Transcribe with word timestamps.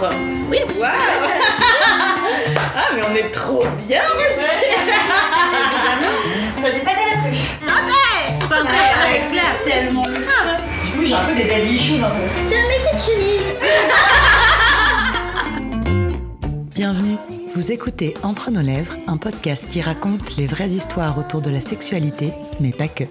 Oui, 0.00 0.58
Waouh 0.78 0.90
Ah, 2.76 2.88
mais 2.94 3.02
on 3.10 3.14
est 3.16 3.30
trop 3.32 3.64
bien 3.86 4.02
aussi 4.16 4.46
T'as 6.62 6.70
des 6.70 6.80
pâtes 6.80 6.94
à 6.94 7.14
la 7.14 7.20
truffe. 7.20 7.58
Santé 7.66 8.00
Santé, 8.48 8.78
c'est 9.32 9.68
tellement 9.68 10.02
Du 10.02 10.10
coup, 10.10 11.04
j'ai 11.04 11.14
un 11.14 11.24
peu 11.24 11.34
des 11.34 11.44
daddy 11.44 11.74
issues 11.74 12.02
un 12.02 12.10
peu. 12.10 12.22
Tiens, 12.46 12.62
mais 12.68 12.78
cette 12.78 13.12
chemise 13.12 13.42
Bienvenue. 16.76 17.16
Vous 17.56 17.72
écoutez 17.72 18.14
Entre 18.22 18.52
nos 18.52 18.62
lèvres, 18.62 18.94
un 19.08 19.16
podcast 19.16 19.66
qui 19.68 19.80
raconte 19.80 20.36
les 20.36 20.46
vraies 20.46 20.70
histoires 20.70 21.18
autour 21.18 21.40
de 21.40 21.50
la 21.50 21.60
sexualité, 21.60 22.32
mais 22.60 22.70
pas 22.70 22.86
que. 22.88 23.04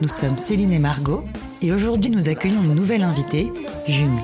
Nous 0.00 0.08
sommes 0.08 0.36
Céline 0.36 0.72
et 0.72 0.80
Margot, 0.80 1.24
et 1.62 1.70
aujourd'hui 1.72 2.10
nous 2.10 2.28
accueillons 2.28 2.62
une 2.62 2.74
nouvelle 2.74 3.04
invitée, 3.04 3.52
June. 3.86 4.18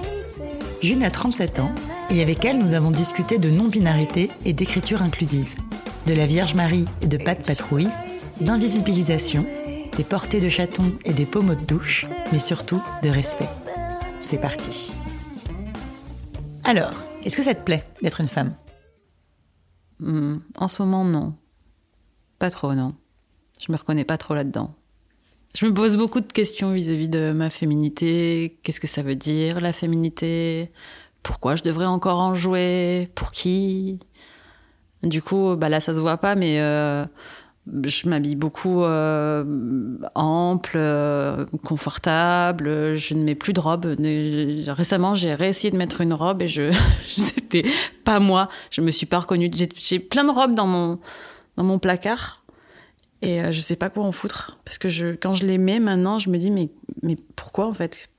June 0.85 1.03
a 1.03 1.11
37 1.11 1.61
ans, 1.61 1.75
et 2.11 2.21
avec 2.21 2.45
elle 2.45 2.59
nous 2.59 2.75
avons 2.75 2.91
discuté 2.91 3.39
de 3.39 3.49
non-binarité 3.49 4.31
et 4.45 4.53
d'écriture 4.53 5.01
inclusive, 5.01 5.55
de 6.07 6.13
la 6.13 6.27
Vierge 6.27 6.55
Marie 6.55 6.85
et 7.01 7.07
de 7.07 7.17
de 7.17 7.23
patrouille, 7.23 7.89
d'invisibilisation, 8.43 9.47
des 9.97 10.05
portées 10.05 10.41
de 10.41 10.51
chatons 10.51 10.93
et 11.07 11.15
des 11.15 11.25
pommeaux 11.25 11.55
de 11.55 11.65
douche, 11.65 12.05
mais 12.33 12.39
surtout 12.39 12.83
de 13.03 13.09
respect. 13.09 13.49
C'est 14.21 14.37
parti. 14.37 14.93
Alors, 16.65 16.93
est-ce 17.25 17.39
que 17.39 17.43
ça 17.43 17.55
te 17.55 17.65
plaît 17.65 17.89
d'être 18.03 18.21
une 18.21 18.29
femme? 18.29 18.55
Hmm, 20.01 20.37
en 20.59 20.69
ce 20.69 20.83
moment, 20.83 21.07
non. 21.07 21.35
Pas 22.39 22.51
trop, 22.51 22.75
non. 22.75 22.95
Je 23.67 23.73
me 23.73 23.79
reconnais 23.79 24.05
pas 24.05 24.19
trop 24.19 24.35
là-dedans. 24.35 24.75
Je 25.55 25.67
me 25.67 25.73
pose 25.73 25.97
beaucoup 25.97 26.21
de 26.21 26.33
questions 26.33 26.73
vis-à-vis 26.73 27.09
de 27.09 27.31
ma 27.31 27.49
féminité. 27.49 28.59
Qu'est-ce 28.65 28.81
que 28.81 28.89
ça 28.89 29.03
veut 29.03 29.15
dire, 29.15 29.61
la 29.61 29.73
féminité? 29.73 30.73
Pourquoi 31.23 31.55
je 31.55 31.63
devrais 31.63 31.87
encore 31.87 32.19
en 32.19 32.35
jouer? 32.35 33.09
Pour 33.15 33.31
qui? 33.31 34.01
Du 35.05 35.23
coup, 35.23 35.55
bah 35.55 35.69
là, 35.69 35.81
ça 35.81 35.95
se 35.95 36.01
voit 36.01 36.17
pas, 36.17 36.35
mais 36.35 36.61
euh, 36.61 37.05
je 37.85 38.09
m'habille 38.09 38.35
beaucoup 38.35 38.83
euh, 38.83 39.45
ample, 40.17 40.73
euh, 40.75 41.47
confortable. 41.65 42.97
Je 42.97 43.15
ne 43.15 43.23
mets 43.23 43.37
plus 43.37 43.53
de 43.53 43.61
robe. 43.61 43.95
Récemment, 44.67 45.15
j'ai 45.15 45.35
réessayé 45.35 45.71
de 45.71 45.77
mettre 45.77 46.01
une 46.01 46.15
robe 46.15 46.43
et 46.43 46.49
je 46.49 46.73
c'était 47.07 47.65
pas 48.05 48.19
moi. 48.19 48.49
Je 48.73 48.81
me 48.81 48.91
suis 48.91 49.07
pas 49.07 49.21
reconnue. 49.21 49.53
J'ai 49.77 50.01
plein 50.01 50.25
de 50.25 50.31
robes 50.31 50.55
dans 50.55 50.67
mon 50.67 50.99
dans 51.57 51.65
mon 51.65 51.79
placard 51.79 52.44
et 53.25 53.43
euh, 53.43 53.53
je 53.53 53.61
sais 53.61 53.77
pas 53.77 53.91
quoi 53.91 54.05
en 54.05 54.13
foutre 54.13 54.59
parce 54.65 54.79
que 54.79 55.15
quand 55.15 55.35
je 55.35 55.47
les 55.47 55.59
mets 55.59 55.81
maintenant, 55.81 56.19
je 56.19 56.31
me 56.31 56.39
dis 56.39 56.51
mais 56.51 56.71
mais 57.03 57.17
pourquoi 57.37 57.67
en 57.67 57.75
fait? 57.75 58.11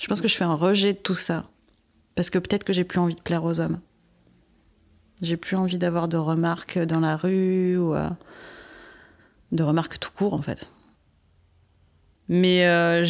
Je 0.00 0.06
pense 0.06 0.20
que 0.20 0.28
je 0.28 0.36
fais 0.36 0.44
un 0.44 0.54
rejet 0.54 0.92
de 0.92 0.98
tout 0.98 1.14
ça 1.14 1.44
parce 2.14 2.30
que 2.30 2.38
peut-être 2.38 2.64
que 2.64 2.72
j'ai 2.72 2.84
plus 2.84 2.98
envie 2.98 3.14
de 3.14 3.20
plaire 3.20 3.44
aux 3.44 3.60
hommes. 3.60 3.80
J'ai 5.22 5.38
plus 5.38 5.56
envie 5.56 5.78
d'avoir 5.78 6.08
de 6.08 6.18
remarques 6.18 6.78
dans 6.78 7.00
la 7.00 7.16
rue 7.16 7.78
ou 7.78 7.94
euh, 7.94 8.10
de 9.52 9.62
remarques 9.62 9.98
tout 9.98 10.10
court 10.14 10.34
en 10.34 10.42
fait. 10.42 10.68
Mais, 12.28 12.66
euh, 12.66 13.06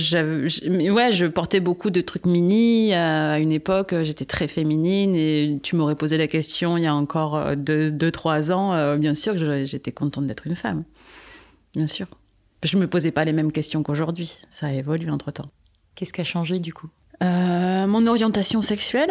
mais 0.68 0.90
ouais, 0.90 1.10
je 1.10 1.24
portais 1.24 1.60
beaucoup 1.60 1.88
de 1.90 2.02
trucs 2.02 2.26
mini 2.26 2.92
à, 2.92 3.32
à 3.32 3.38
une 3.38 3.52
époque. 3.52 3.94
euh, 3.94 4.04
J'étais 4.04 4.26
très 4.26 4.46
féminine 4.46 5.14
et 5.14 5.58
tu 5.62 5.74
m'aurais 5.74 5.96
posé 5.96 6.18
la 6.18 6.26
question 6.26 6.76
il 6.76 6.82
y 6.82 6.86
a 6.86 6.94
encore 6.94 7.36
euh, 7.36 7.54
deux, 7.54 7.90
deux 7.90 8.10
trois 8.10 8.52
ans. 8.52 8.74
euh, 8.74 8.98
bien 8.98 9.14
sûr 9.14 9.32
que 9.34 9.64
j'étais 9.64 9.92
contente 9.92 10.26
d'être 10.26 10.46
une 10.46 10.54
femme. 10.56 10.84
Bien 11.74 11.86
sûr. 11.86 12.06
Je 12.62 12.76
me 12.76 12.86
posais 12.86 13.10
pas 13.10 13.24
les 13.24 13.32
mêmes 13.32 13.52
questions 13.52 13.82
qu'aujourd'hui. 13.82 14.36
Ça 14.50 14.66
a 14.66 14.72
évolué 14.72 15.08
entre 15.10 15.30
temps. 15.30 15.50
Qu'est-ce 15.94 16.12
qui 16.12 16.20
a 16.20 16.24
changé 16.24 16.58
du 16.58 16.74
coup? 16.74 16.88
Euh, 17.22 17.86
mon 17.86 18.06
orientation 18.06 18.60
sexuelle, 18.60 19.10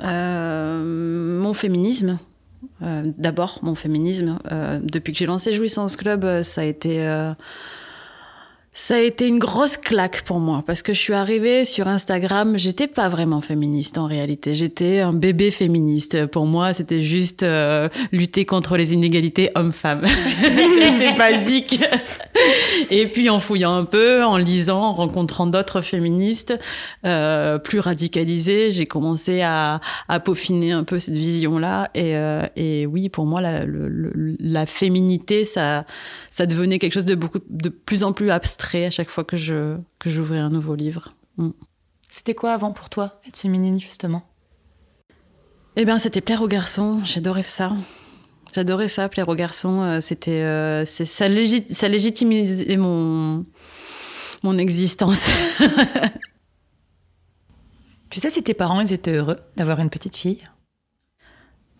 euh, 0.00 1.38
mon 1.40 1.52
féminisme. 1.54 2.18
Euh, 2.80 3.12
D'abord, 3.18 3.58
mon 3.62 3.74
féminisme. 3.74 4.38
Euh, 4.50 4.80
depuis 4.82 5.12
que 5.12 5.18
j'ai 5.18 5.26
lancé 5.26 5.52
Jouissance 5.52 5.96
Club, 5.96 6.24
euh, 6.24 6.42
ça 6.42 6.62
a 6.62 6.64
été 6.64 7.06
euh, 7.06 7.32
ça 8.74 8.94
a 8.94 9.00
été 9.00 9.28
une 9.28 9.38
grosse 9.38 9.76
claque 9.76 10.22
pour 10.22 10.38
moi 10.40 10.64
parce 10.66 10.80
que 10.80 10.94
je 10.94 10.98
suis 10.98 11.12
arrivée 11.12 11.66
sur 11.66 11.88
Instagram, 11.88 12.56
j'étais 12.56 12.86
pas 12.86 13.10
vraiment 13.10 13.42
féministe 13.42 13.98
en 13.98 14.06
réalité, 14.06 14.54
j'étais 14.54 15.00
un 15.00 15.12
bébé 15.12 15.50
féministe. 15.50 16.24
Pour 16.26 16.46
moi, 16.46 16.72
c'était 16.72 17.02
juste 17.02 17.42
euh, 17.42 17.90
lutter 18.12 18.46
contre 18.46 18.78
les 18.78 18.94
inégalités 18.94 19.50
hommes-femmes. 19.54 20.02
c'est 20.98 21.14
basique. 21.18 21.80
Et 22.90 23.06
puis 23.06 23.28
en 23.28 23.40
fouillant 23.40 23.74
un 23.76 23.84
peu, 23.84 24.24
en 24.24 24.38
lisant, 24.38 24.80
en 24.82 24.92
rencontrant 24.94 25.46
d'autres 25.46 25.82
féministes 25.82 26.54
euh, 27.04 27.58
plus 27.58 27.78
radicalisées, 27.78 28.70
j'ai 28.70 28.86
commencé 28.86 29.42
à, 29.42 29.80
à 30.08 30.18
peaufiner 30.18 30.72
un 30.72 30.84
peu 30.84 30.98
cette 30.98 31.14
vision-là. 31.14 31.90
Et, 31.94 32.16
euh, 32.16 32.46
et 32.56 32.86
oui, 32.86 33.10
pour 33.10 33.26
moi, 33.26 33.42
la, 33.42 33.66
le- 33.66 34.12
la 34.40 34.64
féminité, 34.66 35.44
ça, 35.44 35.84
ça 36.32 36.46
devenait 36.46 36.78
quelque 36.78 36.94
chose 36.94 37.04
de 37.04 37.14
beaucoup, 37.14 37.40
de 37.50 37.68
plus 37.68 38.04
en 38.04 38.14
plus 38.14 38.30
abstrait 38.30 38.86
à 38.86 38.90
chaque 38.90 39.10
fois 39.10 39.22
que 39.22 39.36
je 39.36 39.76
que 39.98 40.08
j'ouvrais 40.08 40.38
un 40.38 40.48
nouveau 40.48 40.74
livre. 40.74 41.12
Mm. 41.36 41.50
C'était 42.10 42.34
quoi 42.34 42.54
avant 42.54 42.72
pour 42.72 42.88
toi, 42.88 43.20
être 43.28 43.36
féminine 43.36 43.78
justement? 43.78 44.22
Eh 45.76 45.84
bien, 45.84 45.98
c'était 45.98 46.22
plaire 46.22 46.40
aux 46.42 46.48
garçons. 46.48 47.02
J'adorais 47.04 47.42
ça. 47.42 47.72
J'adorais 48.54 48.88
ça, 48.88 49.08
plaire 49.10 49.28
aux 49.28 49.34
garçons. 49.34 49.82
Euh, 49.82 50.00
C'était, 50.00 50.42
euh, 50.42 50.84
ça, 50.86 51.28
légit- 51.28 51.70
ça 51.72 51.88
légitimisait 51.88 52.76
mon 52.76 53.44
mon 54.42 54.56
existence. 54.58 55.28
Tu 58.10 58.20
sais 58.20 58.28
si 58.28 58.42
tes 58.42 58.52
parents 58.52 58.80
ils 58.82 58.92
étaient 58.92 59.12
heureux 59.12 59.38
d'avoir 59.56 59.78
une 59.80 59.88
petite 59.88 60.16
fille? 60.16 60.46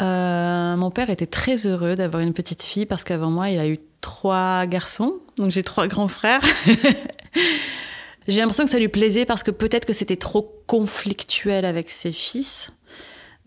Euh, 0.01 0.77
mon 0.77 0.91
père 0.91 1.11
était 1.11 1.27
très 1.27 1.67
heureux 1.67 1.95
d'avoir 1.95 2.23
une 2.23 2.33
petite 2.33 2.63
fille 2.63 2.87
parce 2.87 3.05
qu'avant 3.05 3.31
moi, 3.31 3.51
il 3.51 3.59
a 3.59 3.69
eu 3.69 3.79
trois 4.01 4.67
garçons. 4.67 5.15
Donc 5.37 5.51
j'ai 5.51 5.63
trois 5.63 5.87
grands 5.87 6.09
frères. 6.09 6.43
j'ai 8.29 8.41
l'impression 8.41 8.65
que 8.65 8.71
ça 8.71 8.79
lui 8.79 8.89
plaisait 8.89 9.27
parce 9.27 9.43
que 9.43 9.51
peut-être 9.51 9.87
que 9.87 9.93
c'était 9.93 10.17
trop 10.17 10.63
conflictuel 10.67 11.65
avec 11.65 11.91
ses 11.91 12.13
fils. 12.13 12.73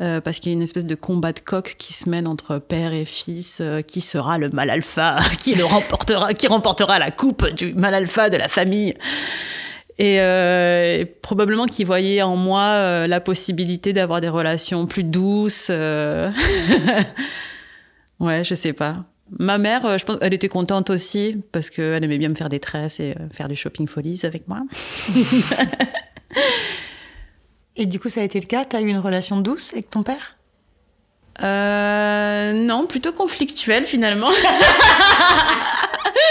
Euh, 0.01 0.19
parce 0.19 0.39
qu'il 0.39 0.51
y 0.51 0.53
a 0.53 0.57
une 0.57 0.61
espèce 0.61 0.85
de 0.85 0.95
combat 0.95 1.31
de 1.31 1.39
coq 1.39 1.75
qui 1.77 1.93
se 1.93 2.09
mène 2.09 2.27
entre 2.27 2.57
père 2.57 2.91
et 2.91 3.05
fils, 3.05 3.59
euh, 3.61 3.81
qui 3.81 4.01
sera 4.01 4.37
le 4.37 4.49
mal 4.49 4.69
alpha, 4.69 5.17
qui 5.39 5.55
le 5.55 5.63
remportera, 5.63 6.33
qui 6.33 6.47
remportera 6.47 6.99
la 6.99 7.11
coupe 7.11 7.47
du 7.51 7.73
mal 7.73 7.93
alpha 7.93 8.29
de 8.29 8.35
la 8.35 8.49
famille. 8.49 8.93
Et 9.97 10.19
euh, 10.19 11.05
probablement 11.21 11.67
qu'il 11.67 11.85
voyait 11.85 12.21
en 12.21 12.35
moi 12.35 12.63
euh, 12.63 13.07
la 13.07 13.21
possibilité 13.21 13.93
d'avoir 13.93 14.19
des 14.19 14.27
relations 14.27 14.85
plus 14.87 15.05
douces. 15.05 15.67
euh. 15.69 16.29
ouais, 18.19 18.43
je 18.43 18.53
sais 18.53 18.73
pas. 18.73 19.05
Ma 19.39 19.57
mère, 19.57 19.97
je 19.97 20.05
pense, 20.05 20.17
elle 20.21 20.33
était 20.33 20.49
contente 20.49 20.89
aussi 20.89 21.41
parce 21.51 21.69
qu'elle 21.69 22.03
aimait 22.03 22.17
bien 22.17 22.29
me 22.29 22.35
faire 22.35 22.49
des 22.49 22.59
tresses 22.59 22.99
et 22.99 23.15
faire 23.33 23.47
du 23.47 23.55
shopping 23.55 23.87
folies 23.87 24.19
avec 24.23 24.47
moi. 24.47 24.61
Et 27.77 27.85
du 27.85 27.99
coup 27.99 28.07
ça 28.07 28.21
a 28.21 28.23
été 28.23 28.39
le 28.39 28.45
cas? 28.45 28.63
T'as 28.63 28.81
eu 28.81 28.87
une 28.87 28.99
relation 28.99 29.41
douce 29.41 29.73
avec 29.73 29.89
ton 29.89 30.03
père? 30.03 30.37
Non, 31.41 32.85
plutôt 32.87 33.11
conflictuel 33.13 33.85
finalement. 33.85 34.29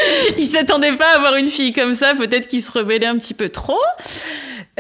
il 0.39 0.45
s'attendait 0.47 0.97
pas 0.97 1.13
à 1.13 1.17
avoir 1.17 1.35
une 1.37 1.47
fille 1.47 1.73
comme 1.73 1.95
ça, 1.95 2.15
peut-être 2.15 2.47
qu'il 2.47 2.63
se 2.63 2.71
rebellait 2.73 3.07
un 3.07 3.19
petit 3.19 3.35
peu 3.35 3.49
trop. 3.49 3.79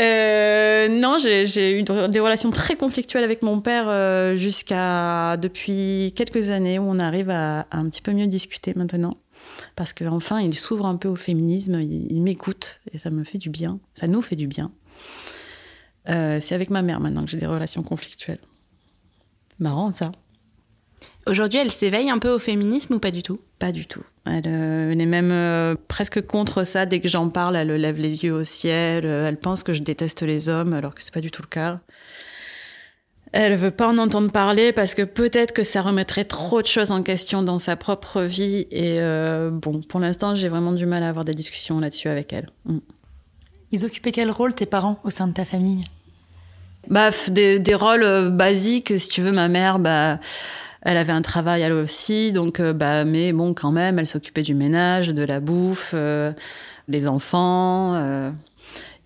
Euh, 0.00 0.88
non, 0.88 1.18
j'ai 1.20 1.78
eu 1.78 1.82
de- 1.84 2.08
des 2.08 2.20
relations 2.20 2.50
très 2.50 2.76
conflictuelles 2.76 3.22
avec 3.24 3.42
mon 3.42 3.60
père 3.60 3.84
euh, 3.88 4.34
jusqu'à 4.34 5.36
depuis 5.36 6.12
quelques 6.16 6.50
années 6.50 6.78
où 6.78 6.82
on 6.82 6.98
arrive 6.98 7.30
à, 7.30 7.66
un 7.70 7.88
petit 7.88 8.02
peu 8.02 8.12
mieux 8.12 8.26
discuter 8.26 8.72
maintenant. 8.74 9.16
Parce 9.76 9.92
qu'enfin, 9.92 10.40
il 10.40 10.54
s'ouvre 10.56 10.86
un 10.86 10.96
peu 10.96 11.08
au 11.08 11.16
féminisme, 11.16 11.80
il, 11.80 12.10
il 12.12 12.22
m'écoute 12.22 12.80
et 12.92 12.98
ça 12.98 13.10
me 13.10 13.22
fait 13.24 13.38
du 13.38 13.50
bien, 13.50 13.78
ça 13.94 14.06
nous 14.08 14.22
fait 14.22 14.36
du 14.36 14.46
bien. 14.48 14.72
Euh, 16.08 16.38
C'est 16.40 16.54
avec 16.54 16.70
ma 16.70 16.82
mère 16.82 17.00
maintenant 17.00 17.24
que 17.24 17.30
j'ai 17.30 17.38
des 17.38 17.46
relations 17.46 17.82
conflictuelles. 17.82 18.38
Marrant 19.60 19.92
ça. 19.92 20.10
Aujourd'hui, 21.26 21.58
elle 21.60 21.70
s'éveille 21.70 22.10
un 22.10 22.18
peu 22.18 22.30
au 22.30 22.38
féminisme 22.38 22.94
ou 22.94 22.98
pas 22.98 23.10
du 23.10 23.22
tout? 23.22 23.38
Pas 23.64 23.72
du 23.72 23.86
tout. 23.86 24.02
Elle, 24.26 24.42
euh, 24.44 24.92
elle 24.92 25.00
est 25.00 25.06
même 25.06 25.32
euh, 25.32 25.74
presque 25.88 26.20
contre 26.26 26.64
ça. 26.64 26.84
Dès 26.84 27.00
que 27.00 27.08
j'en 27.08 27.30
parle, 27.30 27.56
elle 27.56 27.68
lève 27.68 27.96
les 27.96 28.22
yeux 28.22 28.34
au 28.34 28.44
ciel. 28.44 29.06
Euh, 29.06 29.26
Elle 29.26 29.38
pense 29.38 29.62
que 29.62 29.72
je 29.72 29.80
déteste 29.80 30.20
les 30.20 30.50
hommes, 30.50 30.74
alors 30.74 30.94
que 30.94 31.02
c'est 31.02 31.14
pas 31.14 31.22
du 31.22 31.30
tout 31.30 31.40
le 31.40 31.48
cas. 31.48 31.80
Elle 33.32 33.56
veut 33.56 33.70
pas 33.70 33.88
en 33.88 33.96
entendre 33.96 34.30
parler 34.30 34.74
parce 34.74 34.92
que 34.94 35.00
peut-être 35.00 35.54
que 35.54 35.62
ça 35.62 35.80
remettrait 35.80 36.26
trop 36.26 36.60
de 36.60 36.66
choses 36.66 36.90
en 36.90 37.02
question 37.02 37.42
dans 37.42 37.58
sa 37.58 37.74
propre 37.74 38.20
vie. 38.20 38.66
Et 38.70 39.00
euh, 39.00 39.48
bon, 39.50 39.80
pour 39.80 39.98
l'instant, 39.98 40.34
j'ai 40.34 40.50
vraiment 40.50 40.72
du 40.72 40.84
mal 40.84 41.02
à 41.02 41.08
avoir 41.08 41.24
des 41.24 41.32
discussions 41.32 41.80
là-dessus 41.80 42.08
avec 42.08 42.34
elle. 42.34 42.50
Mm. 42.66 42.80
Ils 43.72 43.86
occupaient 43.86 44.12
quel 44.12 44.30
rôle 44.30 44.52
tes 44.52 44.66
parents 44.66 45.00
au 45.04 45.08
sein 45.08 45.26
de 45.26 45.32
ta 45.32 45.46
famille? 45.46 45.80
Bah, 46.90 47.12
des, 47.28 47.58
des 47.60 47.74
rôles 47.74 48.28
basiques, 48.28 49.00
si 49.00 49.08
tu 49.08 49.22
veux, 49.22 49.32
ma 49.32 49.48
mère, 49.48 49.78
bah, 49.78 50.20
elle 50.84 50.98
avait 50.98 51.12
un 51.12 51.22
travail 51.22 51.62
elle 51.62 51.72
aussi, 51.72 52.30
donc, 52.32 52.60
euh, 52.60 52.74
bah, 52.74 53.04
mais 53.06 53.32
bon, 53.32 53.54
quand 53.54 53.72
même, 53.72 53.98
elle 53.98 54.06
s'occupait 54.06 54.42
du 54.42 54.54
ménage, 54.54 55.08
de 55.08 55.24
la 55.24 55.40
bouffe, 55.40 55.92
euh, 55.94 56.32
les 56.88 57.08
enfants. 57.08 57.94
euh. 57.94 58.30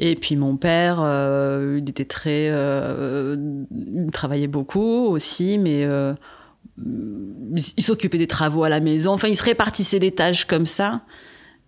Et 0.01 0.15
puis 0.15 0.37
mon 0.37 0.57
père, 0.57 0.99
il 1.01 1.89
était 1.89 2.05
très, 2.05 2.47
il 2.47 4.11
travaillait 4.13 4.47
beaucoup 4.47 5.07
aussi, 5.07 5.59
mais 5.59 5.89
il 6.79 7.83
s'occupait 7.83 8.19
des 8.19 8.29
travaux 8.29 8.63
à 8.63 8.69
la 8.69 8.79
maison. 8.79 9.13
Enfin, 9.13 9.27
il 9.27 9.35
se 9.35 9.43
répartissait 9.43 9.99
les 9.99 10.13
tâches 10.13 10.45
comme 10.45 10.67
ça. 10.67 11.01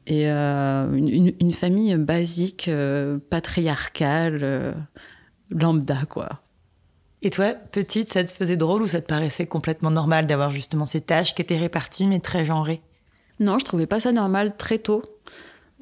Et 0.07 0.29
une, 0.29 1.33
une, 1.41 1.53
famille 1.53 1.97
basique, 1.97 2.71
patriarcale, 3.31 4.77
lambda, 5.51 6.05
quoi. 6.09 6.29
Et 7.23 7.31
toi, 7.31 7.53
petite, 7.73 8.13
ça 8.13 8.25
te 8.25 8.33
faisait 8.33 8.57
drôle 8.57 8.83
ou 8.83 8.87
ça 8.87 9.01
te 9.01 9.07
paraissait 9.07 9.47
complètement 9.47 9.91
normal 9.91 10.27
d'avoir 10.27 10.51
justement 10.51 10.87
ces 10.87 11.03
tâches 11.03 11.35
qui 11.35 11.43
étaient 11.43 11.59
réparties 11.59 12.07
mais 12.07 12.21
très 12.21 12.45
genrées? 12.45 12.81
Non, 13.41 13.59
je 13.59 13.65
trouvais 13.65 13.87
pas 13.87 14.01
ça 14.01 14.13
normal 14.13 14.57
très 14.57 14.79
tôt. 14.79 15.03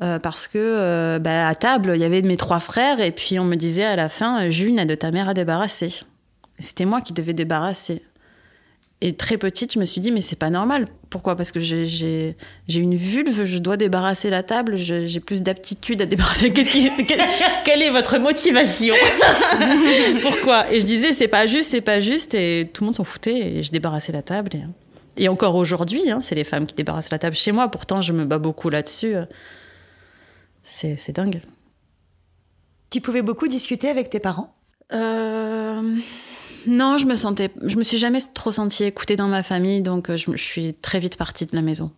Euh, 0.01 0.21
parce 0.21 0.47
que 0.47 0.59
euh, 0.59 1.19
bah, 1.19 1.49
à 1.49 1.55
table, 1.57 1.93
il 1.95 2.01
y 2.01 2.05
avait 2.05 2.23
mes 2.23 2.37
trois 2.37 2.61
frères 2.61 3.01
et 3.01 3.11
puis 3.11 3.41
on 3.41 3.45
me 3.45 3.57
disait 3.57 3.85
à 3.85 3.97
la 3.97 4.09
fin, 4.09 4.49
June 4.49 4.79
a 4.79 4.85
de 4.85 4.95
ta 4.95 5.11
mère 5.11 5.29
à 5.29 5.35
débarrasser. 5.35 5.93
C'était 6.61 6.85
moi 6.85 7.01
qui 7.01 7.13
devais 7.13 7.33
débarrasser. 7.33 8.03
Et 9.01 9.15
très 9.15 9.39
petite, 9.39 9.75
je 9.75 9.79
me 9.79 9.85
suis 9.85 10.01
dit, 10.01 10.11
mais 10.11 10.23
c'est 10.23 10.39
pas 10.39 10.51
normal. 10.51 10.89
Pourquoi? 11.09 11.37
Parce 11.37 11.53
que 11.53 11.61
j'ai 11.61 12.35
une 12.69 12.97
vulve, 12.97 13.45
je 13.45 13.59
dois 13.59 13.77
débarrasser 13.77 14.29
la 14.29 14.43
table, 14.43 14.77
j'ai 14.77 15.21
plus 15.21 15.43
d'aptitude 15.43 16.03
à 16.03 16.07
débarrasser. 16.07 16.53
Qu'est-ce 16.53 16.71
qui, 16.71 16.91
quelle 17.65 17.83
est 17.83 17.91
votre 17.91 18.19
motivation? 18.19 18.97
Pourquoi? 20.23 20.73
Et 20.73 20.81
je 20.81 20.87
disais, 20.87 21.13
c'est 21.13 21.29
pas 21.29 21.47
juste, 21.47 21.71
c'est 21.71 21.81
pas 21.81 22.01
juste, 22.01 22.35
et 22.35 22.69
tout 22.73 22.83
le 22.83 22.87
monde 22.87 22.97
s'en 22.97 23.05
foutait, 23.05 23.39
et 23.39 23.63
je 23.63 23.71
débarrassais 23.71 24.13
la 24.13 24.23
table. 24.23 24.51
Et, 25.17 25.25
et 25.25 25.29
encore 25.29 25.55
aujourd'hui, 25.55 26.11
hein, 26.11 26.19
c'est 26.21 26.35
les 26.35 26.45
femmes 26.45 26.67
qui 26.67 26.75
débarrassent 26.75 27.13
la 27.13 27.21
table 27.21 27.37
chez 27.37 27.53
moi, 27.53 27.69
pourtant 27.71 28.03
je 28.03 28.13
me 28.13 28.25
bats 28.25 28.39
beaucoup 28.39 28.69
là-dessus. 28.69 29.15
C'est 30.65 31.13
dingue. 31.13 31.41
Tu 32.91 33.01
pouvais 33.01 33.23
beaucoup 33.23 33.49
discuter 33.49 33.89
avec 33.89 34.11
tes 34.11 34.19
parents? 34.19 34.55
Euh, 34.93 35.97
Non, 36.69 36.99
je 36.99 37.07
me 37.07 37.17
sentais, 37.17 37.51
je 37.63 37.79
me 37.79 37.83
suis 37.83 37.97
jamais 37.97 38.21
trop 38.35 38.53
sentie 38.53 38.85
écoutée 38.85 39.17
dans 39.17 39.29
ma 39.29 39.43
famille, 39.43 39.81
donc 39.81 40.11
euh, 40.11 40.19
je, 40.19 40.31
je 40.33 40.43
suis 40.43 40.75
très 40.75 40.99
vite 41.01 41.17
partie 41.17 41.47
de 41.47 41.57
la 41.57 41.63
maison 41.63 41.93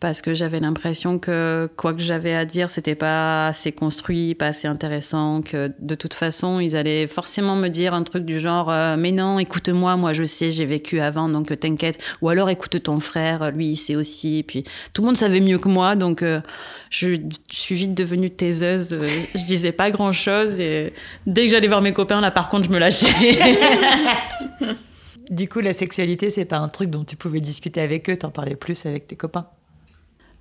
parce 0.00 0.22
que 0.22 0.32
j'avais 0.32 0.60
l'impression 0.60 1.18
que 1.18 1.68
quoi 1.76 1.92
que 1.92 2.00
j'avais 2.00 2.32
à 2.32 2.44
dire, 2.44 2.70
c'était 2.70 2.94
pas 2.94 3.48
assez 3.48 3.72
construit, 3.72 4.36
pas 4.36 4.46
assez 4.46 4.68
intéressant, 4.68 5.42
que 5.42 5.72
de 5.80 5.94
toute 5.96 6.14
façon, 6.14 6.60
ils 6.60 6.76
allaient 6.76 7.08
forcément 7.08 7.56
me 7.56 7.66
dire 7.66 7.94
un 7.94 8.04
truc 8.04 8.24
du 8.24 8.38
genre 8.38 8.70
euh, 8.70 8.96
mais 8.96 9.10
non, 9.10 9.40
écoute-moi, 9.40 9.96
moi 9.96 10.12
je 10.12 10.22
sais, 10.22 10.52
j'ai 10.52 10.66
vécu 10.66 11.00
avant, 11.00 11.28
donc 11.28 11.58
t'inquiète, 11.58 12.00
ou 12.22 12.28
alors 12.28 12.48
écoute 12.48 12.80
ton 12.80 13.00
frère, 13.00 13.50
lui 13.50 13.70
il 13.70 13.76
sait 13.76 13.96
aussi, 13.96 14.38
et 14.38 14.42
puis 14.44 14.62
tout 14.92 15.02
le 15.02 15.06
monde 15.06 15.16
savait 15.16 15.40
mieux 15.40 15.58
que 15.58 15.68
moi, 15.68 15.96
donc 15.96 16.22
euh, 16.22 16.40
je, 16.90 17.16
suis 17.50 17.74
vite 17.74 17.94
devenue 17.94 18.30
taiseuse, 18.30 18.92
euh, 18.92 19.08
je 19.34 19.44
disais 19.46 19.72
pas 19.72 19.90
grand-chose 19.90 20.60
et 20.60 20.92
dès 21.26 21.42
que 21.42 21.48
j'allais 21.48 21.68
voir 21.68 21.82
mes 21.82 21.92
copains 21.92 22.20
là 22.20 22.30
par 22.30 22.50
contre, 22.50 22.66
je 22.66 22.70
me 22.70 22.78
lâchais. 22.78 23.08
du 25.30 25.48
coup, 25.48 25.58
la 25.58 25.72
sexualité, 25.72 26.30
c'est 26.30 26.44
pas 26.44 26.58
un 26.58 26.68
truc 26.68 26.88
dont 26.88 27.04
tu 27.04 27.16
pouvais 27.16 27.40
discuter 27.40 27.80
avec 27.80 28.08
eux, 28.08 28.16
t'en 28.16 28.30
parlais 28.30 28.54
plus 28.54 28.86
avec 28.86 29.08
tes 29.08 29.16
copains 29.16 29.48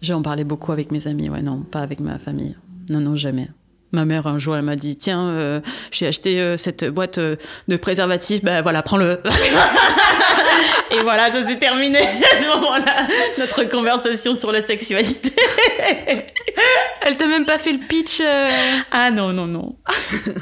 J'en 0.02 0.22
parlais 0.22 0.44
beaucoup 0.44 0.72
avec 0.72 0.92
mes 0.92 1.08
amis, 1.08 1.30
ouais, 1.30 1.42
non, 1.42 1.64
pas 1.64 1.82
avec 1.82 2.00
ma 2.00 2.20
famille. 2.20 2.56
Non, 2.90 3.00
non, 3.00 3.16
jamais. 3.16 3.50
Ma 3.94 4.06
mère, 4.06 4.28
un 4.28 4.38
jour, 4.38 4.56
elle 4.56 4.64
m'a 4.64 4.76
dit 4.76 4.98
Tiens, 4.98 5.30
euh, 5.30 5.62
j'ai 5.92 6.08
acheté 6.08 6.42
euh, 6.42 6.58
cette 6.58 6.86
boîte 6.86 7.20
euh, 7.20 7.38
de 7.68 7.78
préservatifs, 7.78 8.44
ben 8.44 8.62
voilà, 8.62 8.84
prends-le. 8.84 9.22
Et 10.92 11.02
voilà, 11.02 11.32
ça 11.32 11.46
s'est 11.46 11.58
terminé 11.58 11.98
à 12.00 12.36
ce 12.36 12.48
moment-là, 12.56 13.08
notre 13.38 13.64
conversation 13.64 14.36
sur 14.36 14.52
la 14.52 14.62
sexualité. 14.62 15.32
elle 17.02 17.18
t'a 17.18 17.28
même 17.28 17.46
pas 17.46 17.58
fait 17.58 17.72
le 17.72 17.80
pitch 17.80 18.22
Ah 18.92 19.10
non, 19.12 19.32
non, 19.32 19.48
non. 19.48 19.76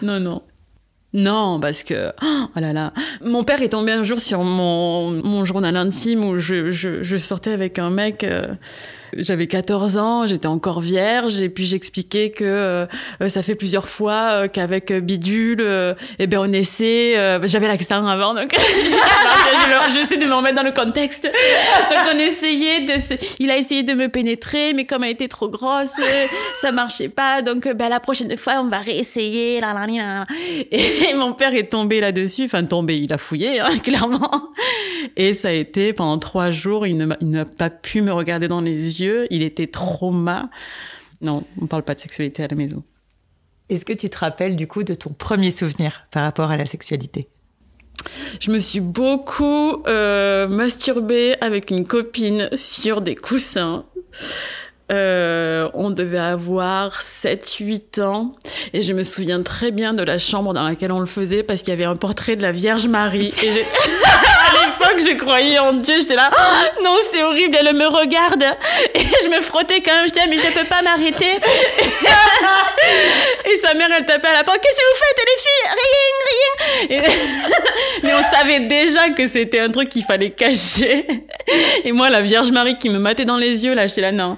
non, 0.02 0.20
non. 0.20 0.42
Non, 1.14 1.60
parce 1.62 1.84
que, 1.84 2.12
oh 2.22 2.60
là 2.60 2.74
là, 2.74 2.94
mon 3.22 3.44
père 3.46 3.62
est 3.62 3.70
tombé 3.70 3.94
un 3.94 4.04
jour 4.04 4.20
sur 4.20 4.44
mon, 4.44 5.12
mon 5.12 5.46
journal 5.46 5.78
intime 5.78 6.26
où 6.26 6.40
je, 6.40 6.72
je, 6.72 7.04
je 7.04 7.18
sortais 7.18 7.54
avec 7.54 7.80
un 7.80 7.90
mec 7.90 8.26
j'avais 9.14 9.48
14 9.48 9.98
ans, 9.98 10.28
j'étais 10.28 10.48
encore 10.48 10.82
vierge, 10.82 11.42
et 11.42 11.50
puis 11.50 11.66
j'expliquais 11.66 12.30
que 12.30 12.44
euh, 13.22 13.30
ça 13.30 13.44
fait 13.44 13.56
plusieurs 13.56 13.88
fois 13.88 14.30
euh, 14.32 14.48
qu'avec 14.48 14.92
Bidule, 14.92 15.62
euh, 15.62 15.94
eh 16.20 16.28
ben 16.28 16.40
on 16.40 16.52
essaie, 16.52 17.14
j'avais 17.44 17.68
l'accent 17.68 18.06
avant, 18.08 18.34
donc 18.34 18.56
j'essaie 19.94 20.18
de 20.18 20.26
me 20.26 20.34
remettre 20.34 20.56
dans 20.56 20.64
le 20.64 20.72
contexte. 20.72 21.24
Donc 21.24 22.14
on 22.14 22.18
essayait 22.18 22.82
de, 22.82 22.94
il 23.40 23.50
a 23.52 23.58
essayé 23.58 23.84
de 23.84 23.94
me 23.94 24.10
pénétrer, 24.10 24.74
mais 24.74 24.86
comme 24.86 25.04
elle 25.04 25.12
était 25.12 25.28
trop 25.28 25.50
grosse, 25.50 25.94
ça 26.62 26.72
marchait 26.72 27.10
pas, 27.10 27.42
donc 27.42 27.68
ben, 27.74 27.90
la 27.90 28.00
prochaine 28.00 28.36
fois 28.38 28.56
on 28.60 28.68
va 28.68 28.80
réessayer. 28.80 29.62
Et 30.72 31.14
mon 31.16 31.34
père 31.34 31.54
est 31.54 31.72
tombé 31.72 32.00
là-dessus, 32.00 32.46
enfin 32.46 32.64
tombé, 32.64 32.98
il 32.98 33.12
a 33.14 33.18
fouillé, 33.18 33.60
hein, 33.60 33.78
clairement. 33.84 34.32
Et 35.18 35.34
ça 35.34 35.50
a 35.50 35.52
été 35.52 35.94
pendant 35.94 36.18
trois 36.18 36.52
jours, 36.52 36.88
il 36.88 36.98
n'a 36.98 37.46
pas 37.46 37.70
pu 37.70 38.02
me 38.02 38.12
regarder 38.12 38.48
dans 38.48 38.62
les 38.62 38.72
yeux, 38.72 38.95
il 39.00 39.42
était 39.42 39.68
trauma. 39.68 40.50
Non, 41.22 41.44
on 41.62 41.68
parle 41.68 41.84
pas 41.84 41.96
de 41.96 42.00
sexualité 42.00 42.44
à 42.44 42.48
la 42.48 42.56
maison. 42.56 42.84
Est-ce 43.70 43.86
que 43.86 43.94
tu 43.94 44.10
te 44.10 44.18
rappelles 44.18 44.56
du 44.56 44.68
coup 44.68 44.84
de 44.84 44.94
ton 44.94 45.12
premier 45.12 45.52
souvenir 45.52 46.06
par 46.12 46.24
rapport 46.24 46.52
à 46.52 46.58
la 46.58 46.66
sexualité? 46.66 47.28
Je 48.40 48.52
me 48.52 48.60
suis 48.60 48.82
beaucoup 48.82 49.84
euh, 49.88 50.48
masturbée 50.48 51.36
avec 51.42 51.72
une 51.72 51.88
copine 51.88 52.50
sur 52.54 53.02
des 53.02 53.16
coussins. 53.16 53.86
Euh, 54.92 55.68
on 55.74 55.90
devait 55.90 56.20
avoir 56.20 57.02
7-8 57.02 58.04
ans 58.04 58.34
et 58.74 58.84
je 58.84 58.94
me 58.94 59.02
souviens 59.02 59.42
très 59.42 59.72
bien 59.72 59.96
de 59.96 60.04
la 60.04 60.20
chambre 60.20 60.54
dans 60.54 60.64
laquelle 60.64 60.92
on 60.92 61.00
le 61.00 61.08
faisait 61.08 61.42
parce 61.42 61.62
qu'il 61.64 61.70
y 61.70 61.74
avait 61.74 61.86
un 61.86 61.96
portrait 61.96 62.36
de 62.36 62.44
la 62.44 62.52
Vierge 62.52 62.88
Marie 62.88 63.34
et 63.42 63.50
l'époque 64.96 65.10
je 65.10 65.16
croyais 65.18 65.58
en 65.60 65.74
Dieu 65.74 66.00
j'étais 66.00 66.16
là 66.16 66.32
oh, 66.34 66.40
non 66.84 66.96
c'est 67.12 67.22
horrible 67.24 67.58
elle 67.60 67.76
me 67.76 67.88
regarde. 67.88 68.46
Et 68.94 69.00
je 69.00 69.28
me 69.30 69.42
frottais 69.42 69.82
quand 69.82 69.94
même 69.94 70.08
je 70.08 70.14
disais 70.14 70.28
mais 70.28 70.38
je 70.38 70.48
peux 70.54 70.64
pas 70.66 70.82
m'arrêter. 70.82 71.16
Et 73.52 73.56
sa 73.58 73.74
mère 73.74 73.90
elle 73.98 74.06
tapait 74.06 74.28
à 74.28 74.34
la 74.34 74.44
porte 74.44 74.60
qu'est-ce 74.62 74.76
que 74.76 74.82
vous 74.92 74.98
faites 75.04 75.26
les 75.26 75.40
filles? 75.44 75.70
Rien 76.90 77.00
rien. 77.00 77.02
Mais 78.04 78.14
on 78.14 78.24
savait 78.36 78.60
déjà 78.62 79.10
que 79.10 79.28
c'était 79.28 79.60
un 79.60 79.70
truc 79.70 79.90
qu'il 79.90 80.04
fallait 80.04 80.32
cacher. 80.32 81.06
Et 81.84 81.92
moi 81.92 82.10
la 82.10 82.22
Vierge 82.22 82.52
Marie 82.52 82.78
qui 82.78 82.90
me 82.90 83.00
matait 83.00 83.26
dans 83.26 83.38
les 83.38 83.66
yeux 83.66 83.74
là 83.74 83.88
j'étais 83.88 84.02
là 84.02 84.12
non 84.12 84.38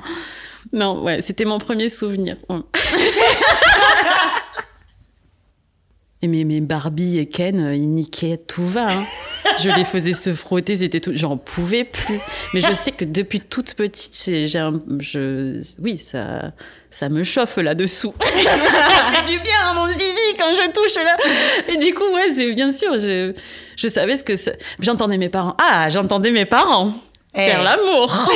non, 0.74 1.02
ouais, 1.04 1.22
c'était 1.22 1.46
mon 1.46 1.60
premier 1.60 1.88
souvenir. 1.90 2.36
et 6.28 6.44
mes, 6.44 6.44
mes 6.44 6.62
Barbie 6.62 7.18
et 7.18 7.26
Ken, 7.26 7.60
euh, 7.60 7.76
ils 7.76 7.90
niquaient 7.90 8.38
tout 8.38 8.66
va. 8.66 8.90
Hein. 8.90 9.06
Je 9.64 9.70
les 9.70 9.86
faisais 9.86 10.14
se 10.14 10.34
frotter, 10.34 10.78
c'était 10.78 11.00
tout. 11.00 11.12
J'en 11.16 11.38
pouvais 11.38 11.84
plus. 11.84 12.20
Mais 12.54 12.62
je 12.62 12.74
sais 12.74 12.92
que 12.92 13.06
depuis 13.06 13.40
toute 13.40 13.74
petite, 13.74 14.14
j'ai 14.26 14.60
un, 14.60 14.80
je, 15.00 15.64
oui, 15.82 15.98
ça, 15.98 16.52
ça 16.92 17.10
me 17.10 17.24
chauffe 17.24 17.58
là-dessous. 17.58 18.14
ça 18.20 18.28
fait 18.28 19.32
du 19.32 19.40
bien 19.40 19.60
à 19.64 19.74
mon 19.74 19.88
zizi 19.88 20.36
quand 20.38 20.54
je 20.54 20.72
touche 20.72 20.96
là. 20.96 21.18
Et 21.74 21.78
du 21.78 21.94
coup, 21.96 22.04
ouais, 22.14 22.30
c'est 22.32 22.54
bien 22.54 22.72
sûr, 22.72 23.00
je, 23.00 23.34
je 23.78 23.88
savais 23.88 24.18
ce 24.18 24.24
que 24.24 24.34
J'entendais 24.80 25.18
mes 25.18 25.30
parents. 25.30 25.56
Ah, 25.60 25.90
j'entendais 25.90 26.32
mes 26.32 26.46
parents 26.46 26.94
faire 27.34 27.60
eh. 27.62 27.64
l'amour. 27.64 28.30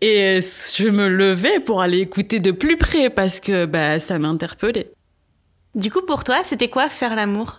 Et 0.00 0.40
je 0.40 0.88
me 0.88 1.08
levais 1.08 1.60
pour 1.60 1.80
aller 1.80 1.98
écouter 1.98 2.40
de 2.40 2.50
plus 2.50 2.76
près 2.76 3.10
parce 3.10 3.40
que 3.40 3.64
bah, 3.64 3.98
ça 3.98 4.18
m'interpellait. 4.18 4.90
Du 5.76 5.90
coup, 5.90 6.00
pour 6.00 6.24
toi, 6.24 6.40
c'était 6.42 6.70
quoi 6.70 6.88
faire 6.88 7.14
l'amour? 7.14 7.58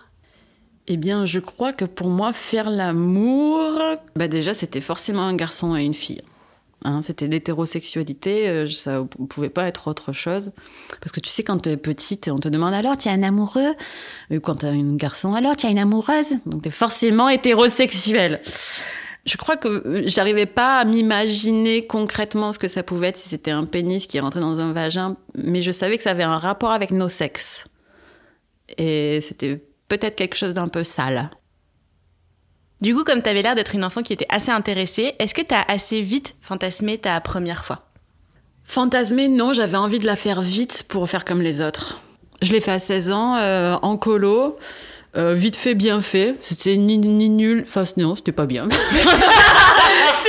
Eh 0.88 0.96
bien, 0.96 1.24
je 1.24 1.38
crois 1.38 1.72
que 1.72 1.84
pour 1.84 2.08
moi, 2.08 2.32
faire 2.32 2.68
l'amour, 2.68 3.80
bah 4.16 4.26
déjà, 4.26 4.54
c'était 4.54 4.80
forcément 4.80 5.22
un 5.22 5.36
garçon 5.36 5.76
et 5.76 5.84
une 5.84 5.94
fille. 5.94 6.22
Hein, 6.84 7.00
c'était 7.00 7.28
l'hétérosexualité, 7.28 8.48
euh, 8.48 8.68
ça 8.68 9.00
ne 9.00 9.26
pouvait 9.26 9.50
pas 9.50 9.68
être 9.68 9.86
autre 9.86 10.12
chose. 10.12 10.50
Parce 11.00 11.12
que 11.12 11.20
tu 11.20 11.28
sais, 11.28 11.44
quand 11.44 11.58
tu 11.62 11.68
es 11.68 11.76
petite, 11.76 12.28
on 12.28 12.40
te 12.40 12.48
demande 12.48 12.74
alors, 12.74 12.98
tu 12.98 13.08
as 13.08 13.12
un 13.12 13.22
amoureux? 13.22 13.74
Ou 14.32 14.40
quand 14.40 14.56
tu 14.56 14.66
as 14.66 14.70
un 14.70 14.96
garçon, 14.96 15.34
alors, 15.34 15.56
tu 15.56 15.66
as 15.66 15.70
une 15.70 15.78
amoureuse? 15.78 16.38
Donc, 16.44 16.62
tu 16.62 16.68
es 16.68 16.72
forcément 16.72 17.28
hétérosexuel 17.28 18.40
je 19.24 19.36
crois 19.36 19.56
que 19.56 19.68
euh, 19.68 20.02
j'arrivais 20.06 20.46
pas 20.46 20.78
à 20.78 20.84
m'imaginer 20.84 21.86
concrètement 21.86 22.52
ce 22.52 22.58
que 22.58 22.66
ça 22.66 22.82
pouvait 22.82 23.08
être 23.08 23.18
si 23.18 23.28
c'était 23.28 23.50
un 23.50 23.66
pénis 23.66 24.06
qui 24.06 24.18
rentrait 24.20 24.40
dans 24.40 24.58
un 24.60 24.72
vagin, 24.72 25.16
mais 25.34 25.60
je 25.60 25.70
savais 25.70 25.98
que 25.98 26.02
ça 26.02 26.12
avait 26.12 26.22
un 26.22 26.38
rapport 26.38 26.72
avec 26.72 26.90
nos 26.90 27.08
sexes. 27.08 27.67
Et 28.76 29.20
c'était 29.20 29.62
peut-être 29.88 30.16
quelque 30.16 30.36
chose 30.36 30.54
d'un 30.54 30.68
peu 30.68 30.84
sale. 30.84 31.30
Du 32.80 32.94
coup, 32.94 33.02
comme 33.02 33.22
tu 33.22 33.28
avais 33.28 33.42
l'air 33.42 33.54
d'être 33.54 33.74
une 33.74 33.84
enfant 33.84 34.02
qui 34.02 34.12
était 34.12 34.26
assez 34.28 34.50
intéressée, 34.50 35.14
est-ce 35.18 35.34
que 35.34 35.42
tu 35.42 35.54
as 35.54 35.62
assez 35.68 36.00
vite 36.00 36.36
fantasmé 36.40 36.98
ta 36.98 37.20
première 37.20 37.64
fois? 37.64 37.88
Fantasmé, 38.64 39.28
non, 39.28 39.52
j'avais 39.54 39.78
envie 39.78 39.98
de 39.98 40.06
la 40.06 40.14
faire 40.14 40.42
vite 40.42 40.84
pour 40.88 41.08
faire 41.08 41.24
comme 41.24 41.40
les 41.40 41.60
autres. 41.60 42.00
Je 42.42 42.52
l'ai 42.52 42.60
fait 42.60 42.70
à 42.70 42.78
16 42.78 43.10
ans, 43.10 43.36
euh, 43.36 43.76
en 43.82 43.96
colo. 43.96 44.58
Euh, 45.16 45.34
vite 45.34 45.56
fait, 45.56 45.74
bien 45.74 46.00
fait. 46.00 46.36
C'était 46.40 46.76
ni, 46.76 46.98
nul. 46.98 47.64
Enfin, 47.66 47.82
non, 47.96 48.14
c'était 48.14 48.30
pas 48.30 48.46
bien. 48.46 48.68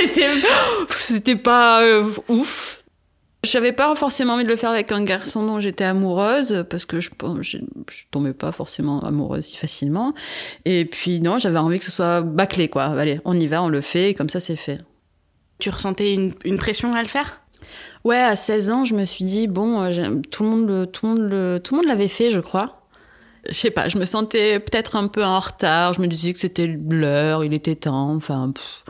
c'était 0.90 1.36
pas 1.36 1.82
euh, 1.82 2.10
ouf. 2.28 2.79
J'avais 3.50 3.72
pas 3.72 3.94
forcément 3.94 4.34
envie 4.34 4.44
de 4.44 4.48
le 4.48 4.56
faire 4.56 4.70
avec 4.70 4.92
un 4.92 5.04
garçon 5.04 5.44
dont 5.44 5.60
j'étais 5.60 5.84
amoureuse 5.84 6.64
parce 6.70 6.84
que 6.84 7.00
je, 7.00 7.10
je, 7.40 7.58
je 7.58 8.02
tombais 8.10 8.32
pas 8.32 8.52
forcément 8.52 9.00
amoureuse 9.00 9.46
si 9.46 9.56
facilement. 9.56 10.14
Et 10.64 10.84
puis 10.84 11.20
non, 11.20 11.38
j'avais 11.38 11.58
envie 11.58 11.78
que 11.78 11.84
ce 11.84 11.90
soit 11.90 12.22
bâclé 12.22 12.68
quoi. 12.68 12.84
Allez, 12.84 13.20
on 13.24 13.38
y 13.38 13.46
va, 13.46 13.62
on 13.62 13.68
le 13.68 13.80
fait, 13.80 14.10
et 14.10 14.14
comme 14.14 14.30
ça 14.30 14.40
c'est 14.40 14.56
fait. 14.56 14.78
Tu 15.58 15.70
ressentais 15.70 16.14
une, 16.14 16.32
une 16.44 16.56
pression 16.56 16.94
à 16.94 17.02
le 17.02 17.08
faire? 17.08 17.40
Ouais, 18.04 18.18
à 18.18 18.34
16 18.34 18.70
ans, 18.70 18.84
je 18.84 18.94
me 18.94 19.04
suis 19.04 19.24
dit 19.24 19.46
bon, 19.46 19.82
euh, 19.82 20.20
tout 20.30 20.42
le 20.44 20.48
monde, 20.48 20.92
tout 20.92 21.06
le 21.06 21.12
monde, 21.12 21.62
tout 21.62 21.74
le 21.74 21.80
monde 21.80 21.88
l'avait 21.88 22.08
fait, 22.08 22.30
je 22.30 22.40
crois. 22.40 22.86
Je 23.48 23.54
sais 23.54 23.70
pas, 23.70 23.88
je 23.88 23.98
me 23.98 24.04
sentais 24.04 24.60
peut-être 24.60 24.96
un 24.96 25.08
peu 25.08 25.24
en 25.24 25.40
retard. 25.40 25.94
Je 25.94 26.00
me 26.00 26.06
disais 26.06 26.32
que 26.32 26.38
c'était 26.38 26.66
l'heure, 26.66 27.44
il 27.44 27.54
était 27.54 27.76
temps. 27.76 28.14
Enfin, 28.14 28.52
pff. 28.52 28.84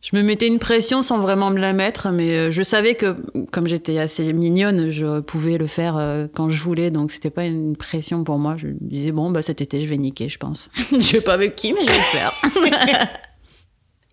Je 0.00 0.16
me 0.16 0.22
mettais 0.22 0.46
une 0.46 0.58
pression 0.58 1.02
sans 1.02 1.18
vraiment 1.18 1.50
me 1.50 1.58
la 1.58 1.72
mettre, 1.72 2.10
mais 2.10 2.30
euh, 2.30 2.50
je 2.52 2.62
savais 2.62 2.94
que 2.94 3.16
comme 3.50 3.66
j'étais 3.66 3.98
assez 3.98 4.32
mignonne, 4.32 4.90
je 4.90 5.20
pouvais 5.20 5.58
le 5.58 5.66
faire 5.66 5.96
euh, 5.96 6.26
quand 6.32 6.50
je 6.50 6.62
voulais, 6.62 6.90
donc 6.90 7.10
c'était 7.10 7.30
pas 7.30 7.44
une 7.44 7.76
pression 7.76 8.22
pour 8.22 8.38
moi. 8.38 8.56
Je 8.56 8.68
me 8.68 8.76
disais 8.80 9.10
bon, 9.10 9.30
bah 9.30 9.42
cet 9.42 9.60
été, 9.60 9.80
je 9.80 9.86
vais 9.86 9.96
niquer, 9.96 10.28
je 10.28 10.38
pense. 10.38 10.70
je 10.92 11.00
sais 11.00 11.20
pas 11.20 11.34
avec 11.34 11.56
qui, 11.56 11.72
mais 11.72 11.84
je 11.84 11.90
vais 11.90 11.96
le 11.96 12.02
faire. 12.02 13.10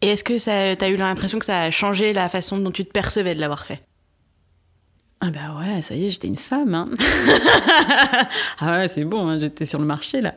Et 0.01 0.09
est-ce 0.09 0.23
que 0.23 0.37
ça, 0.37 0.75
t'as 0.75 0.89
eu 0.89 0.97
l'impression 0.97 1.39
que 1.39 1.45
ça 1.45 1.61
a 1.61 1.71
changé 1.71 2.13
la 2.13 2.29
façon 2.29 2.57
dont 2.57 2.71
tu 2.71 2.83
te 2.83 2.91
percevais 2.91 3.35
de 3.35 3.39
l'avoir 3.39 3.65
fait? 3.65 3.81
Ah 5.21 5.31
bah 5.31 5.57
ouais, 5.59 5.81
ça 5.81 5.95
y 5.95 6.05
est, 6.05 6.09
j'étais 6.09 6.27
une 6.27 6.37
femme. 6.37 6.75
Hein. 6.75 6.89
ah 8.59 8.77
ouais, 8.77 8.87
c'est 8.87 9.05
bon, 9.05 9.27
hein, 9.27 9.39
j'étais 9.39 9.65
sur 9.65 9.79
le 9.79 9.85
marché 9.85 10.21
là. 10.21 10.35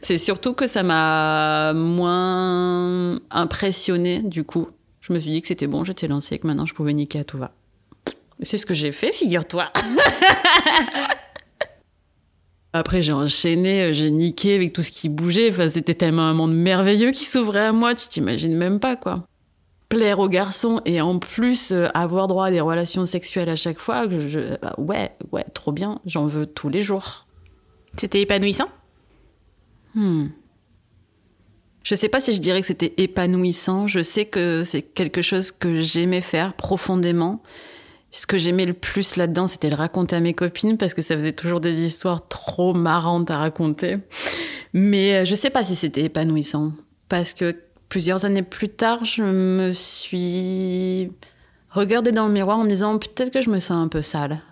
C'est 0.00 0.18
surtout 0.18 0.52
que 0.52 0.66
ça 0.66 0.82
m'a 0.82 1.72
moins 1.72 3.18
impressionnée 3.30 4.20
du 4.20 4.44
coup. 4.44 4.68
Je 5.00 5.12
me 5.12 5.18
suis 5.18 5.30
dit 5.30 5.42
que 5.42 5.48
c'était 5.48 5.66
bon, 5.66 5.84
j'étais 5.84 6.08
lancée, 6.08 6.38
que 6.38 6.46
maintenant 6.46 6.66
je 6.66 6.74
pouvais 6.74 6.92
niquer 6.92 7.20
à 7.20 7.24
tout 7.24 7.38
va. 7.38 7.52
C'est 8.42 8.58
ce 8.58 8.66
que 8.66 8.74
j'ai 8.74 8.92
fait, 8.92 9.12
figure-toi. 9.12 9.72
Après, 12.72 13.02
j'ai 13.02 13.12
enchaîné, 13.12 13.94
j'ai 13.94 14.10
niqué 14.10 14.56
avec 14.56 14.72
tout 14.72 14.82
ce 14.82 14.90
qui 14.90 15.08
bougeait. 15.08 15.48
Enfin, 15.50 15.68
c'était 15.68 15.94
tellement 15.94 16.22
un 16.22 16.34
monde 16.34 16.54
merveilleux 16.54 17.12
qui 17.12 17.24
s'ouvrait 17.24 17.66
à 17.66 17.72
moi, 17.72 17.94
tu 17.94 18.08
t'imagines 18.08 18.56
même 18.56 18.80
pas, 18.80 18.96
quoi. 18.96 19.22
Plaire 19.94 20.18
aux 20.18 20.28
garçons 20.28 20.80
et 20.84 21.00
en 21.00 21.20
plus 21.20 21.70
euh, 21.70 21.86
avoir 21.94 22.26
droit 22.26 22.46
à 22.46 22.50
des 22.50 22.60
relations 22.60 23.06
sexuelles 23.06 23.48
à 23.48 23.54
chaque 23.54 23.78
fois, 23.78 24.08
je, 24.10 24.56
bah 24.60 24.74
ouais, 24.76 25.12
ouais, 25.30 25.44
trop 25.54 25.70
bien, 25.70 26.00
j'en 26.04 26.26
veux 26.26 26.46
tous 26.46 26.68
les 26.68 26.80
jours. 26.80 27.28
C'était 27.96 28.20
épanouissant? 28.20 28.66
Hmm. 29.94 30.26
Je 31.84 31.94
sais 31.94 32.08
pas 32.08 32.20
si 32.20 32.32
je 32.32 32.40
dirais 32.40 32.60
que 32.60 32.66
c'était 32.66 32.92
épanouissant. 32.96 33.86
Je 33.86 34.02
sais 34.02 34.24
que 34.24 34.64
c'est 34.64 34.82
quelque 34.82 35.22
chose 35.22 35.52
que 35.52 35.80
j'aimais 35.80 36.22
faire 36.22 36.54
profondément. 36.54 37.40
Ce 38.10 38.26
que 38.26 38.36
j'aimais 38.36 38.66
le 38.66 38.72
plus 38.72 39.14
là-dedans, 39.14 39.46
c'était 39.46 39.70
le 39.70 39.76
raconter 39.76 40.16
à 40.16 40.20
mes 40.20 40.34
copines 40.34 40.76
parce 40.76 40.94
que 40.94 41.02
ça 41.02 41.14
faisait 41.14 41.34
toujours 41.34 41.60
des 41.60 41.82
histoires 41.82 42.26
trop 42.26 42.72
marrantes 42.74 43.30
à 43.30 43.36
raconter. 43.36 43.98
Mais 44.72 45.14
euh, 45.14 45.24
je 45.24 45.36
sais 45.36 45.50
pas 45.50 45.62
si 45.62 45.76
c'était 45.76 46.02
épanouissant 46.02 46.72
parce 47.08 47.32
que 47.32 47.54
plusieurs 47.94 48.24
années 48.24 48.42
plus 48.42 48.70
tard, 48.70 49.04
je 49.04 49.22
me 49.22 49.72
suis 49.72 51.12
regardée 51.70 52.10
dans 52.10 52.26
le 52.26 52.32
miroir 52.32 52.58
en 52.58 52.64
me 52.64 52.68
disant 52.68 52.98
peut-être 52.98 53.30
que 53.30 53.40
je 53.40 53.48
me 53.48 53.60
sens 53.60 53.76
un 53.76 53.86
peu 53.86 54.02
sale. 54.02 54.42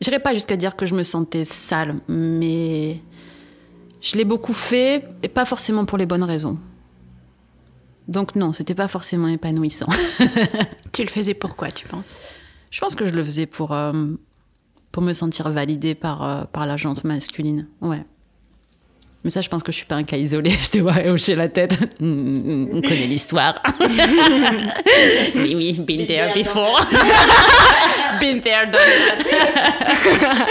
J'irais 0.00 0.20
pas 0.20 0.34
jusqu'à 0.34 0.56
dire 0.56 0.76
que 0.76 0.86
je 0.86 0.94
me 0.94 1.02
sentais 1.02 1.44
sale, 1.44 1.96
mais 2.06 3.00
je 4.00 4.16
l'ai 4.16 4.24
beaucoup 4.24 4.52
fait, 4.52 5.04
et 5.24 5.28
pas 5.28 5.44
forcément 5.44 5.84
pour 5.84 5.98
les 5.98 6.06
bonnes 6.06 6.22
raisons. 6.22 6.60
Donc 8.06 8.36
non, 8.36 8.52
c'était 8.52 8.76
pas 8.76 8.86
forcément 8.86 9.26
épanouissant. 9.26 9.88
Tu 10.92 11.02
le 11.02 11.08
faisais 11.08 11.34
pourquoi, 11.34 11.72
tu 11.72 11.88
penses? 11.88 12.18
Je 12.70 12.78
pense 12.78 12.94
que 12.94 13.04
je 13.04 13.16
le 13.16 13.24
faisais 13.24 13.46
pour, 13.46 13.72
euh, 13.72 14.12
pour 14.92 15.02
me 15.02 15.12
sentir 15.12 15.50
validée 15.50 15.96
par, 15.96 16.22
euh, 16.22 16.44
par 16.44 16.66
la 16.66 16.76
jante 16.76 17.02
masculine. 17.02 17.66
Ouais. 17.80 18.04
Mais 19.22 19.30
ça, 19.30 19.42
je 19.42 19.48
pense 19.50 19.62
que 19.62 19.70
je 19.70 19.76
suis 19.76 19.86
pas 19.86 19.96
un 19.96 20.02
cas 20.04 20.16
isolé. 20.16 20.50
Je 20.62 20.70
te 20.70 20.78
vois 20.78 20.96
hocher 21.06 21.34
la 21.34 21.48
tête. 21.48 21.78
On 22.00 22.80
connaît 22.82 23.06
l'histoire. 23.06 23.62
oui, 25.34 25.54
oui, 25.56 25.72
been 25.86 26.06
there 26.06 26.32
before. 26.34 26.80
Been 28.20 28.40
there, 28.40 28.66
done 28.66 28.72
that. 28.74 30.46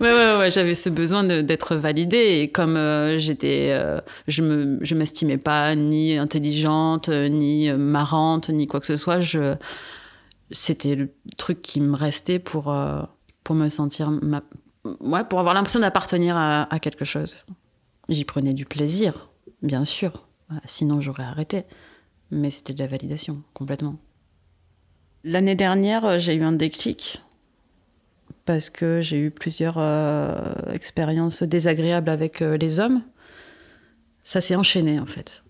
Ouais, 0.00 0.12
ouais, 0.12 0.36
ouais, 0.38 0.50
j'avais 0.50 0.74
ce 0.74 0.88
besoin 0.90 1.24
d'être 1.42 1.76
validée 1.76 2.40
et 2.42 2.48
comme 2.50 2.76
euh, 2.76 3.16
j'étais, 3.18 3.68
euh, 3.70 4.00
je 4.28 4.42
me, 4.42 4.78
je 4.84 4.94
m'estimais 4.94 5.38
pas 5.38 5.74
ni 5.74 6.18
intelligente, 6.18 7.08
euh, 7.08 7.28
ni 7.28 7.70
marrante, 7.72 8.48
ni 8.50 8.66
quoi 8.66 8.80
que 8.80 8.86
ce 8.86 8.96
soit. 8.96 9.20
Je, 9.20 9.54
c'était 10.50 10.94
le 10.94 11.10
truc 11.38 11.62
qui 11.62 11.80
me 11.80 11.96
restait 11.96 12.38
pour, 12.38 12.70
euh, 12.70 13.00
pour 13.44 13.54
me 13.54 13.68
sentir, 13.68 14.10
ma- 14.10 14.42
ouais, 15.00 15.24
pour 15.24 15.38
avoir 15.40 15.54
l'impression 15.54 15.80
d'appartenir 15.80 16.36
à, 16.36 16.72
à 16.74 16.78
quelque 16.80 17.04
chose. 17.04 17.46
J'y 18.08 18.24
prenais 18.24 18.52
du 18.52 18.64
plaisir, 18.66 19.30
bien 19.62 19.84
sûr. 19.84 20.26
Sinon, 20.66 21.00
j'aurais 21.00 21.24
arrêté. 21.24 21.64
Mais 22.30 22.50
c'était 22.50 22.72
de 22.74 22.78
la 22.78 22.86
validation, 22.86 23.42
complètement. 23.54 23.96
L'année 25.24 25.54
dernière, 25.54 26.04
euh, 26.04 26.18
j'ai 26.18 26.34
eu 26.34 26.42
un 26.42 26.52
déclic 26.52 27.20
parce 28.44 28.68
que 28.68 29.00
j'ai 29.00 29.18
eu 29.20 29.30
plusieurs 29.30 29.78
euh, 29.78 30.54
expériences 30.72 31.42
désagréables 31.42 32.10
avec 32.10 32.42
euh, 32.42 32.56
les 32.58 32.78
hommes. 32.80 33.02
Ça 34.22 34.40
s'est 34.42 34.54
enchaîné 34.54 34.98
en 35.00 35.06
fait. 35.06 35.44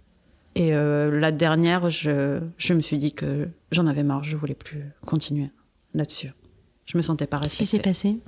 Et 0.55 0.75
euh, 0.75 1.19
la 1.19 1.33
dernière, 1.33 1.91
je, 1.91 2.41
je 2.57 2.75
me 2.75 2.81
suis 2.83 2.99
dit 2.99 3.13
que 3.13 3.49
j'en 3.73 3.87
avais 3.89 4.05
marre, 4.05 4.23
je 4.23 4.37
voulais 4.37 4.55
plus 4.55 4.85
continuer 5.05 5.51
là-dessus. 5.95 6.31
Je 6.87 6.97
me 6.97 7.03
sentais 7.03 7.27
pas 7.27 7.41
Qu'est-ce 7.41 7.57
qui 7.57 7.63
respectée. 7.65 7.95
s'est 7.95 8.11
passé? 8.11 8.21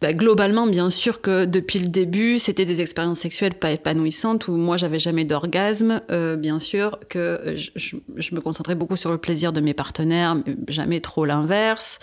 Bah, 0.00 0.12
globalement, 0.12 0.68
bien 0.68 0.90
sûr 0.90 1.20
que 1.20 1.44
depuis 1.44 1.80
le 1.80 1.88
début, 1.88 2.38
c'était 2.38 2.64
des 2.64 2.80
expériences 2.80 3.18
sexuelles 3.18 3.54
pas 3.54 3.72
épanouissantes 3.72 4.46
où 4.46 4.52
moi 4.52 4.76
j'avais 4.76 5.00
jamais 5.00 5.24
d'orgasme. 5.24 6.02
Euh, 6.12 6.36
bien 6.36 6.60
sûr 6.60 7.00
que 7.08 7.54
je, 7.56 7.70
je- 7.74 7.96
je 8.16 8.34
me 8.34 8.40
concentrais 8.40 8.76
beaucoup 8.76 8.94
sur 8.94 9.10
le 9.10 9.18
plaisir 9.18 9.52
de 9.52 9.60
mes 9.60 9.74
partenaires, 9.74 10.36
mais 10.36 10.54
jamais 10.68 11.00
trop 11.00 11.24
l'inverse. 11.24 11.98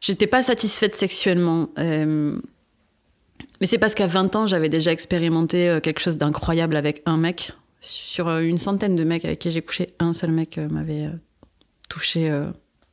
J'étais 0.00 0.26
pas 0.26 0.42
satisfaite 0.42 0.96
sexuellement. 0.96 1.68
euh, 1.78 2.40
mais 3.60 3.66
c'est 3.68 3.78
parce 3.78 3.94
qu'à 3.94 4.06
20 4.08 4.34
ans, 4.36 4.46
j'avais 4.48 4.68
déjà 4.68 4.90
expérimenté 4.92 5.68
euh, 5.68 5.80
quelque 5.80 6.00
chose 6.00 6.16
d'incroyable 6.18 6.74
avec 6.76 7.02
un 7.06 7.16
mec. 7.16 7.52
Sur 7.80 8.26
euh, 8.26 8.40
une 8.40 8.58
centaine 8.58 8.96
de 8.96 9.04
mecs 9.04 9.24
avec 9.24 9.38
qui 9.38 9.52
j'ai 9.52 9.62
couché, 9.62 9.88
un 10.00 10.12
seul 10.12 10.32
mec 10.32 10.58
euh, 10.58 10.68
m'avait 10.68 11.06
euh, 11.06 11.10
touché 11.88 12.28
euh, 12.30 12.46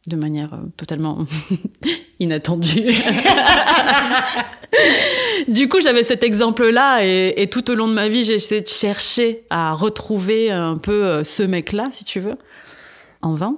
de 0.07 0.15
manière 0.15 0.53
euh, 0.53 0.57
totalement 0.77 1.25
inattendue. 2.19 2.93
du 5.47 5.67
coup, 5.67 5.81
j'avais 5.81 6.03
cet 6.03 6.24
exemple-là 6.24 7.03
et, 7.03 7.47
tout 7.51 7.69
au 7.71 7.75
long 7.75 7.88
de 7.88 7.93
ma 7.93 8.07
vie, 8.07 8.24
j'ai 8.24 8.35
essayé 8.35 8.62
de 8.62 8.67
chercher 8.67 9.43
à 9.50 9.74
retrouver 9.74 10.51
un 10.51 10.77
peu 10.77 11.05
euh, 11.05 11.24
ce 11.24 11.43
mec-là, 11.43 11.89
si 11.91 12.05
tu 12.05 12.19
veux, 12.19 12.38
en 13.21 13.33
vain. 13.33 13.57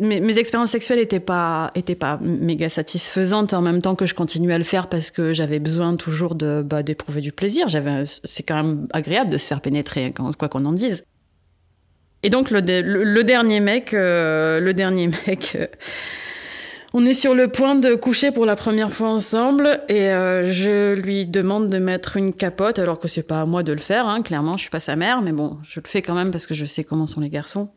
Mes, 0.00 0.20
mes 0.20 0.38
expériences 0.38 0.70
sexuelles 0.70 0.98
n'étaient 0.98 1.20
pas, 1.20 1.70
étaient 1.74 1.94
pas 1.94 2.18
méga 2.22 2.70
satisfaisantes 2.70 3.52
en 3.52 3.60
même 3.60 3.82
temps 3.82 3.94
que 3.94 4.06
je 4.06 4.14
continuais 4.14 4.54
à 4.54 4.58
le 4.58 4.64
faire 4.64 4.88
parce 4.88 5.10
que 5.10 5.34
j'avais 5.34 5.58
besoin 5.58 5.96
toujours 5.96 6.34
de 6.34 6.62
bah, 6.62 6.82
d'éprouver 6.82 7.20
du 7.20 7.32
plaisir. 7.32 7.68
J'avais, 7.68 8.04
c'est 8.24 8.42
quand 8.42 8.56
même 8.56 8.88
agréable 8.92 9.28
de 9.28 9.36
se 9.36 9.46
faire 9.46 9.60
pénétrer, 9.60 10.12
hein, 10.18 10.30
quoi 10.38 10.48
qu'on 10.48 10.64
en 10.64 10.72
dise. 10.72 11.04
Et 12.22 12.30
donc 12.30 12.50
le, 12.50 12.62
de- 12.62 12.82
le, 12.84 13.04
le 13.04 13.24
dernier 13.24 13.60
mec, 13.60 13.94
euh, 13.94 14.60
le 14.60 14.74
dernier 14.74 15.08
mec, 15.26 15.56
euh, 15.56 15.66
on 16.92 17.06
est 17.06 17.14
sur 17.14 17.34
le 17.34 17.48
point 17.48 17.76
de 17.76 17.94
coucher 17.94 18.32
pour 18.32 18.46
la 18.46 18.56
première 18.56 18.90
fois 18.90 19.08
ensemble 19.10 19.80
et 19.88 20.10
euh, 20.10 20.50
je 20.50 20.94
lui 20.94 21.24
demande 21.24 21.68
de 21.68 21.78
mettre 21.78 22.16
une 22.16 22.34
capote 22.34 22.78
alors 22.78 22.98
que 22.98 23.06
c'est 23.08 23.22
pas 23.22 23.40
à 23.40 23.46
moi 23.46 23.62
de 23.62 23.72
le 23.72 23.78
faire. 23.80 24.06
Hein, 24.06 24.22
clairement, 24.22 24.56
je 24.56 24.62
suis 24.62 24.70
pas 24.70 24.80
sa 24.80 24.96
mère, 24.96 25.22
mais 25.22 25.32
bon, 25.32 25.58
je 25.62 25.80
le 25.80 25.88
fais 25.88 26.02
quand 26.02 26.14
même 26.14 26.30
parce 26.32 26.46
que 26.46 26.54
je 26.54 26.64
sais 26.64 26.84
comment 26.84 27.06
sont 27.06 27.20
les 27.20 27.30
garçons. 27.30 27.70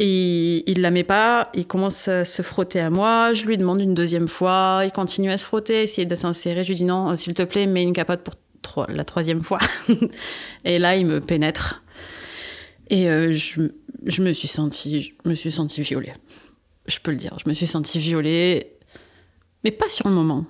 Et 0.00 0.70
il 0.70 0.80
la 0.80 0.90
met 0.92 1.02
pas, 1.02 1.50
il 1.54 1.66
commence 1.66 2.06
à 2.06 2.24
se 2.24 2.42
frotter 2.42 2.78
à 2.78 2.88
moi, 2.90 3.32
je 3.32 3.44
lui 3.46 3.58
demande 3.58 3.80
une 3.80 3.94
deuxième 3.94 4.28
fois, 4.28 4.82
il 4.84 4.92
continue 4.92 5.30
à 5.32 5.36
se 5.36 5.44
frotter, 5.44 5.82
essayer 5.82 6.06
de 6.06 6.14
s'insérer, 6.14 6.62
je 6.62 6.68
lui 6.68 6.76
dis 6.76 6.84
non, 6.84 7.10
euh, 7.10 7.16
s'il 7.16 7.34
te 7.34 7.42
plaît, 7.42 7.66
mets 7.66 7.82
une 7.82 7.92
capote 7.92 8.20
pour 8.62 8.86
la 8.88 9.04
troisième 9.04 9.40
fois. 9.40 9.58
et 10.64 10.78
là, 10.78 10.94
il 10.94 11.06
me 11.06 11.20
pénètre. 11.20 11.82
Et 12.90 13.10
euh, 13.10 13.32
je, 13.32 13.60
je 14.04 14.22
me 14.22 14.32
suis 14.32 14.48
sentie, 14.48 15.14
je 15.24 15.28
me 15.28 15.34
suis 15.34 15.52
sentie 15.52 15.82
violée. 15.82 16.12
Je 16.86 16.98
peux 16.98 17.10
le 17.10 17.16
dire, 17.16 17.36
je 17.44 17.48
me 17.48 17.54
suis 17.54 17.66
sentie 17.66 17.98
violée, 17.98 18.72
mais 19.64 19.70
pas 19.70 19.88
sur 19.88 20.08
le 20.08 20.14
moment. 20.14 20.46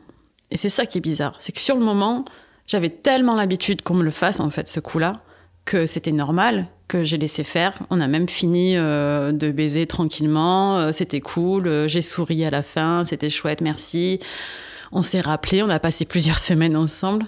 Et 0.50 0.56
c'est 0.56 0.68
ça 0.68 0.86
qui 0.86 0.98
est 0.98 1.02
bizarre, 1.02 1.36
c'est 1.40 1.52
que 1.52 1.60
sur 1.60 1.76
le 1.76 1.84
moment, 1.84 2.24
j'avais 2.66 2.90
tellement 2.90 3.34
l'habitude 3.34 3.82
qu'on 3.82 3.94
me 3.94 4.04
le 4.04 4.10
fasse 4.10 4.40
en 4.40 4.50
fait 4.50 4.68
ce 4.68 4.80
coup-là 4.80 5.22
que 5.68 5.86
c'était 5.86 6.12
normal, 6.12 6.66
que 6.88 7.04
j'ai 7.04 7.18
laissé 7.18 7.44
faire. 7.44 7.74
On 7.90 8.00
a 8.00 8.08
même 8.08 8.28
fini 8.28 8.76
euh, 8.76 9.32
de 9.32 9.52
baiser 9.52 9.86
tranquillement, 9.86 10.78
euh, 10.78 10.92
c'était 10.92 11.20
cool, 11.20 11.68
euh, 11.68 11.88
j'ai 11.88 12.00
souri 12.00 12.42
à 12.44 12.50
la 12.50 12.62
fin, 12.62 13.04
c'était 13.04 13.28
chouette, 13.28 13.60
merci. 13.60 14.18
On 14.90 15.02
s'est 15.02 15.20
rappelé, 15.20 15.62
on 15.62 15.68
a 15.68 15.78
passé 15.78 16.06
plusieurs 16.06 16.38
semaines 16.50 16.74
ensemble. 16.74 17.26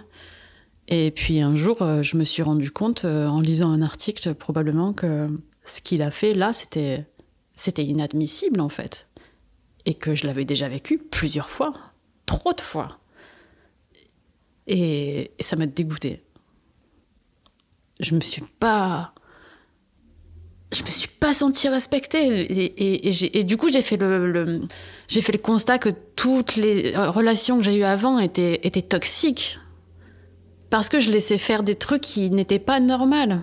Et 0.88 1.10
puis 1.10 1.40
un 1.40 1.54
jour, 1.54 1.76
je 2.02 2.16
me 2.16 2.24
suis 2.24 2.42
rendu 2.42 2.72
compte, 2.72 3.04
en 3.04 3.40
lisant 3.40 3.70
un 3.70 3.80
article, 3.80 4.34
probablement 4.34 4.92
que 4.92 5.28
ce 5.64 5.80
qu'il 5.80 6.02
a 6.02 6.10
fait 6.10 6.34
là, 6.34 6.52
c'était, 6.52 7.06
c'était 7.54 7.84
inadmissible 7.84 8.60
en 8.60 8.68
fait. 8.68 9.08
et 9.86 9.94
que 9.94 10.14
je 10.14 10.26
l'avais 10.26 10.44
déjà 10.44 10.68
vécu 10.68 10.98
plusieurs 10.98 11.50
fois, 11.50 11.72
trop 12.26 12.52
de 12.52 12.60
fois. 12.60 12.98
Et, 14.66 15.32
ça 15.40 15.56
m'a 15.56 15.66
dégoûté. 15.66 16.22
Je 17.98 18.14
me 18.14 18.20
suis 18.20 18.42
pas 18.60 19.12
je 20.72 20.82
me 20.84 20.88
suis 20.90 21.08
pas 21.08 21.34
sentie 21.34 21.68
respectée 21.68 22.46
et 23.40 23.42
du 23.44 23.56
coup 23.56 23.70
j'ai 23.72 23.82
fait 23.82 23.96
le, 23.96 24.30
le- 24.30 24.62
j'ai 25.08 25.20
fait 25.20 25.32
le 25.32 25.38
constat 25.38 25.80
que 25.80 25.88
toutes 26.14 26.54
les 26.54 26.96
relations 26.96 27.58
que 27.58 27.64
j'ai 27.64 27.74
eues 27.76 27.82
avant 27.84 28.20
étaient 28.20 28.60
étaient 28.62 28.80
toxiques 28.82 29.58
parce 30.70 30.88
que 30.88 31.00
je 31.00 31.10
laissais 31.10 31.38
faire 31.38 31.64
des 31.64 31.74
trucs 31.74 32.02
qui 32.02 32.30
n'étaient 32.30 32.60
pas 32.60 32.78
normaux. 32.78 33.40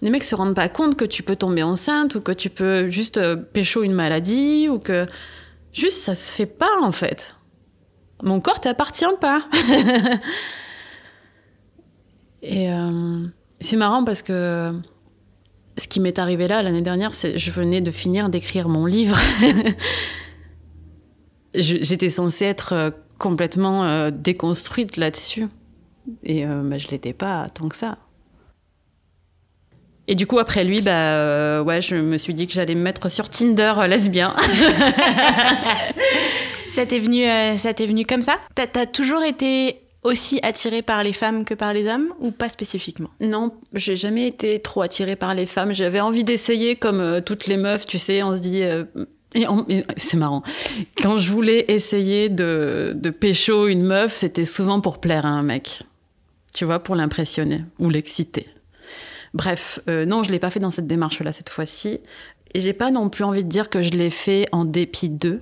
Les 0.00 0.10
mecs 0.10 0.24
se 0.24 0.34
rendent 0.34 0.54
pas 0.54 0.68
compte 0.68 0.96
que 0.96 1.04
tu 1.04 1.22
peux 1.22 1.36
tomber 1.36 1.62
enceinte 1.62 2.14
ou 2.14 2.20
que 2.20 2.32
tu 2.32 2.50
peux 2.50 2.88
juste 2.88 3.18
euh, 3.18 3.36
pécho 3.36 3.82
une 3.82 3.92
maladie 3.92 4.68
ou 4.68 4.78
que 4.78 5.06
juste 5.72 5.98
ça 5.98 6.14
se 6.14 6.32
fait 6.32 6.46
pas 6.46 6.80
en 6.82 6.92
fait. 6.92 7.34
Mon 8.22 8.40
corps 8.40 8.60
t'appartient 8.60 9.04
pas. 9.20 9.44
et 12.42 12.72
euh, 12.72 13.26
c'est 13.60 13.76
marrant 13.76 14.04
parce 14.04 14.22
que 14.22 14.72
ce 15.76 15.88
qui 15.88 16.00
m'est 16.00 16.18
arrivé 16.18 16.48
là 16.48 16.62
l'année 16.62 16.82
dernière, 16.82 17.14
c'est 17.14 17.38
je 17.38 17.50
venais 17.50 17.80
de 17.80 17.90
finir 17.90 18.28
d'écrire 18.28 18.68
mon 18.68 18.86
livre. 18.86 19.18
J'étais 21.54 22.10
censée 22.10 22.44
être 22.44 22.72
euh, 22.72 22.90
complètement 23.18 24.10
déconstruite 24.10 24.96
là-dessus. 24.96 25.46
Et 26.22 26.46
euh, 26.46 26.62
bah, 26.62 26.78
je 26.78 26.88
l'étais 26.88 27.12
pas 27.12 27.48
tant 27.50 27.68
que 27.68 27.76
ça. 27.76 27.98
Et 30.10 30.14
du 30.14 30.26
coup, 30.26 30.38
après 30.38 30.64
lui, 30.64 30.80
bah, 30.80 30.90
euh, 31.18 31.62
ouais, 31.62 31.82
je 31.82 31.94
me 31.94 32.16
suis 32.18 32.32
dit 32.34 32.46
que 32.46 32.54
j'allais 32.54 32.74
me 32.74 32.80
mettre 32.82 33.10
sur 33.10 33.28
Tinder 33.28 33.74
euh, 33.78 33.86
lesbien. 33.86 34.34
Ça 36.68 36.86
t'est 36.86 36.98
venu, 36.98 37.24
euh, 37.24 37.56
ça 37.56 37.72
t'est 37.74 37.86
venu 37.86 38.04
comme 38.04 38.22
ça? 38.22 38.36
T'as 38.54 38.66
t'as 38.66 38.86
toujours 38.86 39.22
été 39.22 39.80
aussi 40.04 40.38
attirée 40.42 40.82
par 40.82 41.02
les 41.02 41.12
femmes 41.12 41.44
que 41.44 41.54
par 41.54 41.72
les 41.72 41.88
hommes 41.88 42.08
ou 42.20 42.30
pas 42.30 42.48
spécifiquement? 42.50 43.08
Non, 43.20 43.52
j'ai 43.74 43.96
jamais 43.96 44.26
été 44.26 44.60
trop 44.60 44.82
attirée 44.82 45.16
par 45.16 45.34
les 45.34 45.46
femmes. 45.46 45.72
J'avais 45.74 46.00
envie 46.00 46.24
d'essayer 46.24 46.76
comme 46.76 47.00
euh, 47.00 47.20
toutes 47.20 47.46
les 47.46 47.56
meufs, 47.56 47.86
tu 47.86 47.98
sais, 47.98 48.22
on 48.22 48.36
se 48.36 48.40
dit. 48.40 48.58
et 48.58 49.46
on- 49.48 49.64
et 49.68 49.82
c'est 49.96 50.16
marrant. 50.18 50.42
Quand 51.02 51.18
je 51.18 51.32
voulais 51.32 51.64
essayer 51.68 52.28
de, 52.28 52.92
de 52.94 53.10
pécho 53.10 53.66
une 53.66 53.82
meuf, 53.82 54.14
c'était 54.14 54.44
souvent 54.44 54.80
pour 54.80 54.98
plaire 54.98 55.26
à 55.26 55.30
un 55.30 55.42
mec. 55.42 55.82
Tu 56.54 56.64
vois, 56.64 56.78
pour 56.80 56.94
l'impressionner 56.96 57.62
ou 57.78 57.88
l'exciter. 57.90 58.46
Bref, 59.34 59.80
euh, 59.88 60.04
non, 60.04 60.22
je 60.22 60.30
l'ai 60.30 60.38
pas 60.38 60.50
fait 60.50 60.60
dans 60.60 60.70
cette 60.70 60.86
démarche-là 60.86 61.32
cette 61.32 61.50
fois-ci. 61.50 62.00
Et 62.54 62.60
j'ai 62.60 62.72
pas 62.72 62.90
non 62.90 63.10
plus 63.10 63.24
envie 63.24 63.44
de 63.44 63.48
dire 63.48 63.68
que 63.68 63.82
je 63.82 63.90
l'ai 63.90 64.10
fait 64.10 64.46
en 64.52 64.64
dépit 64.64 65.10
d'eux. 65.10 65.40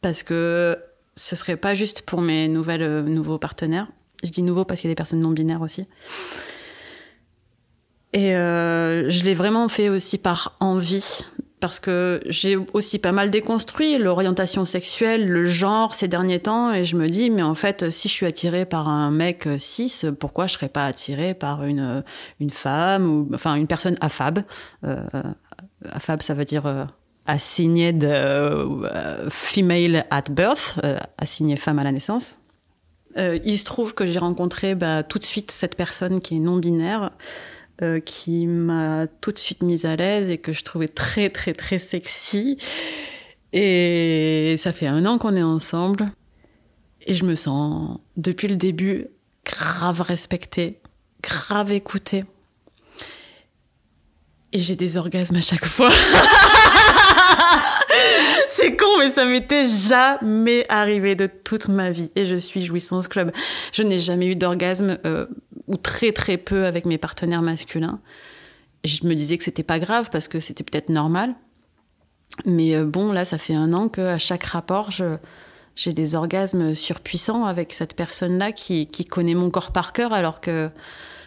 Parce 0.00 0.22
que 0.22 0.78
ce 1.14 1.36
serait 1.36 1.56
pas 1.56 1.74
juste 1.74 2.02
pour 2.02 2.20
mes 2.20 2.48
nouvelles, 2.48 2.82
euh, 2.82 3.02
nouveaux 3.02 3.38
partenaires. 3.38 3.88
Je 4.24 4.30
dis 4.30 4.42
nouveaux 4.42 4.64
parce 4.64 4.80
qu'il 4.80 4.88
y 4.88 4.90
a 4.90 4.94
des 4.94 4.96
personnes 4.96 5.20
non 5.20 5.30
binaires 5.30 5.62
aussi. 5.62 5.86
Et 8.12 8.34
euh, 8.34 9.10
je 9.10 9.24
l'ai 9.24 9.34
vraiment 9.34 9.68
fait 9.68 9.88
aussi 9.88 10.18
par 10.18 10.56
envie, 10.60 11.24
parce 11.60 11.80
que 11.80 12.20
j'ai 12.26 12.56
aussi 12.72 12.98
pas 12.98 13.12
mal 13.12 13.30
déconstruit 13.30 13.98
l'orientation 13.98 14.64
sexuelle, 14.64 15.28
le 15.28 15.48
genre 15.48 15.94
ces 15.94 16.08
derniers 16.08 16.40
temps, 16.40 16.72
et 16.72 16.84
je 16.84 16.96
me 16.96 17.08
dis, 17.08 17.30
mais 17.30 17.42
en 17.42 17.54
fait, 17.54 17.90
si 17.90 18.08
je 18.08 18.12
suis 18.12 18.26
attirée 18.26 18.64
par 18.64 18.88
un 18.88 19.10
mec 19.10 19.48
cis, 19.58 20.02
pourquoi 20.18 20.46
je 20.46 20.54
serais 20.54 20.68
pas 20.68 20.86
attirée 20.86 21.34
par 21.34 21.64
une, 21.64 22.04
une 22.40 22.50
femme, 22.50 23.06
ou 23.06 23.28
enfin 23.34 23.54
une 23.54 23.66
personne 23.66 23.96
affab 24.00 24.44
euh, 24.84 25.00
Affab, 25.84 26.22
ça 26.22 26.34
veut 26.34 26.44
dire 26.44 26.66
euh, 26.66 26.84
assigned 27.26 28.02
euh, 28.02 29.28
female 29.30 30.06
at 30.10 30.22
birth, 30.30 30.80
euh, 30.82 30.98
assignée 31.18 31.56
femme 31.56 31.78
à 31.78 31.84
la 31.84 31.92
naissance. 31.92 32.38
Euh, 33.16 33.38
il 33.44 33.58
se 33.58 33.64
trouve 33.64 33.94
que 33.94 34.06
j'ai 34.06 34.18
rencontré 34.18 34.74
bah, 34.74 35.02
tout 35.02 35.18
de 35.18 35.24
suite 35.24 35.50
cette 35.50 35.76
personne 35.76 36.20
qui 36.20 36.36
est 36.36 36.40
non 36.40 36.56
binaire, 36.56 37.12
euh, 37.82 38.00
qui 38.00 38.46
m'a 38.46 39.06
tout 39.06 39.32
de 39.32 39.38
suite 39.38 39.62
mise 39.62 39.84
à 39.84 39.96
l'aise 39.96 40.30
et 40.30 40.38
que 40.38 40.52
je 40.52 40.64
trouvais 40.64 40.88
très 40.88 41.30
très 41.30 41.52
très 41.52 41.78
sexy. 41.78 42.56
Et 43.52 44.56
ça 44.58 44.72
fait 44.72 44.86
un 44.86 45.06
an 45.06 45.18
qu'on 45.18 45.36
est 45.36 45.42
ensemble 45.42 46.10
et 47.06 47.14
je 47.14 47.24
me 47.24 47.34
sens 47.34 47.98
depuis 48.16 48.48
le 48.48 48.56
début 48.56 49.06
grave 49.44 50.02
respectée, 50.02 50.80
grave 51.22 51.72
écoutée. 51.72 52.24
Et 54.52 54.60
j'ai 54.60 54.76
des 54.76 54.96
orgasmes 54.96 55.36
à 55.36 55.40
chaque 55.40 55.64
fois. 55.66 55.90
C'est 58.48 58.76
con, 58.76 58.86
mais 58.98 59.10
ça 59.10 59.24
m'était 59.24 59.64
jamais 59.64 60.64
arrivé 60.68 61.14
de 61.14 61.26
toute 61.26 61.68
ma 61.68 61.90
vie. 61.90 62.10
Et 62.16 62.24
je 62.24 62.36
suis 62.36 62.62
jouissance 62.64 63.08
club. 63.08 63.30
Je 63.72 63.82
n'ai 63.82 63.98
jamais 63.98 64.26
eu 64.26 64.36
d'orgasme, 64.36 64.98
euh, 65.04 65.26
ou 65.68 65.76
très 65.76 66.12
très 66.12 66.36
peu 66.36 66.66
avec 66.66 66.84
mes 66.84 66.98
partenaires 66.98 67.42
masculins. 67.42 68.00
Je 68.84 69.06
me 69.06 69.14
disais 69.14 69.38
que 69.38 69.44
c'était 69.44 69.62
pas 69.62 69.78
grave 69.78 70.08
parce 70.10 70.28
que 70.28 70.40
c'était 70.40 70.64
peut-être 70.64 70.88
normal. 70.88 71.34
Mais 72.44 72.74
euh, 72.74 72.84
bon, 72.84 73.12
là, 73.12 73.24
ça 73.24 73.38
fait 73.38 73.54
un 73.54 73.72
an 73.72 73.88
qu'à 73.88 74.18
chaque 74.18 74.44
rapport, 74.44 74.90
j'ai 75.76 75.92
des 75.92 76.14
orgasmes 76.14 76.74
surpuissants 76.74 77.44
avec 77.44 77.72
cette 77.72 77.94
personne-là 77.94 78.52
qui, 78.52 78.86
qui 78.86 79.04
connaît 79.04 79.34
mon 79.34 79.50
corps 79.50 79.72
par 79.72 79.92
cœur 79.92 80.12
alors 80.12 80.40
que 80.40 80.70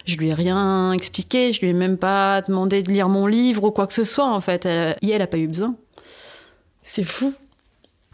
je 0.06 0.18
lui 0.18 0.30
ai 0.30 0.34
rien 0.34 0.92
expliqué, 0.94 1.54
je 1.54 1.62
lui 1.62 1.70
ai 1.70 1.74
même 1.74 1.98
pas 1.98 2.42
demandé 2.42 2.82
de 2.84 2.92
lire 2.92 3.10
mon 3.10 3.28
livre 3.28 3.64
ou 3.66 3.72
quoi 3.72 3.88
que 3.88 3.94
ce 3.94 4.04
soit 4.04 4.32
en 4.32 4.42
fait. 4.42 4.66
Elle, 4.66 4.96
et 5.02 5.10
elle 5.10 5.22
a 5.22 5.28
pas 5.28 5.38
eu 5.38 5.48
besoin. 5.48 5.76
C'est 6.84 7.04
fou. 7.04 7.34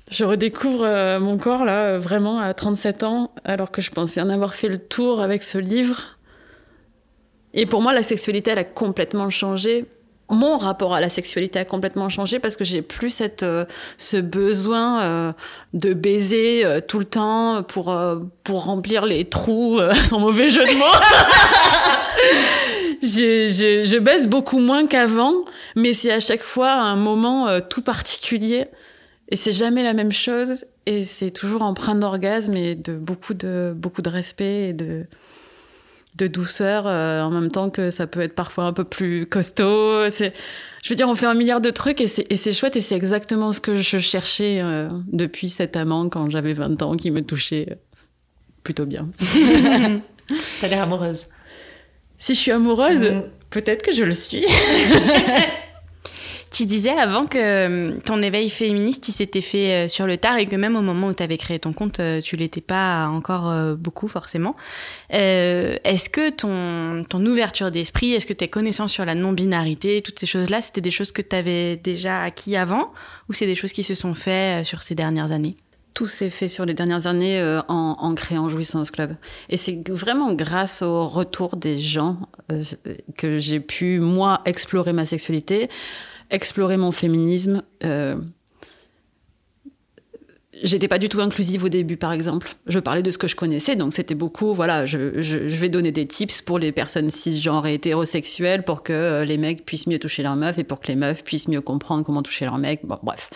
Je 0.10 0.24
redécouvre 0.24 0.84
euh, 0.84 1.20
mon 1.20 1.38
corps 1.38 1.66
là, 1.66 1.92
euh, 1.92 2.00
vraiment 2.00 2.40
à 2.40 2.54
37 2.54 3.04
ans, 3.04 3.32
alors 3.44 3.72
que 3.72 3.82
je 3.82 3.92
pensais 3.92 4.22
en 4.22 4.30
avoir 4.30 4.54
fait 4.54 4.70
le 4.70 4.78
tour 4.78 5.22
avec 5.22 5.44
ce 5.44 5.58
livre. 5.58 6.17
Et 7.54 7.66
pour 7.66 7.82
moi, 7.82 7.94
la 7.94 8.04
sexualité, 8.04 8.52
elle 8.52 8.60
a 8.60 8.64
complètement 8.64 9.30
changé. 9.30 9.86
Mon 10.30 10.58
rapport 10.58 10.94
à 10.94 11.00
la 11.00 11.08
sexualité 11.08 11.58
a 11.60 11.64
complètement 11.66 12.10
changé 12.10 12.40
parce 12.40 12.58
que 12.58 12.66
j'ai 12.66 12.82
plus 12.82 13.12
cette, 13.12 13.44
euh, 13.44 13.64
ce 13.98 14.18
besoin 14.18 15.02
euh, 15.04 15.32
de 15.74 15.94
baiser 15.94 16.66
euh, 16.66 16.82
tout 16.86 17.00
le 17.00 17.06
temps 17.06 17.64
pour, 17.64 17.98
pour 18.44 18.66
remplir 18.66 19.06
les 19.06 19.24
trous, 19.26 19.80
sans 20.04 20.20
mauvais 20.20 20.50
jeu 20.50 20.66
de 20.66 20.74
mots. 20.74 20.86
J'ai- 23.02 23.48
j'ai- 23.52 23.86
je 23.86 23.98
baisse 23.98 24.28
beaucoup 24.28 24.60
moins 24.60 24.86
qu'avant, 24.86 25.34
mais 25.78 25.94
c'est 25.94 26.12
à 26.12 26.20
chaque 26.20 26.44
fois 26.44 26.74
un 26.74 26.96
moment 26.98 27.62
tout 27.62 27.82
particulier. 27.82 28.66
Et 29.30 29.36
c'est 29.38 29.52
jamais 29.54 29.84
la 29.84 29.94
même 29.94 30.12
chose. 30.14 30.66
Et 30.86 31.04
c'est 31.06 31.32
toujours 31.32 31.62
empreint 31.64 31.96
d'orgasme 31.96 32.56
et 32.56 32.76
de 32.76 32.98
beaucoup 32.98 33.34
de, 33.34 33.74
beaucoup 33.76 34.02
de 34.02 34.10
respect 34.10 34.70
et 34.70 34.74
de, 34.74 35.06
de 36.16 36.28
douceur, 36.28 36.88
euh, 36.88 37.22
en 37.22 37.30
même 37.30 37.52
temps 37.52 37.70
que 37.70 37.92
ça 37.92 38.08
peut 38.08 38.22
être 38.22 38.34
parfois 38.34 38.64
un 38.66 38.74
peu 38.74 38.84
plus 38.84 39.26
costaud. 39.28 40.10
C'est, 40.10 40.34
je 40.84 40.90
veux 40.90 40.96
dire, 40.96 41.08
on 41.08 41.16
fait 41.16 41.28
un 41.28 41.36
milliard 41.36 41.62
de 41.62 41.70
trucs 41.70 42.02
et 42.02 42.08
c'est, 42.08 42.26
et 42.32 42.38
c'est 42.38 42.54
chouette 42.54 42.76
et 42.76 42.82
c'est 42.82 42.96
exactement 42.96 43.52
ce 43.52 43.60
que 43.60 43.76
je 43.76 44.00
cherchais 44.00 44.60
euh, 44.64 44.90
depuis 45.12 45.50
cet 45.50 45.76
amant 45.76 46.10
quand 46.10 46.30
j'avais 46.32 46.54
20 46.54 46.82
ans 46.82 46.96
qui 46.96 47.12
me 47.12 47.22
touchait 47.22 47.68
euh, 47.72 47.76
plutôt 48.64 48.86
bien. 48.86 49.10
T'as 50.62 50.68
l'air 50.68 50.84
amoureuse. 50.84 51.28
Si 52.18 52.34
je 52.34 52.40
suis 52.40 52.52
amoureuse, 52.52 53.04
Mm. 53.04 53.24
peut-être 53.52 53.84
que 53.84 53.92
je 53.94 54.04
le 54.04 54.12
suis. 54.12 54.44
Tu 56.58 56.66
disais 56.66 56.90
avant 56.90 57.28
que 57.28 57.38
euh, 57.38 58.00
ton 58.04 58.20
éveil 58.24 58.50
féministe, 58.50 59.08
il 59.08 59.12
s'était 59.12 59.42
fait 59.42 59.86
euh, 59.86 59.88
sur 59.88 60.08
le 60.08 60.18
tard 60.18 60.38
et 60.38 60.48
que 60.48 60.56
même 60.56 60.76
au 60.76 60.82
moment 60.82 61.10
où 61.10 61.14
tu 61.14 61.22
avais 61.22 61.38
créé 61.38 61.60
ton 61.60 61.72
compte, 61.72 62.00
euh, 62.00 62.20
tu 62.20 62.36
l'étais 62.36 62.62
pas 62.62 63.10
encore 63.10 63.76
beaucoup 63.76 64.08
forcément. 64.08 64.56
Euh, 65.14 65.78
est-ce 65.84 66.10
que 66.10 66.32
ton, 66.32 67.04
ton 67.08 67.24
ouverture 67.28 67.70
d'esprit, 67.70 68.14
est-ce 68.14 68.26
que 68.26 68.34
tes 68.34 68.48
connaissances 68.48 68.92
sur 68.92 69.06
la 69.06 69.14
non-binarité, 69.14 70.02
toutes 70.02 70.18
ces 70.18 70.26
choses-là, 70.26 70.62
c'était 70.62 70.82
des 70.82 70.90
choses 70.90 71.12
que 71.12 71.22
tu 71.22 71.36
avais 71.36 71.76
déjà 71.76 72.24
acquis 72.24 72.56
avant 72.56 72.92
ou 73.30 73.34
c'est 73.34 73.46
des 73.46 73.54
choses 73.54 73.72
qui 73.72 73.84
se 73.84 73.94
sont 73.94 74.16
faites 74.16 74.66
sur 74.66 74.82
ces 74.82 74.96
dernières 74.96 75.32
années? 75.32 75.54
Tout 75.98 76.06
s'est 76.06 76.30
fait 76.30 76.48
sur 76.48 76.64
les 76.64 76.76
dernières 76.76 77.08
années 77.08 77.40
euh, 77.40 77.60
en, 77.70 78.14
créant 78.14 78.50
Jouissance 78.50 78.92
Club. 78.92 79.16
Et 79.50 79.58
c'est 79.58 79.90
vraiment 79.90 80.32
grâce 80.36 80.84
au 80.84 81.08
retour 81.08 81.56
des 81.56 81.80
gens 81.80 82.20
euh, 82.52 82.62
que 83.18 83.40
j'ai 83.40 83.60
pu, 83.60 84.00
moi, 84.00 84.42
explorer 84.46 84.94
ma 84.94 85.08
sexualité, 85.08 85.70
explorer 86.30 86.78
mon 86.78 86.92
féminisme. 86.92 87.64
Euh, 87.84 88.16
J'étais 90.64 90.88
pas 90.88 91.00
du 91.00 91.10
tout 91.10 91.20
inclusive 91.20 91.64
au 91.64 91.70
début, 91.70 91.98
par 91.98 92.14
exemple. 92.14 92.52
Je 92.68 92.80
parlais 92.80 93.04
de 93.04 93.10
ce 93.10 93.18
que 93.18 93.28
je 93.28 93.36
connaissais, 93.36 93.76
donc 93.76 93.94
c'était 93.94 94.16
beaucoup, 94.16 94.54
voilà, 94.54 94.86
je, 94.86 95.22
je, 95.22 95.38
vais 95.38 95.70
donner 95.70 95.92
des 95.92 96.08
tips 96.08 96.42
pour 96.42 96.58
les 96.58 96.72
personnes 96.72 97.12
cisgenres 97.12 97.68
et 97.68 97.76
hétérosexuelles 97.76 98.64
pour 98.64 98.82
que 98.82 98.94
euh, 98.94 99.26
les 99.26 99.38
mecs 99.38 99.66
puissent 99.66 99.88
mieux 99.88 100.00
toucher 100.00 100.24
leurs 100.24 100.36
meufs 100.36 100.58
et 100.58 100.64
pour 100.64 100.80
que 100.80 100.88
les 100.88 100.96
meufs 100.96 101.24
puissent 101.24 101.48
mieux 101.48 101.62
comprendre 101.62 102.04
comment 102.04 102.24
toucher 102.24 102.46
leurs 102.46 102.58
mecs. 102.58 102.86
Bon, 102.86 102.98
bref. 103.04 103.30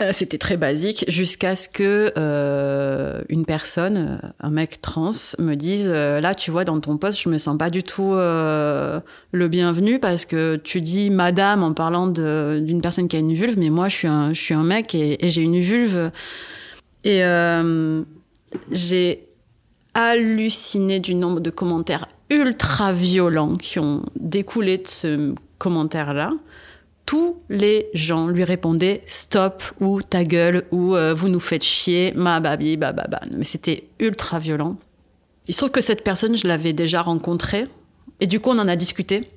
Euh, 0.00 0.10
C'était 0.12 0.38
très 0.38 0.56
basique 0.56 1.04
jusqu'à 1.08 1.56
ce 1.56 1.68
que 1.68 2.12
euh, 2.16 3.22
une 3.28 3.44
personne, 3.44 4.20
un 4.40 4.50
mec 4.50 4.80
trans, 4.80 5.12
me 5.38 5.54
dise 5.54 5.88
euh, 5.90 6.20
là, 6.20 6.34
tu 6.34 6.50
vois, 6.50 6.64
dans 6.64 6.80
ton 6.80 6.98
poste, 6.98 7.20
je 7.20 7.28
me 7.28 7.38
sens 7.38 7.56
pas 7.58 7.70
du 7.70 7.82
tout 7.82 8.12
le 8.12 9.02
bienvenu 9.48 9.98
parce 9.98 10.24
que 10.24 10.56
tu 10.56 10.80
dis 10.80 11.10
madame 11.10 11.62
en 11.62 11.72
parlant 11.72 12.06
d'une 12.08 12.80
personne 12.80 13.08
qui 13.08 13.16
a 13.16 13.20
une 13.20 13.34
vulve, 13.34 13.58
mais 13.58 13.70
moi, 13.70 13.88
je 13.88 14.32
suis 14.34 14.54
un, 14.54 14.64
mec 14.64 14.94
et, 14.94 15.18
j'ai 15.22 15.42
une 15.42 15.60
vulve. 15.60 16.10
Et 17.04 17.22
j'ai 18.70 19.28
halluciné 19.94 21.00
du 21.00 21.14
nombre 21.14 21.40
de 21.40 21.50
commentaires 21.50 22.06
ultra 22.30 22.92
violents 22.92 23.56
qui 23.56 23.78
ont 23.78 24.02
découlé 24.16 24.78
de 24.78 24.88
ce 24.88 25.34
commentaire-là. 25.58 26.30
Tous 27.06 27.36
les 27.48 27.88
gens 27.94 28.26
lui 28.26 28.42
répondaient 28.42 29.02
stop 29.06 29.62
ou 29.80 30.02
ta 30.02 30.24
gueule 30.24 30.66
ou 30.72 30.96
euh, 30.96 31.14
vous 31.14 31.28
nous 31.28 31.40
faites 31.40 31.62
chier, 31.62 32.12
ma 32.16 32.40
babi, 32.40 32.76
bababa. 32.76 33.20
Mais 33.36 33.44
c'était 33.44 33.84
ultra 34.00 34.40
violent. 34.40 34.76
Il 35.46 35.54
se 35.54 35.58
trouve 35.58 35.70
que 35.70 35.80
cette 35.80 36.02
personne, 36.02 36.36
je 36.36 36.48
l'avais 36.48 36.72
déjà 36.72 37.02
rencontrée. 37.02 37.66
Et 38.20 38.26
du 38.26 38.40
coup, 38.40 38.50
on 38.50 38.58
en 38.58 38.66
a 38.66 38.76
discuté. 38.76 39.30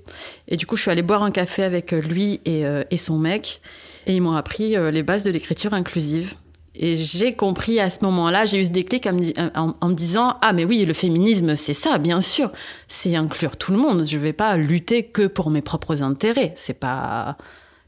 Et 0.48 0.58
du 0.58 0.66
coup, 0.66 0.78
je 0.78 0.82
suis 0.82 0.92
allée 0.92 1.04
boire 1.04 1.22
un 1.22 1.32
café 1.32 1.64
avec 1.64 1.92
lui 1.92 2.42
et, 2.46 2.66
euh, 2.66 2.84
et 2.90 2.98
son 2.98 3.20
mec. 3.20 3.62
Et 4.08 4.16
ils 4.16 4.22
m'ont 4.22 4.36
appris 4.36 4.76
euh, 4.76 4.90
les 4.90 5.04
bases 5.04 5.24
de 5.24 5.30
l'écriture 5.30 5.74
inclusive. 5.74 6.36
Et 6.82 6.96
j'ai 6.96 7.34
compris 7.34 7.82
à 7.82 7.90
ce 7.90 8.06
moment-là, 8.06 8.46
j'ai 8.46 8.58
eu 8.58 8.64
ce 8.64 8.70
déclic 8.70 9.06
en 9.06 9.12
me, 9.14 9.94
disant 9.94 10.38
Ah, 10.42 10.54
mais 10.54 10.64
oui, 10.64 10.86
le 10.86 10.94
féminisme, 10.94 11.58
c'est 11.58 11.74
ça, 11.74 11.98
bien 11.98 12.22
sûr. 12.22 12.54
C'est 12.88 13.18
inclure 13.18 13.58
tout 13.58 13.74
le 13.74 13.78
monde. 13.78 14.06
Je 14.06 14.18
vais 14.18 14.32
pas 14.32 14.56
lutter 14.56 15.04
que 15.04 15.28
pour 15.28 15.52
mes 15.52 15.62
propres 15.62 16.02
intérêts. 16.04 16.54
C'est 16.56 16.80
pas. 16.80 17.38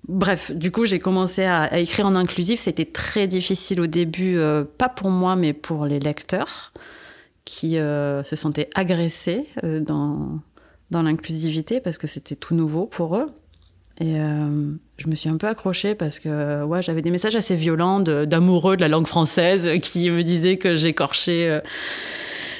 Bref, 0.09 0.51
du 0.51 0.71
coup, 0.71 0.83
j'ai 0.85 0.99
commencé 0.99 1.45
à, 1.45 1.79
écrire 1.79 2.05
en 2.05 2.17
inclusif. 2.17 2.59
C'était 2.59 2.85
très 2.85 3.27
difficile 3.27 3.79
au 3.79 3.87
début, 3.87 4.37
euh, 4.37 4.65
pas 4.77 4.89
pour 4.89 5.09
moi, 5.09 5.37
mais 5.37 5.53
pour 5.53 5.85
les 5.85 5.99
lecteurs 5.99 6.73
qui 7.45 7.77
euh, 7.77 8.23
se 8.23 8.35
sentaient 8.35 8.69
agressés 8.75 9.45
euh, 9.63 9.79
dans, 9.79 10.39
dans 10.89 11.03
l'inclusivité 11.03 11.79
parce 11.79 11.97
que 11.97 12.07
c'était 12.07 12.35
tout 12.35 12.55
nouveau 12.55 12.87
pour 12.87 13.15
eux. 13.15 13.27
Et 13.99 14.17
je 15.01 15.09
me 15.09 15.15
suis 15.15 15.29
un 15.29 15.37
peu 15.37 15.47
accrochée 15.47 15.95
parce 15.95 16.19
que 16.19 16.63
ouais, 16.63 16.81
j'avais 16.81 17.01
des 17.01 17.09
messages 17.09 17.35
assez 17.35 17.55
violents 17.55 17.99
d'amoureux 17.99 18.75
de 18.75 18.81
la 18.81 18.87
langue 18.87 19.07
française 19.07 19.69
qui 19.81 20.09
me 20.09 20.21
disaient 20.21 20.57
que 20.57 20.75
j'écorchais 20.75 21.47
euh, 21.47 21.59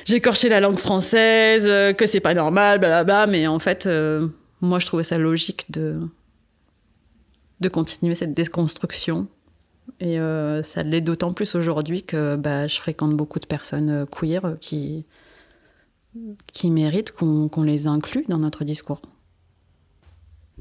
j'écorchais 0.06 0.50
la 0.50 0.60
langue 0.60 0.78
française, 0.78 1.66
euh, 1.68 1.94
que 1.94 2.08
c'est 2.08 2.20
pas 2.20 2.34
normal, 2.34 2.80
blablabla. 2.80 3.28
Mais 3.28 3.48
en 3.48 3.60
fait, 3.60 3.86
euh, 3.86 4.28
moi, 4.62 4.80
je 4.80 4.88
trouvais 4.88 5.04
ça 5.04 5.18
logique 5.18 5.72
de 5.72 6.00
de 7.60 7.70
continuer 7.70 8.16
cette 8.16 8.34
déconstruction. 8.34 9.28
Et 10.00 10.18
ça 10.64 10.84
l'est 10.84 11.02
d'autant 11.02 11.34
plus 11.34 11.54
aujourd'hui 11.54 12.02
que 12.02 12.36
bah, 12.36 12.66
je 12.66 12.80
fréquente 12.80 13.16
beaucoup 13.16 13.40
de 13.40 13.46
personnes 13.46 14.06
queer 14.08 14.56
qui, 14.60 15.06
qui 16.54 16.72
méritent 16.72 17.12
qu'on 17.12 17.50
qu'on 17.50 17.64
les 17.64 17.86
inclue 17.86 18.26
dans 18.28 18.40
notre 18.40 18.64
discours. 18.64 19.02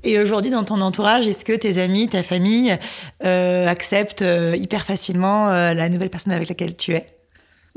Et 0.03 0.19
aujourd'hui, 0.19 0.51
dans 0.51 0.65
ton 0.65 0.81
entourage, 0.81 1.27
est-ce 1.27 1.45
que 1.45 1.53
tes 1.53 1.79
amis, 1.79 2.09
ta 2.09 2.23
famille 2.23 2.77
euh, 3.25 3.67
acceptent 3.67 4.23
euh, 4.23 4.57
hyper 4.57 4.85
facilement 4.85 5.51
euh, 5.51 5.75
la 5.75 5.89
nouvelle 5.91 6.11
personne 6.11 6.33
avec 6.33 6.49
laquelle 6.49 6.75
tu 6.75 6.95
es? 6.95 7.07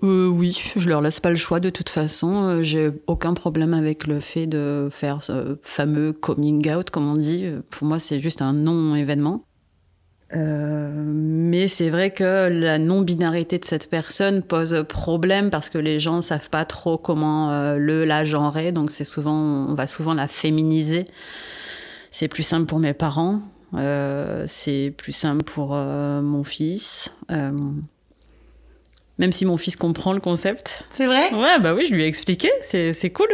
Euh, 0.03 0.27
oui, 0.27 0.59
je 0.75 0.89
leur 0.89 1.01
laisse 1.01 1.19
pas 1.19 1.29
le 1.29 1.35
choix 1.35 1.59
de 1.59 1.69
toute 1.69 1.89
façon. 1.89 2.43
Euh, 2.43 2.63
J'ai 2.63 2.91
aucun 3.07 3.33
problème 3.33 3.73
avec 3.73 4.07
le 4.07 4.21
fait 4.21 4.47
de 4.47 4.89
faire 4.89 5.21
ce 5.21 5.57
fameux 5.61 6.13
coming 6.13 6.73
out, 6.73 6.89
comme 6.89 7.11
on 7.11 7.17
dit. 7.17 7.45
Pour 7.69 7.87
moi, 7.87 7.99
c'est 7.99 8.19
juste 8.19 8.41
un 8.41 8.53
non-événement. 8.53 9.43
Euh, 10.33 10.91
mais 10.95 11.67
c'est 11.67 11.91
vrai 11.91 12.09
que 12.09 12.47
la 12.49 12.79
non-binarité 12.79 13.59
de 13.59 13.65
cette 13.65 13.87
personne 13.89 14.41
pose 14.41 14.83
problème 14.89 15.51
parce 15.51 15.69
que 15.69 15.77
les 15.77 15.99
gens 15.99 16.21
savent 16.21 16.49
pas 16.49 16.65
trop 16.65 16.97
comment 16.97 17.75
le 17.75 18.03
la 18.03 18.25
genrer, 18.25 18.71
donc 18.71 18.89
c'est 18.89 19.03
souvent 19.03 19.35
on 19.69 19.75
va 19.75 19.85
souvent 19.85 20.15
la 20.15 20.27
féminiser. 20.27 21.05
C'est 22.15 22.27
plus 22.27 22.43
simple 22.43 22.67
pour 22.67 22.77
mes 22.77 22.93
parents, 22.93 23.41
euh, 23.73 24.45
c'est 24.47 24.93
plus 24.95 25.13
simple 25.13 25.43
pour 25.43 25.73
euh, 25.73 26.21
mon 26.21 26.43
fils. 26.43 27.11
Euh, 27.31 27.71
même 29.17 29.31
si 29.31 29.45
mon 29.45 29.57
fils 29.57 29.75
comprend 29.75 30.13
le 30.13 30.19
concept. 30.19 30.85
C'est 30.91 31.07
vrai? 31.07 31.33
Ouais, 31.33 31.59
bah 31.59 31.73
oui, 31.73 31.87
je 31.87 31.95
lui 31.95 32.03
ai 32.03 32.05
expliqué, 32.05 32.51
c'est 32.61 32.93
c'est 32.93 33.09
cool. 33.09 33.29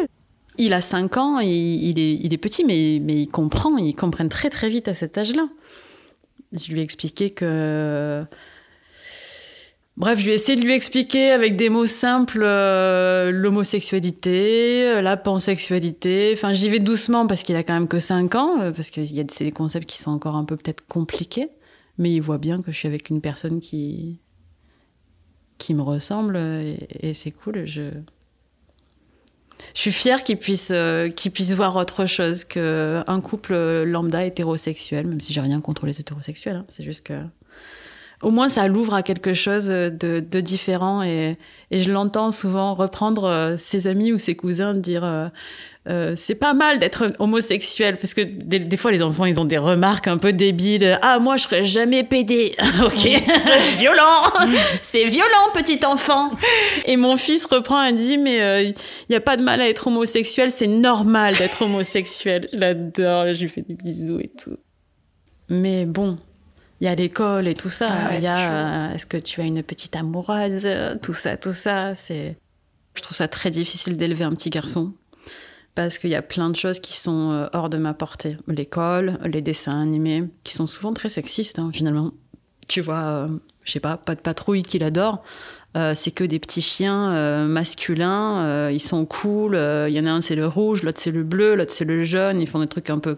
Il 0.58 0.72
a 0.72 0.82
5 0.82 1.18
ans, 1.18 1.40
il, 1.40 1.50
il 1.50 2.00
est, 2.00 2.14
il 2.22 2.34
est 2.34 2.38
petit, 2.38 2.64
mais, 2.64 3.00
mais 3.02 3.24
il 3.24 3.28
comprend, 3.28 3.76
il 3.76 3.94
comprend 3.96 4.30
très 4.30 4.50
très 4.50 4.70
vite 4.70 4.88
à 4.88 4.96
cet 4.96 5.18
âge-là. 5.18 5.50
Je 6.54 6.72
lui 6.72 6.80
ai 6.80 6.84
expliqué 6.84 7.32
que... 7.32 8.24
Bref, 10.00 10.18
je 10.18 10.32
ai 10.32 10.36
essayé 10.36 10.58
de 10.58 10.64
lui 10.64 10.72
expliquer 10.72 11.32
avec 11.32 11.58
des 11.58 11.68
mots 11.68 11.86
simples 11.86 12.42
euh, 12.42 13.32
l'homosexualité, 13.32 14.88
euh, 14.88 15.02
la 15.02 15.18
pansexualité. 15.18 16.32
Enfin, 16.34 16.54
j'y 16.54 16.70
vais 16.70 16.80
doucement 16.80 17.28
parce 17.28 17.44
qu'il 17.44 17.58
a 17.58 17.64
quand 17.64 17.74
même 17.74 17.90
que 17.90 18.00
5 18.00 18.34
ans, 18.36 18.62
euh, 18.62 18.72
parce 18.72 18.92
que 18.92 19.02
y 19.02 19.20
a 19.20 19.26
des 19.26 19.52
concepts 19.52 19.90
qui 19.90 19.98
sont 19.98 20.12
encore 20.12 20.38
un 20.38 20.46
peu 20.46 20.56
peut-être 20.56 20.88
compliqués. 20.88 21.50
Mais 21.98 22.14
il 22.14 22.22
voit 22.22 22.38
bien 22.38 22.62
que 22.62 22.72
je 22.72 22.78
suis 22.78 22.88
avec 22.88 23.10
une 23.10 23.20
personne 23.20 23.60
qui, 23.60 24.22
qui 25.58 25.74
me 25.74 25.82
ressemble 25.82 26.38
et, 26.38 27.14
c'est 27.14 27.32
cool. 27.32 27.66
Je, 27.66 27.92
je 29.76 29.82
suis 29.82 29.92
fière 29.92 30.24
qu'ils 30.24 30.38
puissent, 30.38 30.72
euh, 30.72 31.10
puissent 31.12 31.56
voir 31.56 31.76
autre 31.76 32.06
chose 32.06 32.46
qu'un 32.46 33.22
couple 33.22 33.84
lambda 33.84 34.24
hétérosexuel, 34.24 35.08
même 35.08 35.20
si 35.20 35.34
j'ai 35.34 35.42
rien 35.42 35.60
contre 35.60 35.86
les 35.86 36.00
hétérosexuels. 36.00 36.56
hein. 36.56 36.66
C'est 36.70 36.84
juste 36.84 37.06
que. 37.06 37.22
Au 38.22 38.32
moins, 38.32 38.50
ça 38.50 38.68
l'ouvre 38.68 38.94
à 38.94 39.02
quelque 39.02 39.34
chose 39.34 39.68
de, 39.68 40.20
de 40.20 40.42
différent 40.42 41.04
et, 41.04 41.38
et 41.72 41.82
je 41.82 41.92
l'entends 41.92 42.32
souvent 42.32 42.74
reprendre 42.74 43.26
euh, 43.26 43.56
ses 43.58 43.88
amis 43.88 44.12
ou 44.12 44.18
ses 44.18 44.36
cousins 44.36 44.74
dire 44.74 45.06
euh, 45.06 45.28
euh, 45.88 46.14
c'est 46.18 46.36
pas 46.36 46.54
mal 46.54 46.80
d'être 46.80 47.14
homosexuel 47.20 47.98
parce 47.98 48.14
que 48.14 48.22
des, 48.22 48.60
des 48.60 48.78
fois 48.78 48.92
les 48.92 49.02
enfants 49.02 49.24
ils 49.26 49.40
ont 49.40 49.46
des 49.46 49.58
remarques 49.58 50.08
un 50.08 50.18
peu 50.18 50.34
débiles 50.34 51.00
ah 51.02 51.20
moi 51.20 51.38
je 51.38 51.44
serais 51.44 51.64
jamais 51.64 52.04
pédé 52.04 52.56
ok. 52.84 52.94
Violent. 53.78 54.24
C'est 54.82 55.06
violent 55.06 55.50
petit 55.54 55.86
enfant. 55.86 56.32
Et 56.86 56.98
mon 56.98 57.16
fils 57.16 57.46
reprend 57.46 57.84
et 57.84 57.94
dit 57.94 58.18
mais 58.18 58.66
il 58.66 58.76
n'y 59.10 59.16
a 59.16 59.22
pas 59.22 59.38
de 59.38 59.44
mal 59.44 59.62
à 59.62 59.70
être 59.70 59.88
homosexuel. 59.88 60.52
C'est 60.52 60.68
normal 60.68 61.38
d'être 61.38 61.62
homosexuel 61.62 62.50
j'adore 62.52 63.34
je 63.34 63.42
lui 63.42 63.50
fais 63.50 63.62
des 63.62 63.76
bisous 63.76 64.20
et 64.20 64.32
tout. 64.38 64.58
Mais 65.50 65.86
bon 65.86 66.18
il 66.82 66.86
y 66.86 66.88
a 66.88 66.96
l'école 66.96 67.48
et 67.48 67.56
tout 67.56 67.70
ça. 67.70 67.88
Ah 67.90 68.16
il 68.16 68.24
y 68.24 68.28
a 68.28 68.90
euh, 68.90 68.94
est-ce 68.94 69.06
que 69.06 69.18
tu 69.18 69.42
as 69.42 69.46
une 69.46 69.64
petite 69.64 69.96
amoureuse, 69.96 70.66
euh, 70.66 70.96
tout 71.02 71.14
ça, 71.14 71.38
tout 71.38 71.52
ça. 71.52 71.96
C'est, 71.96 72.38
je 72.96 73.02
trouve 73.02 73.18
ça 73.18 73.28
très 73.28 73.52
difficile 73.52 73.98
d'élever 73.98 74.24
un 74.24 74.34
petit 74.34 74.50
garçon 74.50 74.94
parce 75.76 75.98
qu'il 75.98 76.10
y 76.10 76.16
a 76.16 76.22
plein 76.22 76.50
de 76.50 76.58
choses 76.58 76.80
qui 76.80 76.98
sont 76.98 77.32
euh, 77.32 77.48
hors 77.54 77.70
de 77.70 77.78
ma 77.78 77.94
portée. 77.94 78.38
L'école, 78.48 79.18
les 79.24 79.42
dessins 79.42 79.82
animés, 79.82 80.26
qui 80.44 80.54
sont 80.54 80.68
souvent 80.68 80.94
très 80.94 81.08
sexistes 81.08 81.60
hein, 81.60 81.72
finalement. 81.74 82.12
Tu 82.68 82.82
vois, 82.82 83.04
euh, 83.04 83.40
je 83.64 83.72
sais 83.72 83.80
pas, 83.80 83.96
pas 83.96 84.16
de 84.16 84.20
patrouille 84.20 84.64
qu'il 84.64 84.84
adore. 84.84 85.24
Euh, 85.78 85.94
c'est 85.96 86.10
que 86.10 86.24
des 86.24 86.40
petits 86.40 86.64
chiens 86.64 87.12
euh, 87.12 87.46
masculins, 87.46 88.42
euh, 88.44 88.72
ils 88.74 88.80
sont 88.80 89.06
cool. 89.06 89.54
euh, 89.54 89.88
Il 89.88 89.96
y 89.96 90.00
en 90.00 90.08
a 90.08 90.10
un 90.10 90.20
c'est 90.20 90.36
le 90.36 90.48
rouge, 90.48 90.82
l'autre 90.82 91.00
c'est 91.00 91.12
le 91.12 91.22
bleu, 91.22 91.54
l'autre 91.54 91.72
c'est 91.72 91.86
le 91.86 92.04
jaune. 92.04 92.42
Ils 92.42 92.48
font 92.48 92.60
des 92.60 92.68
trucs 92.68 92.90
un 92.90 92.98
peu. 92.98 93.16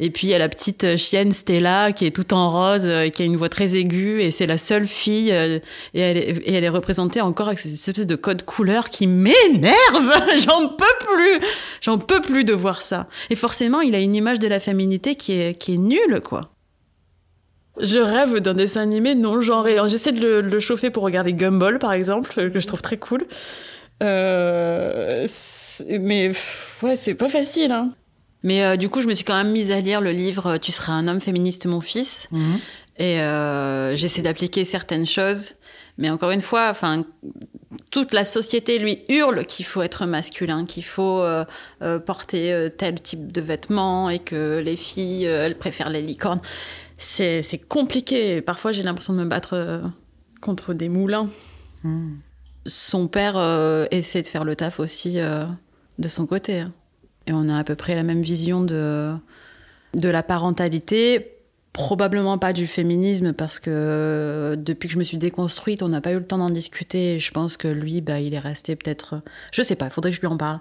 Et 0.00 0.10
puis 0.10 0.26
il 0.26 0.30
y 0.30 0.34
a 0.34 0.38
la 0.38 0.48
petite 0.48 0.96
chienne 0.96 1.32
Stella 1.32 1.92
qui 1.92 2.06
est 2.06 2.10
toute 2.10 2.32
en 2.32 2.48
rose, 2.50 2.86
euh, 2.86 3.10
qui 3.10 3.20
a 3.22 3.26
une 3.26 3.36
voix 3.36 3.50
très 3.50 3.76
aiguë 3.76 4.22
et 4.22 4.30
c'est 4.30 4.46
la 4.46 4.56
seule 4.56 4.86
fille 4.86 5.28
et, 5.28 5.60
elle 5.92 6.16
est, 6.16 6.38
et 6.46 6.54
elle 6.54 6.64
est 6.64 6.70
représentée 6.70 7.20
encore 7.20 7.48
avec 7.48 7.58
cette 7.58 7.74
espèce 7.74 8.06
de 8.06 8.16
code 8.16 8.44
couleur 8.44 8.88
qui 8.88 9.06
m'énerve. 9.06 9.74
J'en 10.38 10.68
peux 10.68 10.84
plus, 11.06 11.38
j'en 11.82 11.98
peux 11.98 12.22
plus 12.22 12.44
de 12.44 12.54
voir 12.54 12.80
ça. 12.80 13.08
Et 13.28 13.36
forcément 13.36 13.82
il 13.82 13.94
a 13.94 13.98
une 14.00 14.16
image 14.16 14.38
de 14.38 14.48
la 14.48 14.58
féminité 14.58 15.16
qui 15.16 15.32
est 15.32 15.58
qui 15.58 15.74
est 15.74 15.78
nulle 15.78 16.22
quoi. 16.24 16.53
Je 17.80 17.98
rêve 17.98 18.40
d'un 18.40 18.54
dessin 18.54 18.82
animé 18.82 19.14
non 19.14 19.40
genré. 19.40 19.76
J'essaie 19.88 20.12
de 20.12 20.20
le, 20.20 20.42
de 20.42 20.48
le 20.48 20.60
chauffer 20.60 20.90
pour 20.90 21.02
regarder 21.02 21.32
Gumball, 21.32 21.78
par 21.78 21.92
exemple, 21.92 22.50
que 22.50 22.58
je 22.58 22.66
trouve 22.66 22.82
très 22.82 22.98
cool. 22.98 23.26
Euh, 24.02 25.26
mais 26.00 26.28
pff, 26.28 26.78
ouais, 26.82 26.96
c'est 26.96 27.14
pas 27.14 27.28
facile. 27.28 27.72
Hein. 27.72 27.92
Mais 28.42 28.62
euh, 28.62 28.76
du 28.76 28.88
coup, 28.88 29.02
je 29.02 29.08
me 29.08 29.14
suis 29.14 29.24
quand 29.24 29.36
même 29.36 29.52
mise 29.52 29.70
à 29.70 29.80
lire 29.80 30.00
le 30.00 30.10
livre 30.10 30.58
Tu 30.58 30.70
seras 30.70 30.92
un 30.92 31.08
homme 31.08 31.20
féministe, 31.20 31.66
mon 31.66 31.80
fils. 31.80 32.28
Et 32.98 33.20
euh, 33.20 33.96
j'essaie 33.96 34.22
d'appliquer 34.22 34.64
certaines 34.64 35.06
choses. 35.06 35.54
Mais 35.98 36.10
encore 36.10 36.30
une 36.30 36.40
fois, 36.40 36.68
enfin, 36.70 37.04
toute 37.90 38.12
la 38.12 38.24
société 38.24 38.78
lui 38.78 39.04
hurle 39.08 39.46
qu'il 39.46 39.64
faut 39.64 39.82
être 39.82 40.06
masculin, 40.06 40.66
qu'il 40.66 40.84
faut 40.84 41.20
euh, 41.20 41.44
euh, 41.82 41.98
porter 41.98 42.52
euh, 42.52 42.68
tel 42.68 43.00
type 43.00 43.30
de 43.30 43.40
vêtements 43.40 44.10
et 44.10 44.18
que 44.18 44.58
les 44.58 44.76
filles, 44.76 45.26
euh, 45.26 45.46
elles 45.46 45.56
préfèrent 45.56 45.90
les 45.90 46.02
licornes. 46.02 46.40
C'est 46.98 47.60
compliqué. 47.68 48.40
Parfois, 48.40 48.72
j'ai 48.72 48.82
l'impression 48.82 49.12
de 49.14 49.18
me 49.18 49.28
battre 49.28 49.54
euh, 49.54 49.80
contre 50.40 50.74
des 50.74 50.88
moulins. 50.88 51.28
Son 52.66 53.08
père 53.08 53.36
euh, 53.36 53.86
essaie 53.90 54.22
de 54.22 54.28
faire 54.28 54.44
le 54.44 54.56
taf 54.56 54.80
aussi 54.80 55.20
euh, 55.20 55.44
de 55.98 56.08
son 56.08 56.26
côté. 56.26 56.60
hein. 56.60 56.72
Et 57.26 57.32
on 57.32 57.48
a 57.48 57.58
à 57.58 57.64
peu 57.64 57.74
près 57.74 57.94
la 57.94 58.02
même 58.02 58.22
vision 58.22 58.62
de, 58.64 59.14
de 59.94 60.08
la 60.08 60.22
parentalité. 60.22 61.30
Probablement 61.72 62.38
pas 62.38 62.52
du 62.52 62.66
féminisme 62.66 63.32
parce 63.32 63.58
que 63.58 63.70
euh, 63.70 64.56
depuis 64.56 64.88
que 64.88 64.94
je 64.94 64.98
me 64.98 65.04
suis 65.04 65.18
déconstruite, 65.18 65.82
on 65.82 65.88
n'a 65.88 66.00
pas 66.00 66.12
eu 66.12 66.18
le 66.18 66.26
temps 66.26 66.38
d'en 66.38 66.50
discuter. 66.50 67.16
Et 67.16 67.18
je 67.18 67.32
pense 67.32 67.56
que 67.56 67.68
lui, 67.68 68.00
bah, 68.00 68.20
il 68.20 68.32
est 68.32 68.38
resté 68.38 68.76
peut-être. 68.76 69.20
Je 69.52 69.60
sais 69.62 69.74
pas, 69.76 69.86
il 69.86 69.90
faudrait 69.90 70.10
que 70.10 70.16
je 70.16 70.20
lui 70.20 70.28
en 70.28 70.36
parle. 70.36 70.60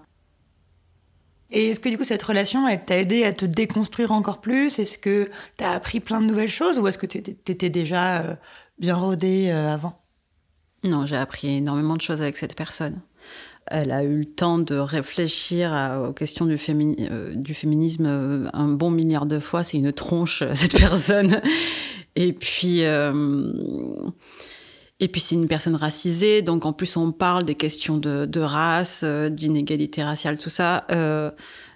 Et 1.53 1.69
est-ce 1.69 1.79
que 1.79 1.87
du 1.87 1.97
coup 1.99 2.03
cette 2.03 2.23
relation, 2.23 2.65
t'a 2.83 2.97
aidé 2.97 3.23
à 3.23 3.31
te 3.31 3.45
déconstruire 3.45 4.11
encore 4.11 4.41
plus? 4.41 4.79
Est-ce 4.79 4.97
que 4.97 5.29
t'as 5.55 5.71
appris 5.71 5.99
plein 5.99 6.19
de 6.19 6.25
nouvelles 6.25 6.49
choses 6.49 6.79
ou 6.79 6.87
est-ce 6.87 6.97
que 6.97 7.05
t'étais 7.05 7.69
déjà 7.69 8.21
euh, 8.21 8.33
bien 8.79 8.95
rodée 8.95 9.49
euh, 9.51 9.71
avant? 9.71 10.01
Non, 10.83 11.05
j'ai 11.05 11.15
appris 11.15 11.57
énormément 11.57 11.95
de 11.95 12.01
choses 12.01 12.23
avec 12.23 12.37
cette 12.37 12.55
personne. 12.55 13.01
Elle 13.67 13.91
a 13.91 14.03
eu 14.03 14.17
le 14.17 14.25
temps 14.25 14.57
de 14.57 14.75
réfléchir 14.75 15.71
aux 16.03 16.11
questions 16.11 16.47
du, 16.47 16.57
euh, 16.69 17.35
du, 17.35 17.53
féminisme 17.53 18.49
un 18.51 18.67
bon 18.69 18.89
milliard 18.89 19.27
de 19.27 19.39
fois. 19.39 19.63
C'est 19.63 19.77
une 19.77 19.93
tronche, 19.93 20.43
cette 20.55 20.77
personne. 20.77 21.39
Et 22.15 22.33
puis, 22.33 22.81
et 25.03 25.09
puis 25.09 25.19
c'est 25.19 25.35
une 25.35 25.49
personne 25.49 25.75
racisée, 25.75 26.41
donc 26.41 26.65
en 26.65 26.71
plus 26.71 26.95
on 26.95 27.11
parle 27.11 27.43
des 27.43 27.55
questions 27.55 27.97
de, 27.97 28.39
race, 28.39 29.01
euh, 29.03 29.27
d'inégalité 29.27 30.01
raciale, 30.01 30.39
tout 30.39 30.49
ça. 30.49 30.85
Euh, 30.91 31.29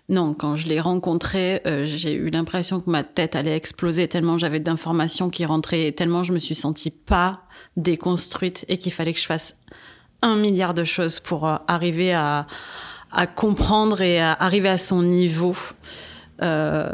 non, 0.07 0.33
quand 0.33 0.55
je 0.55 0.69
l'ai 0.69 0.79
rencontré, 0.79 1.61
euh, 1.67 1.85
j'ai 1.85 2.13
eu 2.13 2.29
l'impression 2.29 2.79
que 2.79 2.89
ma 2.89 3.03
tête 3.03 3.35
allait 3.35 3.57
exploser 3.57 4.07
tellement 4.07 4.37
j'avais 4.37 4.61
d'informations 4.61 5.29
qui 5.29 5.43
rentraient, 5.43 5.91
tellement 5.91 6.23
je 6.23 6.31
me 6.31 6.39
suis 6.39 6.55
sentie 6.55 6.89
pas 6.89 7.41
déconstruite 7.75 8.63
et 8.69 8.77
qu'il 8.77 8.93
fallait 8.93 9.11
que 9.11 9.19
je 9.19 9.25
fasse 9.25 9.57
un 10.21 10.37
milliard 10.37 10.73
de 10.73 10.85
choses 10.85 11.19
pour 11.19 11.49
arriver 11.67 12.13
à, 12.13 12.47
à 13.11 13.27
comprendre 13.27 13.99
et 13.99 14.21
à 14.21 14.31
arriver 14.31 14.69
à 14.69 14.77
son 14.77 15.03
niveau. 15.03 15.57
Euh, 16.41 16.93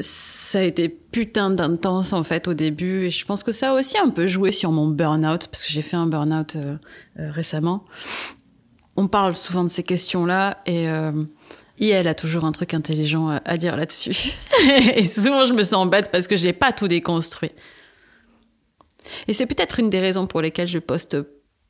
ça 0.00 0.58
a 0.58 0.62
été 0.62 0.88
putain 0.88 1.50
d'intense 1.50 2.12
en 2.12 2.24
fait 2.24 2.46
au 2.46 2.54
début 2.54 3.04
et 3.04 3.10
je 3.10 3.24
pense 3.24 3.42
que 3.42 3.52
ça 3.52 3.70
a 3.70 3.74
aussi 3.74 3.96
un 3.96 4.10
peu 4.10 4.26
joué 4.26 4.52
sur 4.52 4.70
mon 4.70 4.88
burn-out 4.88 5.48
parce 5.48 5.64
que 5.64 5.72
j'ai 5.72 5.80
fait 5.80 5.96
un 5.96 6.06
burn-out 6.06 6.56
euh, 6.56 6.76
euh, 7.18 7.30
récemment. 7.30 7.84
On 8.96 9.08
parle 9.08 9.34
souvent 9.34 9.64
de 9.64 9.70
ces 9.70 9.82
questions-là 9.82 10.58
et, 10.66 10.86
et 11.78 11.96
a 11.96 12.14
toujours 12.14 12.44
un 12.44 12.52
truc 12.52 12.74
intelligent 12.74 13.28
à, 13.28 13.40
à 13.46 13.56
dire 13.56 13.74
là-dessus. 13.74 14.34
et 14.94 15.06
souvent 15.06 15.46
je 15.46 15.54
me 15.54 15.62
sens 15.62 15.88
bête 15.88 16.10
parce 16.12 16.26
que 16.26 16.36
j'ai 16.36 16.52
pas 16.52 16.72
tout 16.72 16.88
déconstruit. 16.88 17.52
Et 19.28 19.32
c'est 19.32 19.46
peut-être 19.46 19.80
une 19.80 19.88
des 19.88 20.00
raisons 20.00 20.26
pour 20.26 20.42
lesquelles 20.42 20.68
je 20.68 20.78
poste 20.78 21.16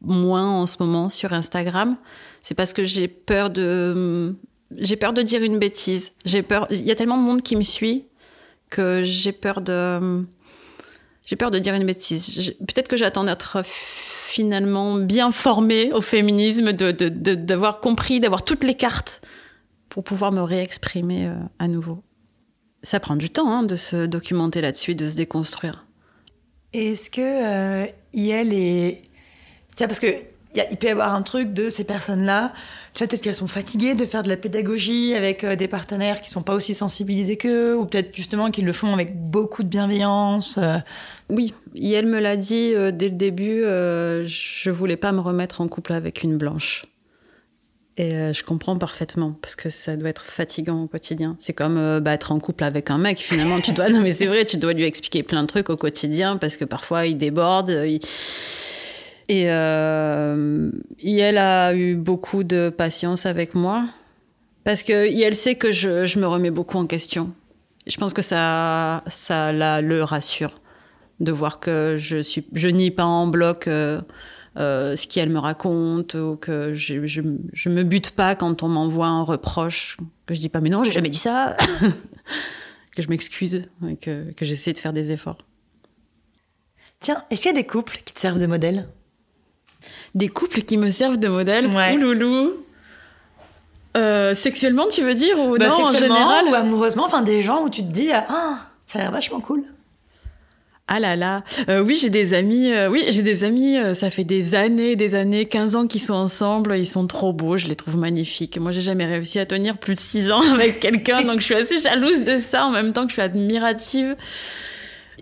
moins 0.00 0.50
en 0.50 0.66
ce 0.66 0.76
moment 0.80 1.08
sur 1.08 1.32
Instagram. 1.32 1.96
C'est 2.42 2.56
parce 2.56 2.72
que 2.72 2.82
j'ai 2.82 3.06
peur 3.06 3.50
de 3.50 4.36
j'ai 4.78 4.96
peur 4.96 5.12
de 5.12 5.22
dire 5.22 5.42
une 5.42 5.58
bêtise. 5.58 6.12
J'ai 6.24 6.42
peur. 6.42 6.66
Il 6.70 6.82
y 6.82 6.90
a 6.90 6.94
tellement 6.94 7.16
de 7.16 7.22
monde 7.22 7.42
qui 7.42 7.56
me 7.56 7.62
suit 7.62 8.06
que 8.70 9.02
j'ai 9.02 9.32
peur 9.32 9.60
de. 9.60 10.24
J'ai 11.24 11.36
peur 11.36 11.50
de 11.50 11.58
dire 11.58 11.74
une 11.74 11.86
bêtise. 11.86 12.54
Peut-être 12.60 12.88
que 12.88 12.96
j'attends 12.96 13.24
d'être 13.24 13.62
finalement 13.64 14.96
bien 14.96 15.30
formée 15.30 15.92
au 15.92 16.00
féminisme, 16.00 16.72
d'avoir 16.72 17.76
de, 17.76 17.80
compris, 17.80 18.18
d'avoir 18.18 18.44
toutes 18.44 18.64
les 18.64 18.74
cartes 18.74 19.20
pour 19.88 20.02
pouvoir 20.04 20.32
me 20.32 20.40
réexprimer 20.40 21.28
euh, 21.28 21.34
à 21.58 21.68
nouveau. 21.68 22.02
Ça 22.82 22.98
prend 22.98 23.14
du 23.14 23.30
temps 23.30 23.48
hein, 23.52 23.62
de 23.62 23.76
se 23.76 24.06
documenter 24.06 24.62
là-dessus, 24.62 24.94
de 24.94 25.08
se 25.08 25.16
déconstruire. 25.16 25.86
Est-ce 26.72 27.10
que 27.10 27.20
euh, 27.20 27.86
IL 28.14 28.54
est. 28.54 29.02
Tiens, 29.76 29.86
parce 29.86 30.00
que 30.00 30.31
il 30.54 30.76
peut 30.76 30.86
y 30.86 30.90
avoir 30.90 31.14
un 31.14 31.22
truc 31.22 31.52
de 31.52 31.70
ces 31.70 31.84
personnes-là, 31.84 32.52
tu 32.92 32.98
vois, 32.98 33.06
peut-être 33.06 33.22
qu'elles 33.22 33.34
sont 33.34 33.46
fatiguées 33.46 33.94
de 33.94 34.04
faire 34.04 34.22
de 34.22 34.28
la 34.28 34.36
pédagogie 34.36 35.14
avec 35.14 35.44
euh, 35.44 35.56
des 35.56 35.68
partenaires 35.68 36.20
qui 36.20 36.28
sont 36.28 36.42
pas 36.42 36.54
aussi 36.54 36.74
sensibilisés 36.74 37.38
qu'eux, 37.38 37.74
ou 37.74 37.86
peut-être 37.86 38.14
justement 38.14 38.50
qu'ils 38.50 38.66
le 38.66 38.72
font 38.72 38.92
avec 38.92 39.18
beaucoup 39.18 39.62
de 39.62 39.68
bienveillance. 39.68 40.58
Euh. 40.58 40.76
Oui, 41.30 41.54
et 41.74 41.92
elle 41.92 42.06
me 42.06 42.20
l'a 42.20 42.36
dit 42.36 42.72
euh, 42.74 42.90
dès 42.90 43.08
le 43.08 43.14
début, 43.14 43.62
je 43.62 44.70
voulais 44.70 44.96
pas 44.96 45.12
me 45.12 45.20
remettre 45.20 45.62
en 45.62 45.68
couple 45.68 45.94
avec 45.94 46.22
une 46.22 46.36
blanche. 46.36 46.86
Et 47.98 48.32
je 48.32 48.42
comprends 48.42 48.78
parfaitement, 48.78 49.32
parce 49.42 49.54
que 49.54 49.68
ça 49.68 49.96
doit 49.96 50.08
être 50.08 50.24
fatigant 50.24 50.82
au 50.82 50.86
quotidien. 50.86 51.36
C'est 51.38 51.52
comme 51.52 52.00
bah, 52.00 52.14
être 52.14 52.32
en 52.32 52.40
couple 52.40 52.64
avec 52.64 52.90
un 52.90 52.96
mec, 52.96 53.18
finalement. 53.18 53.60
Tu 53.60 53.72
dois, 53.72 53.88
non 53.90 54.00
mais 54.00 54.12
c'est 54.12 54.26
vrai, 54.26 54.46
tu 54.46 54.56
dois 54.56 54.72
lui 54.72 54.84
expliquer 54.84 55.22
plein 55.22 55.42
de 55.42 55.46
trucs 55.46 55.68
au 55.68 55.76
quotidien, 55.76 56.38
parce 56.38 56.56
que 56.56 56.64
parfois 56.64 57.06
il 57.06 57.18
déborde, 57.18 57.70
et, 59.28 59.50
euh, 59.50 60.70
elle 61.04 61.38
a 61.38 61.74
eu 61.74 61.96
beaucoup 61.96 62.44
de 62.44 62.70
patience 62.70 63.26
avec 63.26 63.54
moi 63.54 63.84
parce 64.64 64.82
que 64.82 64.92
elle 64.92 65.34
sait 65.34 65.54
que 65.54 65.72
je, 65.72 66.18
me 66.18 66.26
remets 66.26 66.50
beaucoup 66.50 66.78
en 66.78 66.86
question. 66.86 67.32
Je 67.86 67.96
pense 67.96 68.12
que 68.12 68.22
ça, 68.22 69.02
ça 69.06 69.52
la, 69.52 69.80
le 69.80 70.04
rassure 70.04 70.60
de 71.20 71.32
voir 71.32 71.60
que 71.60 71.96
je 71.98 72.22
suis, 72.22 72.46
je 72.52 72.68
nie 72.68 72.90
pas 72.90 73.04
en 73.04 73.26
bloc 73.26 73.66
euh, 73.66 74.00
euh, 74.58 74.96
ce 74.96 75.06
qu'elle 75.06 75.30
me 75.30 75.38
raconte 75.38 76.14
ou 76.14 76.36
que 76.36 76.74
je, 76.74 77.06
je, 77.06 77.22
je, 77.52 77.68
me 77.68 77.82
bute 77.82 78.12
pas 78.12 78.34
quand 78.34 78.62
on 78.62 78.68
m'envoie 78.68 79.06
un 79.06 79.22
reproche, 79.22 79.96
que 80.26 80.34
je 80.34 80.40
dis 80.40 80.48
pas 80.48 80.60
mais 80.60 80.68
non 80.68 80.84
j'ai 80.84 80.92
jamais 80.92 81.08
dit 81.08 81.18
ça, 81.18 81.56
que 82.94 83.02
je 83.02 83.08
m'excuse 83.08 83.62
et 83.88 83.96
que, 83.96 84.32
que 84.32 84.44
j'essaie 84.44 84.72
de 84.72 84.78
faire 84.78 84.92
des 84.92 85.10
efforts. 85.10 85.38
Tiens, 87.00 87.24
est-ce 87.30 87.42
qu'il 87.42 87.50
y 87.50 87.54
a 87.54 87.60
des 87.60 87.66
couples 87.66 87.98
qui 88.04 88.14
te 88.14 88.20
servent 88.20 88.40
de 88.40 88.46
modèle? 88.46 88.86
Des 90.14 90.28
couples 90.28 90.62
qui 90.62 90.76
me 90.76 90.90
servent 90.90 91.18
de 91.18 91.28
modèle. 91.28 91.66
Ouais. 91.66 91.94
Ouloulou. 91.94 92.52
Euh, 93.96 94.34
sexuellement, 94.34 94.86
tu 94.88 95.02
veux 95.02 95.14
dire 95.14 95.38
ou 95.38 95.58
bah, 95.58 95.68
non 95.68 95.84
en 95.84 95.94
général 95.94 96.46
ou 96.46 96.54
amoureusement, 96.54 97.04
enfin 97.04 97.20
des 97.20 97.42
gens 97.42 97.62
où 97.62 97.68
tu 97.68 97.82
te 97.82 97.92
dis 97.92 98.10
ah 98.12 98.58
ça 98.86 98.98
a 98.98 99.02
l'air 99.02 99.10
vachement 99.10 99.40
cool. 99.40 99.64
Ah 100.88 100.98
là 100.98 101.14
là, 101.14 101.42
euh, 101.68 101.80
oui 101.80 101.98
j'ai 102.00 102.10
des 102.10 102.34
amis, 102.34 102.72
euh, 102.72 102.88
oui 102.88 103.04
j'ai 103.10 103.22
des 103.22 103.44
amis, 103.44 103.76
ça 103.94 104.10
fait 104.10 104.24
des 104.24 104.54
années, 104.54 104.96
des 104.96 105.14
années, 105.14 105.44
15 105.44 105.76
ans 105.76 105.86
qu'ils 105.86 106.02
sont 106.02 106.14
ensemble, 106.14 106.76
ils 106.76 106.86
sont 106.86 107.06
trop 107.06 107.32
beaux, 107.32 107.56
je 107.56 107.66
les 107.66 107.76
trouve 107.76 107.98
magnifiques. 107.98 108.58
Moi 108.58 108.72
j'ai 108.72 108.80
jamais 108.80 109.04
réussi 109.04 109.38
à 109.38 109.46
tenir 109.46 109.76
plus 109.76 109.94
de 109.94 110.00
6 110.00 110.32
ans 110.32 110.40
avec 110.54 110.80
quelqu'un, 110.80 111.22
donc 111.24 111.40
je 111.40 111.44
suis 111.44 111.54
assez 111.54 111.78
jalouse 111.78 112.24
de 112.24 112.38
ça 112.38 112.64
en 112.64 112.70
même 112.70 112.94
temps 112.94 113.02
que 113.02 113.10
je 113.10 113.14
suis 113.14 113.22
admirative. 113.22 114.16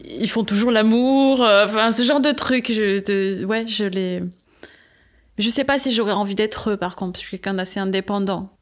Ils 0.05 0.31
font 0.31 0.44
toujours 0.44 0.70
l'amour, 0.70 1.40
enfin 1.40 1.90
ce 1.90 2.05
genre 2.05 2.20
de 2.20 2.31
trucs, 2.31 2.73
je, 2.73 3.44
ouais 3.44 3.64
je 3.66 3.85
les, 3.85 4.23
je 5.40 5.48
sais 5.48 5.64
pas 5.64 5.79
si 5.79 5.92
j'aurais 5.92 6.12
envie 6.12 6.35
d'être 6.35 6.70
eux, 6.70 6.76
par 6.76 6.96
contre, 6.96 7.18
je 7.18 7.24
suis 7.24 7.38
quelqu'un 7.38 7.55
d'assez 7.55 7.81
indépendant. 7.81 8.57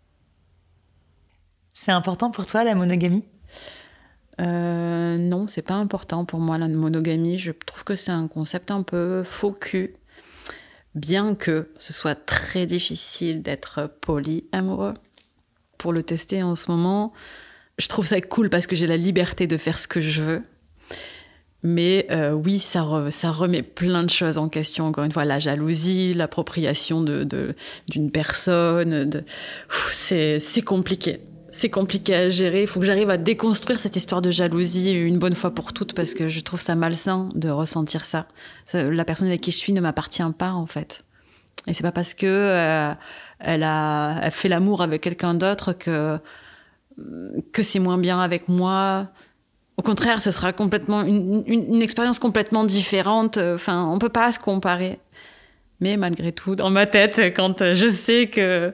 C'est 1.73 1.93
important 1.93 2.31
pour 2.31 2.47
toi, 2.47 2.65
la 2.65 2.75
monogamie? 2.75 3.25
Euh, 4.41 5.17
Non, 5.17 5.47
c'est 5.47 5.63
pas 5.63 5.75
important 5.75 6.25
pour 6.25 6.41
moi, 6.41 6.59
la 6.59 6.69
monogamie. 6.69 7.39
Je 7.39 7.53
trouve 7.53 7.85
que 7.85 7.95
c'est 7.95 8.13
un 8.13 8.29
concept 8.29 8.71
un 8.71 8.83
peu 8.83 9.23
faux 9.25 9.53
cul. 9.53 9.97
Bien 10.95 11.35
que 11.35 11.71
ce 11.79 11.93
soit 11.93 12.15
très 12.15 12.67
difficile 12.67 13.43
d'être 13.43 13.91
polyamoureux. 14.01 14.95
Pour 15.77 15.93
le 15.93 16.03
tester 16.03 16.43
en 16.43 16.57
ce 16.57 16.71
moment, 16.71 17.13
je 17.79 17.87
trouve 17.89 18.07
ça 18.07 18.21
cool 18.21 18.51
parce 18.51 18.67
que 18.67 18.75
j'ai 18.75 18.87
la 18.87 18.97
liberté 18.97 19.47
de 19.47 19.57
faire 19.57 19.79
ce 19.79 19.87
que 19.87 20.01
je 20.01 20.23
veux. 20.23 20.43
Mais 21.65 22.07
euh, 22.11 22.33
oui, 22.33 22.61
ça, 22.61 22.87
ça 23.11 23.33
remet 23.33 23.63
plein 23.63 24.05
de 24.05 24.11
choses 24.11 24.39
en 24.39 24.49
question. 24.49 24.87
Encore 24.87 25.05
une 25.05 25.13
fois, 25.13 25.25
la 25.25 25.41
jalousie, 25.41 26.15
l'appropriation 26.15 27.03
d'une 27.03 27.25
de, 27.25 28.11
personne. 28.11 29.25
C'est 29.91 30.63
compliqué. 30.65 31.21
C'est 31.51 31.71
compliqué 31.71 32.15
à 32.15 32.31
gérer. 32.31 32.63
Il 32.63 32.69
faut 32.69 32.79
que 32.79 32.87
j'arrive 32.87 33.11
à 33.11 33.17
déconstruire 33.17 33.81
cette 33.81 33.97
histoire 33.97 34.23
de 34.23 34.31
jalousie 34.31 34.93
une 34.93 35.19
bonne 35.19 35.35
fois 35.35 35.51
pour 35.51 35.73
toutes 35.73 35.95
parce 35.95 36.15
que 36.15 36.29
je 36.29 36.41
trouve 36.41 36.61
ça 36.61 36.75
malsain 36.75 37.31
de 37.35 37.49
ressentir 37.49 38.05
ça. 38.05 38.29
la 38.75 39.05
personne 39.05 39.29
avec 39.29 39.41
qui 39.41 39.51
je 39.51 39.57
suis 39.57 39.73
ne 39.73 39.81
m'appartient 39.81 40.23
pas 40.39 40.53
en 40.53 40.67
fait. 40.67 41.05
Et 41.67 41.75
c'est 41.75 41.83
pas 41.83 41.93
parce 41.93 42.15
que 42.15 42.27
euh, 42.27 42.95
elle 43.41 43.63
a 43.63 44.21
elle 44.23 44.31
fait 44.31 44.49
l'amour 44.49 44.83
avec 44.83 45.03
quelqu'un 45.03 45.35
d'autre 45.35 45.73
que 45.73 46.19
que 47.53 47.63
c'est 47.63 47.79
moins 47.79 47.99
bien 47.99 48.21
avec 48.21 48.49
moi 48.49 49.09
au 49.79 49.83
contraire, 49.83 50.21
ce 50.21 50.33
sera 50.33 50.53
complètement 50.53 51.03
une, 51.03 51.81
expérience 51.81 52.19
complètement 52.19 52.65
différente. 52.65 53.39
Enfin, 53.39 53.89
on 53.91 53.99
peut 54.01 54.09
pas 54.09 54.33
se 54.33 54.41
comparer. 54.41 54.99
Mais 55.81 55.97
malgré 55.97 56.33
tout, 56.33 56.57
dans 56.57 56.71
ma 56.71 56.87
tête, 56.87 57.21
quand 57.37 57.73
je 57.73 57.87
sais 57.87 58.27
que 58.27 58.73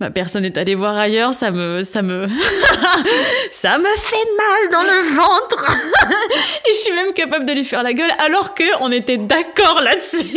ma 0.00 0.10
personne 0.10 0.46
est 0.46 0.56
allée 0.56 0.74
voir 0.74 0.96
ailleurs, 0.96 1.34
ça 1.34 1.50
me, 1.50 1.84
ça 1.84 2.00
me, 2.00 2.26
ça 3.50 3.78
me 3.78 3.84
fait 3.84 4.28
mal 4.38 4.72
dans 4.72 4.82
le 4.82 5.14
ventre. 5.14 5.76
Et 6.66 6.72
je 6.72 6.78
suis 6.78 6.94
même 6.94 7.12
capable 7.12 7.44
de 7.44 7.52
lui 7.52 7.66
faire 7.66 7.82
la 7.82 7.92
gueule, 7.92 8.10
alors 8.18 8.54
que 8.54 8.64
on 8.80 8.90
était 8.90 9.18
d'accord 9.18 9.82
là-dessus. 9.82 10.34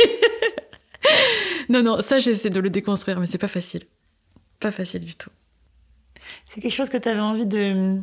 non, 1.70 1.84
non, 1.84 2.02
ça 2.02 2.20
j'essaie 2.20 2.50
de 2.50 2.60
le 2.60 2.70
déconstruire, 2.70 3.22
mais 3.22 3.28
c'est 3.28 3.38
pas 3.38 3.48
facile. 3.48 3.84
Pas 4.60 4.72
facile 4.72 5.06
du 5.06 5.16
tout. 5.16 5.32
C'est 6.46 6.60
quelque 6.60 6.76
chose 6.76 6.90
que 6.90 6.98
tu 6.98 7.08
avais 7.08 7.22
envie 7.22 7.46
de, 7.46 8.02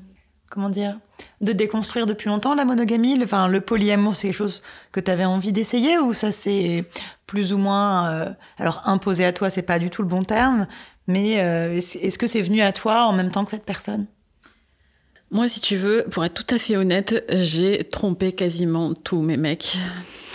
comment 0.52 0.68
dire, 0.68 0.98
de 1.40 1.52
déconstruire 1.52 2.04
depuis 2.04 2.28
longtemps 2.28 2.54
la 2.54 2.66
monogamie 2.66 3.16
le, 3.16 3.24
Enfin, 3.24 3.48
le 3.48 3.62
polyamour, 3.62 4.14
c'est 4.14 4.28
quelque 4.28 4.36
chose 4.36 4.62
que 4.92 5.00
tu 5.00 5.10
avais 5.10 5.24
envie 5.24 5.50
d'essayer 5.50 5.98
ou 5.98 6.12
ça 6.12 6.30
s'est 6.30 6.84
plus 7.26 7.54
ou 7.54 7.58
moins, 7.58 8.10
euh, 8.10 8.30
alors 8.58 8.82
imposé 8.84 9.24
à 9.24 9.32
toi, 9.32 9.48
c'est 9.48 9.62
pas 9.62 9.78
du 9.78 9.88
tout 9.88 10.02
le 10.02 10.08
bon 10.08 10.22
terme, 10.22 10.66
mais 11.06 11.40
euh, 11.40 11.74
est-ce 11.76 12.18
que 12.18 12.26
c'est 12.26 12.42
venu 12.42 12.60
à 12.60 12.72
toi 12.72 13.06
en 13.06 13.14
même 13.14 13.30
temps 13.30 13.44
que 13.44 13.50
cette 13.50 13.64
personne? 13.64 14.06
Moi, 15.30 15.48
si 15.48 15.60
tu 15.60 15.76
veux, 15.76 16.04
pour 16.10 16.22
être 16.26 16.34
tout 16.34 16.54
à 16.54 16.58
fait 16.58 16.76
honnête, 16.76 17.24
j'ai 17.30 17.84
trompé 17.84 18.32
quasiment 18.32 18.92
tous 18.92 19.22
mes 19.22 19.38
mecs. 19.38 19.78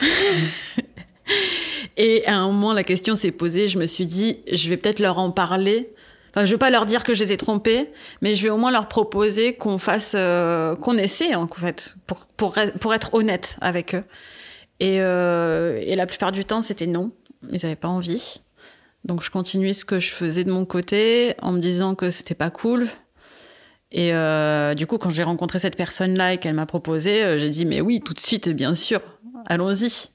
Et 1.98 2.26
à 2.26 2.38
un 2.38 2.48
moment, 2.48 2.74
la 2.74 2.84
question 2.84 3.16
s'est 3.16 3.32
posée. 3.32 3.68
Je 3.68 3.78
me 3.78 3.86
suis 3.86 4.08
dit, 4.08 4.40
je 4.52 4.70
vais 4.70 4.78
peut-être 4.78 5.00
leur 5.00 5.20
en 5.20 5.30
parler. 5.30 5.94
Enfin, 6.38 6.46
je 6.46 6.52
vais 6.52 6.60
pas 6.60 6.70
leur 6.70 6.86
dire 6.86 7.04
que 7.04 7.16
je 7.16 7.24
les 7.24 7.32
ai 7.32 7.38
trompés, 7.38 7.90
mais 8.22 8.36
je 8.36 8.44
vais 8.44 8.52
au 8.52 8.58
moins 8.58 8.70
leur 8.70 8.88
proposer 8.88 9.54
qu'on 9.54 9.80
fasse, 9.80 10.14
euh, 10.16 10.76
qu'on 10.76 10.96
essaie 10.96 11.34
en 11.34 11.48
fait, 11.48 11.96
pour, 12.06 12.28
pour, 12.28 12.54
pour 12.80 12.94
être 12.94 13.16
honnête 13.16 13.58
avec 13.60 13.96
eux. 13.96 14.04
Et, 14.80 15.02
euh, 15.02 15.82
et 15.84 15.96
la 15.96 16.06
plupart 16.06 16.32
du 16.32 16.46
temps, 16.46 16.62
c'était 16.62 16.86
non. 16.86 17.12
Ils 17.50 17.60
n'avaient 17.64 17.76
pas 17.76 17.88
envie. 17.88 18.42
Donc, 19.04 19.24
je 19.24 19.32
continuais 19.32 19.74
ce 19.74 19.84
que 19.84 20.00
je 20.00 20.12
faisais 20.12 20.44
de 20.44 20.52
mon 20.52 20.66
côté 20.66 21.34
en 21.42 21.54
me 21.54 21.60
disant 21.60 21.96
que 21.96 22.12
c'était 22.12 22.36
pas 22.36 22.52
cool. 22.52 22.88
Et 23.92 24.14
euh, 24.14 24.76
du 24.76 24.86
coup, 24.86 25.00
quand 25.00 25.10
j'ai 25.10 25.24
rencontré 25.24 25.58
cette 25.58 25.76
personne-là 25.76 26.34
et 26.34 26.38
qu'elle 26.38 26.54
m'a 26.54 26.68
proposé, 26.68 27.40
j'ai 27.40 27.50
dit 27.50 27.66
mais 27.66 27.82
oui, 27.82 28.00
tout 28.00 28.14
de 28.14 28.20
suite, 28.20 28.50
bien 28.50 28.76
sûr, 28.76 29.02
allons-y. 29.48 30.10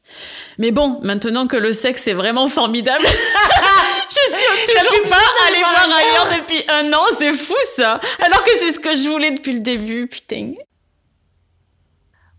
Mais 0.58 0.70
bon, 0.70 1.00
maintenant 1.02 1.46
que 1.46 1.56
le 1.56 1.72
sexe 1.72 2.06
est 2.06 2.14
vraiment 2.14 2.48
formidable, 2.48 3.04
je 4.10 4.34
suis 4.34 4.66
toujours 4.66 5.10
pas 5.10 5.48
aller 5.48 5.58
voir 5.58 5.96
ailleurs 5.96 6.28
depuis 6.38 6.62
un 6.68 6.92
an, 6.92 7.02
c'est 7.18 7.32
fou 7.32 7.54
ça. 7.74 7.98
Alors 8.24 8.44
que 8.44 8.50
c'est 8.60 8.72
ce 8.72 8.78
que 8.78 8.94
je 8.94 9.08
voulais 9.08 9.32
depuis 9.32 9.54
le 9.54 9.60
début, 9.60 10.06
putain. 10.06 10.52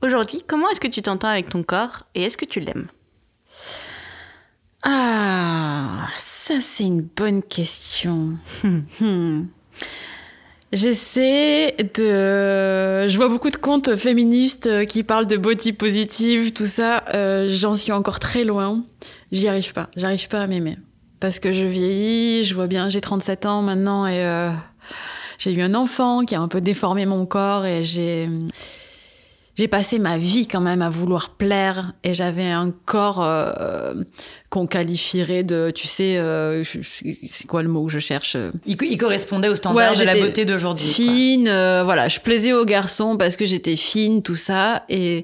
Aujourd'hui, 0.01 0.43
comment 0.47 0.69
est-ce 0.69 0.79
que 0.79 0.87
tu 0.87 1.01
t'entends 1.01 1.29
avec 1.29 1.49
ton 1.49 1.63
corps 1.63 2.03
et 2.13 2.23
est-ce 2.23 2.37
que 2.37 2.45
tu 2.45 2.59
l'aimes? 2.59 2.87
Ah, 4.83 6.07
ça 6.17 6.55
c'est 6.61 6.83
une 6.83 7.01
bonne 7.01 7.41
question. 7.41 8.37
Hmm. 8.99 9.45
J'essaie 10.73 11.75
de. 11.77 13.07
Je 13.07 13.15
vois 13.15 13.29
beaucoup 13.29 13.51
de 13.51 13.57
comptes 13.57 13.95
féministes 13.95 14.87
qui 14.87 15.03
parlent 15.03 15.27
de 15.27 15.37
body 15.37 15.71
positive, 15.71 16.51
tout 16.51 16.65
ça. 16.65 17.03
Euh, 17.13 17.47
J'en 17.51 17.75
suis 17.75 17.91
encore 17.91 18.19
très 18.19 18.43
loin. 18.43 18.81
J'y 19.31 19.47
arrive 19.47 19.71
pas. 19.73 19.89
J'arrive 19.95 20.27
pas 20.29 20.41
à 20.41 20.47
m'aimer. 20.47 20.77
Parce 21.19 21.37
que 21.37 21.51
je 21.51 21.63
vieillis, 21.63 22.43
je 22.43 22.55
vois 22.55 22.65
bien, 22.65 22.89
j'ai 22.89 23.01
37 23.01 23.45
ans 23.45 23.61
maintenant 23.61 24.07
et 24.07 24.25
euh, 24.25 24.49
j'ai 25.37 25.53
eu 25.53 25.61
un 25.61 25.75
enfant 25.75 26.25
qui 26.25 26.33
a 26.33 26.41
un 26.41 26.47
peu 26.47 26.59
déformé 26.59 27.05
mon 27.05 27.27
corps 27.27 27.67
et 27.67 27.83
j'ai 27.83 28.27
j'ai 29.55 29.67
passé 29.67 29.99
ma 29.99 30.17
vie 30.17 30.47
quand 30.47 30.61
même 30.61 30.81
à 30.81 30.89
vouloir 30.89 31.29
plaire 31.31 31.93
et 32.03 32.13
j'avais 32.13 32.49
un 32.49 32.71
corps 32.85 33.23
euh, 33.23 33.93
qu'on 34.49 34.65
qualifierait 34.65 35.43
de, 35.43 35.69
tu 35.69 35.87
sais, 35.87 36.17
euh, 36.17 36.63
c'est 36.63 37.45
quoi 37.45 37.61
le 37.61 37.69
mot 37.69 37.85
que 37.85 37.91
je 37.91 37.99
cherche 37.99 38.35
il, 38.65 38.77
il, 38.81 38.97
correspondait 38.97 39.49
au 39.49 39.55
standard 39.55 39.91
Ouais, 39.91 39.99
de 39.99 40.03
la 40.05 40.15
beauté 40.15 40.45
d'aujourd'hui. 40.45 40.85
Fine, 40.85 41.47
euh, 41.47 41.83
voilà, 41.83 42.09
je 42.09 42.19
plaisais 42.19 42.53
aux 42.53 42.65
garçons 42.65 43.15
parce 43.17 43.35
que 43.35 43.45
j'étais 43.45 43.75
fine, 43.75 44.23
tout 44.23 44.35
ça, 44.35 44.85
et 44.89 45.23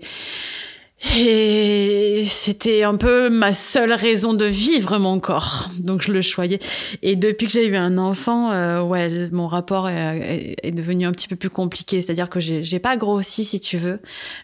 et 1.18 2.26
c'était 2.26 2.84
un 2.84 2.98
peu 2.98 3.30
ma 3.30 3.54
seule 3.54 3.94
raison 3.94 4.34
de 4.34 4.44
vivre 4.44 4.98
mon 4.98 5.20
corps. 5.22 5.70
Donc 5.80 6.02
je 6.02 6.12
le 6.12 6.22
choyais. 6.22 6.60
Et 7.02 7.16
depuis 7.16 7.48
que 7.48 7.54
j'ai 7.54 7.68
eu 7.68 7.78
un 7.78 7.98
enfant, 7.98 8.52
euh, 8.52 8.82
ouais, 8.82 9.30
mon 9.32 9.48
rapport 9.48 9.88
est, 9.88 10.72
devenu 10.72 11.06
un 11.06 11.14
petit 11.14 11.30
peu 11.30 11.38
plus 11.38 11.50
compliqué. 11.50 12.02
C'est-à-dire 12.02 12.30
que 12.30 12.42
j'ai 12.42 12.80
pas 12.80 12.98
grossi, 12.98 13.46
si 13.46 13.62
tu 13.62 13.78
veux, 13.78 14.00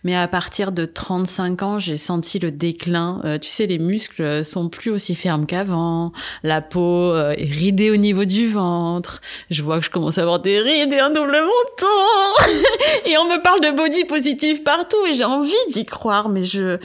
mais 0.05 0.15
à 0.15 0.29
partir 0.29 0.71
de 0.71 0.85
35 0.85 1.63
ans, 1.63 1.79
j'ai 1.79 1.97
senti 1.97 2.39
le 2.39 2.51
déclin. 2.51 3.21
Euh, 3.25 3.37
tu 3.37 3.49
sais, 3.49 3.67
les 3.67 3.79
muscles 3.79 4.45
sont 4.45 4.69
plus 4.69 4.91
aussi 4.91 5.13
fermes 5.13 5.45
qu'avant. 5.45 6.13
La 6.43 6.61
peau 6.61 7.11
euh, 7.11 7.33
est 7.37 7.51
ridée 7.51 7.91
au 7.91 7.97
niveau 7.97 8.23
du 8.23 8.47
ventre. 8.47 9.21
Je 9.49 9.61
vois 9.61 9.79
que 9.79 9.85
je 9.85 9.89
commence 9.89 10.17
à 10.17 10.21
avoir 10.21 10.39
des 10.39 10.61
rides 10.61 10.93
et 10.93 10.99
un 10.99 11.09
double 11.09 11.37
menton. 11.41 12.55
et 13.05 13.17
on 13.17 13.25
me 13.25 13.41
parle 13.41 13.59
de 13.59 13.71
body 13.71 14.05
positive 14.05 14.63
partout 14.63 15.05
et 15.09 15.13
j'ai 15.13 15.25
envie 15.25 15.51
d'y 15.73 15.83
croire, 15.83 16.29
mais 16.29 16.44
je, 16.45 16.77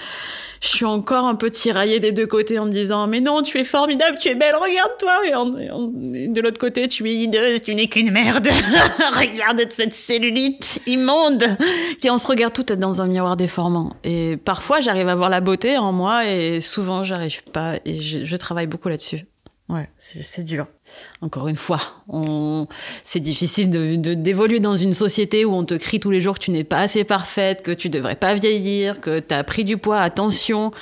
je 0.63 0.69
suis 0.69 0.85
encore 0.85 1.27
un 1.27 1.35
peu 1.35 1.51
tiraillée 1.51 2.01
des 2.01 2.13
deux 2.13 2.27
côtés 2.27 2.59
en 2.59 2.67
me 2.67 2.73
disant 2.73 3.07
mais 3.07 3.21
non, 3.21 3.43
tu 3.43 3.59
es 3.59 3.65
formidable, 3.65 4.19
tu 4.21 4.29
es 4.29 4.35
belle, 4.35 4.55
regarde-toi. 4.57 5.13
Et, 5.29 5.35
en- 5.35 5.57
et 5.59 5.71
en- 5.71 5.93
et 6.15 6.29
de 6.29 6.41
l'autre 6.41 6.59
côté, 6.59 6.89
tu 6.89 7.09
es 7.09 7.15
hideuse, 7.15 7.61
tu 7.63 7.75
n'es 7.75 7.89
qu'une 7.89 8.11
merde. 8.11 8.49
regarde 9.19 9.61
cette 9.71 9.95
cellulite 9.95 10.81
immonde. 10.87 11.45
Et 12.03 12.11
on 12.11 12.19
se 12.19 12.27
regarde 12.27 12.53
toutes 12.53 12.73
dans 12.73 13.01
un 13.01 13.07
miroir 13.07 13.37
déformant. 13.37 13.95
Et 14.05 14.37
parfois, 14.37 14.81
j'arrive 14.81 15.09
à 15.09 15.15
voir 15.15 15.31
la 15.31 15.41
beauté 15.41 15.79
en 15.79 15.93
moi 15.93 16.27
et 16.27 16.61
souvent, 16.61 17.05
j'arrive 17.05 17.43
pas. 17.45 17.77
Et 17.85 18.01
je, 18.01 18.25
je 18.25 18.37
travaille 18.37 18.67
beaucoup 18.67 18.89
là-dessus. 18.89 19.27
Ouais, 19.69 19.89
c'est 19.99 20.25
c'est 20.25 20.43
dur. 20.43 20.67
Encore 21.23 21.49
une 21.49 21.57
fois, 21.57 21.81
c'est 23.05 23.21
difficile 23.21 23.71
de- 23.71 23.97
de- 23.97 24.15
d'évoluer 24.15 24.59
dans 24.61 24.77
une 24.77 24.95
société 24.95 25.45
où 25.45 25.53
on 25.55 25.65
te 25.65 25.75
crie 25.75 26.01
tous 26.01 26.11
les 26.11 26.21
jours 26.21 26.39
que 26.39 26.45
tu 26.45 26.51
n'es 26.51 26.65
pas 26.65 26.79
assez 26.81 27.05
parfaite, 27.05 27.63
que 27.63 27.71
tu 27.73 27.91
devrais 27.91 28.17
pas 28.17 28.35
vieillir, 28.35 29.01
que 29.01 29.21
tu 29.21 29.35
as 29.35 29.45
pris 29.45 29.65
du 29.65 29.77
poids, 29.77 30.01
attention. 30.01 30.73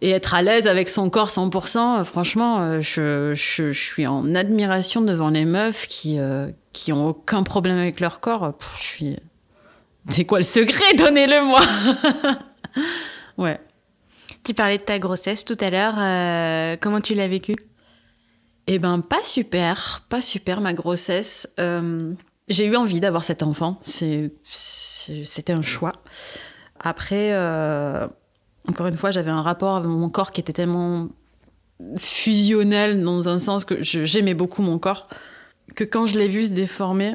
Et 0.00 0.10
être 0.10 0.34
à 0.34 0.42
l'aise 0.42 0.66
avec 0.66 0.88
son 0.88 1.10
corps 1.10 1.28
100%, 1.30 2.00
euh, 2.00 2.04
franchement, 2.04 2.60
euh, 2.60 2.80
je, 2.82 3.72
suis 3.72 4.06
en 4.06 4.34
admiration 4.34 5.00
devant 5.00 5.30
les 5.30 5.44
meufs 5.44 5.86
qui, 5.86 6.18
euh, 6.18 6.48
qui 6.72 6.92
ont 6.92 7.06
aucun 7.08 7.44
problème 7.44 7.78
avec 7.78 8.00
leur 8.00 8.18
corps. 8.20 8.52
Je 8.78 8.82
suis. 8.82 9.16
C'est 10.08 10.24
quoi 10.24 10.38
le 10.38 10.44
secret? 10.44 10.94
Donnez-le-moi 10.96 11.60
Ouais. 13.38 13.60
Tu 14.44 14.54
parlais 14.54 14.78
de 14.78 14.82
ta 14.82 14.98
grossesse 14.98 15.44
tout 15.44 15.56
à 15.60 15.70
l'heure. 15.70 15.94
euh, 15.98 16.76
comment 16.80 17.00
tu 17.00 17.14
l'as 17.14 17.28
vécue? 17.28 17.54
Eh 18.66 18.78
ben, 18.78 19.00
pas 19.00 19.22
super, 19.24 20.04
pas 20.08 20.22
super 20.22 20.60
ma 20.60 20.72
grossesse. 20.72 21.52
Euh, 21.58 22.14
j'ai 22.48 22.66
eu 22.66 22.76
envie 22.76 23.00
d'avoir 23.00 23.24
cet 23.24 23.42
enfant. 23.42 23.78
C'était 23.82 25.52
un 25.52 25.62
choix. 25.62 25.92
Après, 26.78 27.32
euh, 27.32 28.06
encore 28.68 28.86
une 28.86 28.96
fois, 28.96 29.10
j'avais 29.10 29.30
un 29.30 29.42
rapport 29.42 29.76
avec 29.76 29.88
mon 29.88 30.10
corps 30.10 30.32
qui 30.32 30.40
était 30.40 30.52
tellement 30.52 31.08
fusionnel 31.96 33.02
dans 33.02 33.28
un 33.28 33.38
sens 33.38 33.64
que 33.64 33.82
j'aimais 33.82 34.34
beaucoup 34.34 34.62
mon 34.62 34.78
corps 34.78 35.08
que 35.74 35.84
quand 35.84 36.06
je 36.06 36.18
l'ai 36.18 36.28
vu 36.28 36.46
se 36.46 36.52
déformer, 36.52 37.14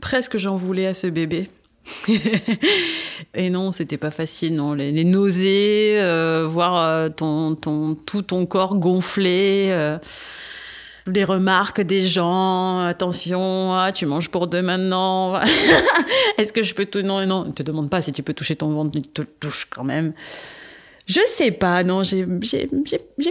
presque 0.00 0.38
j'en 0.38 0.56
voulais 0.56 0.86
à 0.86 0.94
ce 0.94 1.06
bébé. 1.06 1.50
Et 3.34 3.50
non, 3.50 3.72
c'était 3.72 3.96
pas 3.96 4.10
facile, 4.10 4.54
non. 4.54 4.74
Les, 4.74 5.04
nausées, 5.04 5.96
euh, 5.98 6.46
voir 6.48 6.76
euh, 6.76 7.08
ton, 7.08 7.54
ton, 7.54 7.94
tout 7.94 8.22
ton 8.22 8.46
corps 8.46 8.76
gonflé, 8.76 9.68
euh, 9.70 9.98
les 11.06 11.24
remarques 11.24 11.80
des 11.80 12.08
gens, 12.08 12.80
attention, 12.80 13.74
ah, 13.74 13.92
tu 13.92 14.06
manges 14.06 14.28
pour 14.28 14.46
deux 14.46 14.62
maintenant. 14.62 15.40
Est-ce 16.38 16.52
que 16.52 16.62
je 16.62 16.74
peux 16.74 16.86
tout 16.86 17.02
Non, 17.02 17.24
non, 17.26 17.44
ne 17.44 17.52
te 17.52 17.62
demande 17.62 17.90
pas 17.90 18.02
si 18.02 18.12
tu 18.12 18.22
peux 18.22 18.34
toucher 18.34 18.56
ton 18.56 18.72
ventre, 18.72 18.92
tu 18.92 19.02
te 19.02 19.22
touches 19.22 19.66
quand 19.70 19.84
même. 19.84 20.12
Je 21.06 21.20
sais 21.26 21.52
pas, 21.52 21.84
non, 21.84 22.02
j'ai 22.02 22.26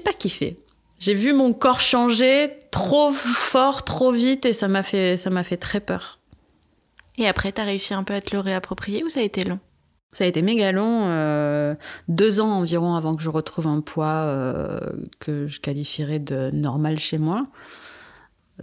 pas 0.04 0.14
kiffé. 0.14 0.58
J'ai 1.00 1.14
vu 1.14 1.34
mon 1.34 1.52
corps 1.52 1.82
changer 1.82 2.50
trop 2.72 3.12
fort, 3.12 3.84
trop 3.84 4.14
vite, 4.14 4.46
et 4.46 4.54
ça 4.54 4.70
m'a 4.70 4.82
fait, 4.82 5.18
ça 5.18 5.30
m'a 5.30 5.44
fait 5.44 5.58
très 5.58 5.82
peur. 5.82 6.15
Et 7.18 7.28
après, 7.28 7.52
t'as 7.52 7.64
réussi 7.64 7.94
un 7.94 8.04
peu 8.04 8.14
à 8.14 8.22
te 8.22 8.34
le 8.36 8.40
réapproprier 8.40 9.04
ou 9.04 9.10
ça 9.10 9.20
a 9.22 9.24
été 9.24 9.44
long? 9.44 9.60
Ça 10.12 10.24
a 10.24 10.28
été 10.28 10.42
méga 10.42 10.72
long, 10.72 11.08
euh, 11.08 11.76
deux 12.08 12.40
ans 12.40 12.52
environ 12.52 12.96
avant 12.96 13.16
que 13.18 13.24
je 13.24 13.30
retrouve 13.30 13.68
un 13.68 13.82
poids 13.82 14.06
euh, 14.08 14.80
que 15.20 15.46
je 15.48 15.60
qualifierais 15.60 16.20
de 16.20 16.52
normal 16.54 17.00
chez 17.00 17.18
moi. 17.18 17.44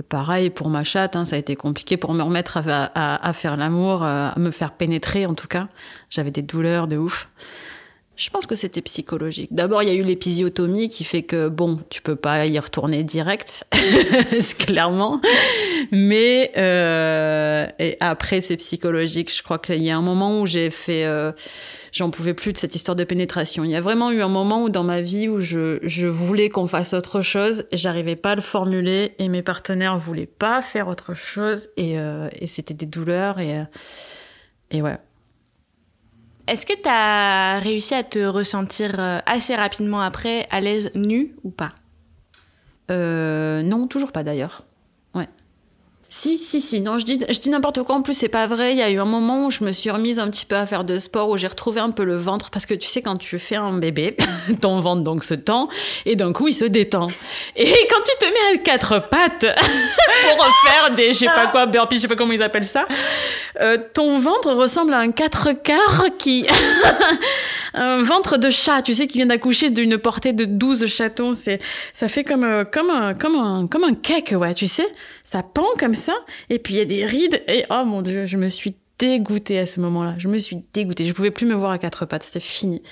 Pareil 0.09 0.49
pour 0.49 0.71
ma 0.71 0.85
chatte, 0.85 1.17
hein, 1.17 1.27
ça 1.27 1.37
a 1.37 1.39
été 1.39 1.55
compliqué 1.55 1.99
pour 1.99 2.15
me 2.15 2.23
remettre 2.23 2.57
à, 2.67 3.27
à- 3.29 3.33
faire 3.35 3.59
l'amour, 3.59 4.03
euh, 4.03 4.31
à 4.35 4.39
me 4.39 4.51
faire 4.51 4.73
pénétrer 4.73 5.27
en 5.27 5.35
tout 5.35 5.49
cas. 5.49 5.69
J'avais 6.09 6.31
des 6.31 6.41
douleurs 6.41 6.89
de 6.89 6.97
ouf. 6.97 7.29
Je 8.15 8.29
pense 8.29 8.47
que 8.47 8.55
c'était 8.55 8.83
psychologique. 8.83 9.49
D'abord, 9.53 9.83
il 9.83 9.89
y 9.89 9.93
a 9.93 9.95
eu 9.95 10.03
l'épisiotomie 10.03 10.91
qui 10.91 11.03
fait 11.03 11.23
que, 11.23 11.49
bon, 11.49 11.81
tu 11.89 12.03
peux 12.03 12.15
pas 12.15 12.47
y 12.47 12.59
retourner 12.59 13.03
direct, 13.05 13.65
clairement. 14.59 15.21
Mais 15.91 16.53
euh, 16.59 17.67
et 17.79 17.97
après, 18.01 18.43
c'est 18.43 18.59
psychologique. 18.59 19.35
Je 19.35 19.43
crois 19.43 19.59
qu'il 19.59 19.83
y 19.83 19.91
a 19.91 19.97
un 19.97 20.03
moment 20.03 20.41
où 20.43 20.47
j'ai 20.47 20.69
fait... 20.71 21.05
euh, 21.05 21.33
J'en 21.93 22.11
pouvais 22.11 22.33
plus 22.33 22.53
de 22.55 22.59
cette 22.59 22.75
histoire 22.75 22.97
de 22.97 23.05
pénétration. 23.05 23.65
Il 23.65 23.71
y 23.71 23.77
a 23.77 23.81
vraiment 23.83 24.11
eu 24.11 24.23
un 24.23 24.29
moment 24.29 24.63
où 24.63 24.71
dans 24.71 24.85
ma 24.85 25.03
vie 25.03 25.29
où 25.29 25.41
je, 25.41 25.79
je 25.83 26.07
voulais 26.07 26.49
qu'on 26.49 26.67
fasse 26.67 26.95
autre 26.95 27.21
chose, 27.21 27.67
j'arrivais 27.73 28.17
pas 28.17 28.31
à 28.31 28.35
le 28.35 28.41
formuler 28.41 29.15
et 29.19 29.29
mes 29.29 29.43
partenaires 29.43 29.99
voulaient 29.99 30.25
pas 30.27 30.63
faire 30.63 30.89
autre 30.89 31.13
chose 31.15 31.69
et, 31.77 31.99
euh, 31.99 32.29
et 32.41 32.47
c'était 32.47 32.73
des 32.73 32.87
douleurs 32.87 33.41
et, 33.41 33.59
euh, 33.59 33.65
et 34.71 34.81
ouais. 34.81 34.97
Est-ce 36.53 36.67
que 36.67 36.75
t'as 36.75 37.61
réussi 37.61 37.95
à 37.95 38.03
te 38.03 38.19
ressentir 38.19 38.97
euh, 38.99 39.21
assez 39.25 39.57
rapidement 39.57 40.03
après 40.03 40.47
à 40.51 40.61
l'aise 40.61 40.91
nu 40.95 41.35
ou 41.45 41.51
pas? 41.51 41.73
Euh, 42.91 43.63
non, 43.63 43.87
toujours 43.87 44.13
pas 44.13 44.23
d'ailleurs. 44.23 44.65
Ouais. 45.15 45.31
Si, 46.11 46.39
si, 46.39 46.61
si. 46.61 46.83
Non, 46.83 46.99
je 46.99 47.07
dis, 47.07 47.25
je 47.27 47.39
dis 47.39 47.49
n'importe 47.49 47.83
quoi. 47.85 47.95
En 47.95 48.03
plus, 48.03 48.13
c'est 48.13 48.29
pas 48.29 48.47
vrai. 48.47 48.73
Il 48.73 48.79
y 48.79 48.83
a 48.83 48.91
eu 48.91 48.99
un 48.99 49.07
moment 49.07 49.47
où 49.47 49.51
je 49.51 49.65
me 49.65 49.73
suis 49.73 49.91
remise 49.91 50.19
un 50.19 50.29
petit 50.29 50.45
peu 50.45 50.57
à 50.57 50.67
faire 50.67 50.85
de 50.85 50.99
sport, 50.99 51.31
où 51.31 51.39
j'ai 51.39 51.47
retrouvé 51.47 51.81
un 51.81 51.91
peu 51.91 52.05
le 52.05 52.19
ventre. 52.19 52.51
Parce 52.51 52.67
que 52.67 52.75
tu 52.75 52.87
sais, 52.87 53.01
quand 53.01 53.17
tu 53.17 53.39
fais 53.39 53.57
un 53.57 53.73
bébé, 53.73 54.19
ton 54.61 54.79
ventre 54.81 55.01
donc 55.01 55.25
se 55.25 55.33
tend, 55.33 55.71
et 56.05 56.17
d'un 56.17 56.35
coup, 56.35 56.49
il 56.49 56.55
se 56.55 56.67
détend. 56.67 57.09
Et 57.57 57.65
quand 57.65 58.03
tu 58.05 58.27
te 58.27 58.27
mets 58.27 58.59
à 58.59 58.63
quatre 58.63 59.09
pattes 59.09 59.47
pour 60.37 60.47
faire 60.65 60.95
des, 60.95 61.13
je 61.13 61.21
sais 61.21 61.27
pas 61.27 61.49
quoi, 61.49 61.67
burpees, 61.67 61.97
je 61.97 62.01
sais 62.03 62.09
pas 62.09 62.17
comment 62.17 62.33
ils 62.33 62.43
appellent 62.43 62.65
ça, 62.65 62.87
euh, 63.61 63.77
ton 63.93 64.19
ventre 64.19 64.53
ressemble 64.53 64.95
à 64.95 64.99
un 64.99 65.11
quatre 65.11 65.53
quarts 65.53 66.07
qui... 66.19 66.47
un 67.75 68.03
ventre 68.03 68.37
de 68.37 68.51
chat, 68.51 68.83
tu 68.83 68.95
sais, 68.95 69.07
qui 69.07 69.19
vient 69.19 69.27
d'accoucher 69.27 69.71
d'une 69.71 69.99
portée 69.99 70.33
de 70.33 70.45
12 70.45 70.87
chatons. 70.87 71.35
C'est, 71.35 71.61
ça 71.95 72.09
fait 72.09 72.25
comme, 72.25 72.45
euh, 72.45 72.65
comme, 72.65 72.91
un, 72.91 73.15
comme, 73.15 73.37
un, 73.37 73.67
comme 73.67 73.85
un 73.85 73.95
cake, 73.95 74.35
ouais, 74.37 74.55
tu 74.55 74.67
sais. 74.67 74.87
Ça 75.23 75.43
pend 75.43 75.67
comme 75.79 75.95
ça, 75.95 76.15
et 76.51 76.59
puis 76.59 76.75
il 76.75 76.79
y 76.79 76.81
a 76.81 76.85
des 76.85 77.05
rides, 77.05 77.43
et 77.49 77.65
oh 77.71 77.85
mon 77.85 78.03
dieu, 78.03 78.27
je 78.27 78.37
me 78.37 78.49
suis 78.49 78.75
dégoûtée 78.99 79.59
à 79.59 79.67
ce 79.67 79.81
moment-là. 79.81 80.15
Je 80.19 80.29
me 80.29 80.39
suis 80.39 80.63
dégoûtée. 80.73 81.05
Je 81.05 81.13
pouvais 81.13 81.31
plus 81.31 81.47
me 81.47 81.55
voir 81.55 81.73
à 81.73 81.79
quatre 81.79 82.07
pattes, 82.07 82.23
c'était 82.23 82.41
fini. 82.41 82.83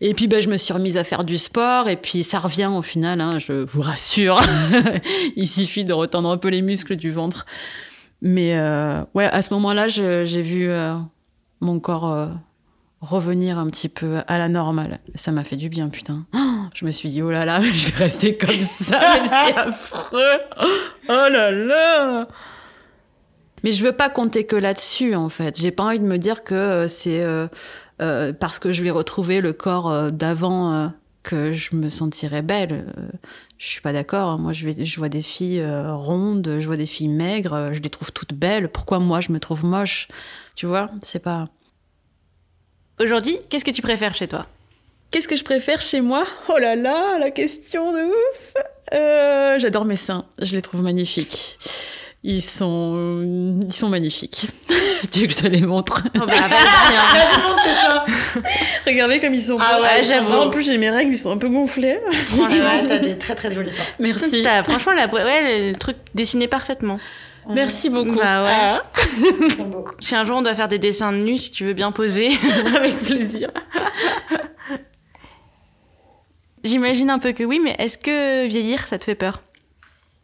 Et 0.00 0.14
puis 0.14 0.28
ben, 0.28 0.42
je 0.42 0.48
me 0.48 0.56
suis 0.56 0.74
remise 0.74 0.96
à 0.96 1.04
faire 1.04 1.24
du 1.24 1.38
sport 1.38 1.88
et 1.88 1.96
puis 1.96 2.22
ça 2.22 2.38
revient 2.38 2.70
au 2.74 2.82
final, 2.82 3.20
hein, 3.20 3.38
je 3.38 3.52
vous 3.52 3.80
rassure. 3.80 4.40
Il 5.36 5.48
suffit 5.48 5.84
de 5.84 5.92
retendre 5.92 6.30
un 6.30 6.36
peu 6.36 6.48
les 6.48 6.62
muscles 6.62 6.96
du 6.96 7.10
ventre. 7.10 7.46
Mais 8.22 8.58
euh, 8.58 9.02
ouais, 9.14 9.24
à 9.24 9.42
ce 9.42 9.52
moment-là, 9.54 9.88
j'ai 9.88 10.42
vu 10.42 10.68
euh, 10.68 10.94
mon 11.60 11.80
corps 11.80 12.12
euh, 12.12 12.26
revenir 13.00 13.58
un 13.58 13.68
petit 13.70 13.88
peu 13.88 14.20
à 14.26 14.38
la 14.38 14.48
normale. 14.48 15.00
Ça 15.14 15.32
m'a 15.32 15.44
fait 15.44 15.56
du 15.56 15.68
bien, 15.68 15.88
putain. 15.88 16.26
je 16.74 16.84
me 16.84 16.90
suis 16.90 17.08
dit, 17.08 17.22
oh 17.22 17.30
là 17.30 17.44
là, 17.44 17.60
je 17.62 17.90
vais 17.90 18.04
rester 18.04 18.36
comme 18.36 18.62
ça, 18.62 19.00
c'est 19.24 19.56
affreux. 19.56 20.40
Oh 21.08 21.28
là 21.30 21.50
là. 21.50 22.28
Mais 23.64 23.72
je 23.72 23.82
veux 23.82 23.92
pas 23.92 24.10
compter 24.10 24.44
que 24.44 24.56
là-dessus, 24.56 25.14
en 25.14 25.28
fait. 25.28 25.58
J'ai 25.58 25.70
pas 25.70 25.84
envie 25.84 25.98
de 25.98 26.04
me 26.04 26.18
dire 26.18 26.44
que 26.44 26.86
c'est 26.88 27.24
euh, 28.00 28.32
parce 28.32 28.58
que 28.58 28.72
je 28.72 28.82
vais 28.82 28.90
retrouver 28.90 29.40
le 29.40 29.52
corps 29.52 29.90
euh, 29.90 30.10
d'avant 30.10 30.72
euh, 30.72 30.88
que 31.22 31.52
je 31.52 31.74
me 31.74 31.88
sentirais 31.88 32.42
belle. 32.42 32.86
je 33.58 33.66
suis 33.66 33.80
pas 33.80 33.92
d'accord. 33.92 34.30
Hein. 34.30 34.38
Moi, 34.38 34.52
je, 34.52 34.68
vais, 34.68 34.84
je 34.84 34.98
vois 34.98 35.08
des 35.08 35.22
filles 35.22 35.64
rondes, 35.88 36.58
je 36.60 36.66
vois 36.66 36.76
des 36.76 36.86
filles 36.86 37.08
maigres, 37.08 37.72
je 37.72 37.80
les 37.80 37.90
trouve 37.90 38.12
toutes 38.12 38.34
belles. 38.34 38.68
Pourquoi 38.68 38.98
moi, 38.98 39.20
je 39.20 39.32
me 39.32 39.40
trouve 39.40 39.64
moche? 39.64 40.08
Tu 40.54 40.66
vois, 40.66 40.90
c'est 41.02 41.18
pas. 41.18 41.46
Aujourd'hui, 43.00 43.38
qu'est-ce 43.50 43.64
que 43.64 43.72
tu 43.72 43.82
préfères 43.82 44.14
chez 44.14 44.26
toi? 44.26 44.46
Qu'est-ce 45.10 45.28
que 45.28 45.36
je 45.36 45.44
préfère 45.44 45.80
chez 45.80 46.00
moi? 46.00 46.24
Oh 46.48 46.58
là 46.58 46.76
là, 46.76 47.18
la 47.18 47.30
question 47.30 47.92
de 47.92 48.04
ouf 48.04 49.60
J'adore 49.60 49.84
mes 49.84 49.96
seins, 49.96 50.26
je 50.40 50.54
les 50.54 50.62
trouve 50.62 50.82
magnifiques. 50.82 51.58
Ils 52.28 52.42
sont, 52.42 53.56
ils 53.64 53.72
sont 53.72 53.88
magnifiques. 53.88 54.48
tu 55.12 55.20
veux 55.20 55.26
que 55.28 55.32
je 55.32 55.38
te 55.38 55.46
les 55.46 55.60
montre 55.60 56.02
oh 56.16 56.26
bah, 56.26 56.32
hein. 56.34 58.04
Regardez 58.86 59.20
comme 59.20 59.32
ils 59.32 59.42
sont 59.42 59.56
ah 59.60 59.80
ouais, 59.80 60.02
j'avoue. 60.02 60.32
En 60.32 60.50
plus, 60.50 60.66
j'ai 60.66 60.76
mes 60.76 60.90
règles, 60.90 61.12
ils 61.12 61.18
sont 61.18 61.30
un 61.30 61.36
peu 61.36 61.48
gonflés. 61.48 62.00
Franchement, 62.12 62.84
t'as 62.88 62.98
des 62.98 63.16
très 63.16 63.36
très 63.36 63.54
jolis 63.54 63.70
seins. 63.70 63.84
Merci. 64.00 64.44
franchement, 64.64 64.94
la, 64.94 65.06
ouais, 65.06 65.70
le 65.70 65.78
truc 65.78 65.98
dessiné 66.16 66.48
parfaitement. 66.48 66.98
Merci 67.48 67.90
beaucoup. 67.90 68.16
Bah 68.16 68.42
ouais. 68.42 68.50
Ah. 68.52 68.82
Si 70.00 70.16
un 70.16 70.24
jour 70.24 70.38
on 70.38 70.42
doit 70.42 70.56
faire 70.56 70.66
des 70.66 70.80
dessins 70.80 71.12
de 71.12 71.18
nus, 71.18 71.38
si 71.38 71.52
tu 71.52 71.64
veux 71.64 71.74
bien 71.74 71.92
poser. 71.92 72.32
Avec 72.76 72.98
plaisir. 73.04 73.52
J'imagine 76.64 77.08
un 77.08 77.20
peu 77.20 77.30
que 77.30 77.44
oui, 77.44 77.60
mais 77.62 77.76
est-ce 77.78 77.98
que 77.98 78.48
vieillir, 78.48 78.88
ça 78.88 78.98
te 78.98 79.04
fait 79.04 79.14
peur? 79.14 79.40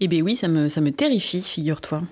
Eh 0.05 0.09
bien 0.09 0.23
oui, 0.23 0.35
ça 0.35 0.49
me, 0.49 0.69
ça 0.69 0.81
me 0.81 0.91
terrifie, 0.91 1.41
figure-toi. 1.41 2.03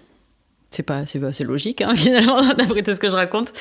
C'est 0.70 0.84
pas, 0.84 1.05
c'est 1.07 1.43
logique, 1.43 1.80
hein, 1.80 1.95
finalement, 1.97 2.41
d'après 2.55 2.84
tout 2.84 2.95
ce 2.95 3.01
que 3.01 3.11
je 3.11 3.16
raconte. 3.16 3.53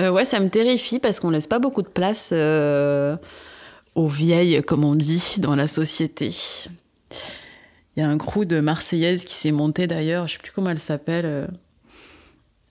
Euh, 0.00 0.08
ouais, 0.10 0.24
ça 0.24 0.40
me 0.40 0.48
terrifie 0.48 0.98
parce 0.98 1.20
qu'on 1.20 1.28
laisse 1.28 1.46
pas 1.46 1.58
beaucoup 1.58 1.82
de 1.82 1.88
place 1.88 2.30
euh, 2.32 3.16
aux 3.94 4.08
vieilles, 4.08 4.62
comme 4.62 4.82
on 4.82 4.94
dit, 4.94 5.34
dans 5.38 5.54
la 5.54 5.68
société. 5.68 6.34
Il 7.94 8.00
y 8.00 8.02
a 8.02 8.08
un 8.08 8.16
crew 8.16 8.46
de 8.46 8.60
Marseillaises 8.60 9.26
qui 9.26 9.34
s'est 9.34 9.52
monté 9.52 9.86
d'ailleurs, 9.86 10.26
je 10.26 10.34
sais 10.34 10.38
plus 10.38 10.52
comment 10.52 10.70
elles 10.70 10.80
s'appellent. 10.80 11.26
Euh, 11.26 11.46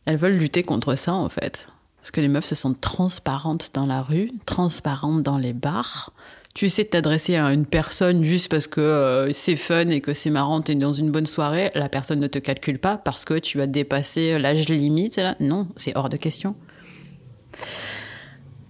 elles 0.05 0.17
veulent 0.17 0.37
lutter 0.37 0.63
contre 0.63 0.95
ça, 0.95 1.13
en 1.13 1.29
fait. 1.29 1.67
Parce 1.97 2.09
que 2.09 2.21
les 2.21 2.27
meufs 2.27 2.45
se 2.45 2.55
sentent 2.55 2.81
transparentes 2.81 3.71
dans 3.75 3.85
la 3.85 4.01
rue, 4.01 4.31
transparentes 4.47 5.21
dans 5.21 5.37
les 5.37 5.53
bars, 5.53 6.11
tu 6.55 6.65
essaies 6.65 6.85
de 6.85 6.89
t'adresser 6.89 7.35
à 7.35 7.51
une 7.51 7.65
personne 7.65 8.23
juste 8.23 8.49
parce 8.49 8.65
que 8.65 8.79
euh, 8.79 9.33
c'est 9.33 9.57
fun 9.57 9.89
et 9.89 9.99
que 9.99 10.13
c'est 10.13 10.29
marrant, 10.29 10.61
es 10.61 10.75
dans 10.75 10.93
une 10.93 11.11
bonne 11.11 11.27
soirée, 11.27 11.69
la 11.75 11.89
personne 11.89 12.19
ne 12.19 12.27
te 12.27 12.39
calcule 12.39 12.79
pas 12.79 12.97
parce 12.97 13.25
que 13.25 13.33
tu 13.37 13.61
as 13.61 13.67
dépassé 13.67 14.39
l'âge 14.39 14.69
limite. 14.69 15.17
Là? 15.17 15.35
Non, 15.41 15.67
c'est 15.75 15.95
hors 15.97 16.07
de 16.07 16.15
question. 16.15 16.55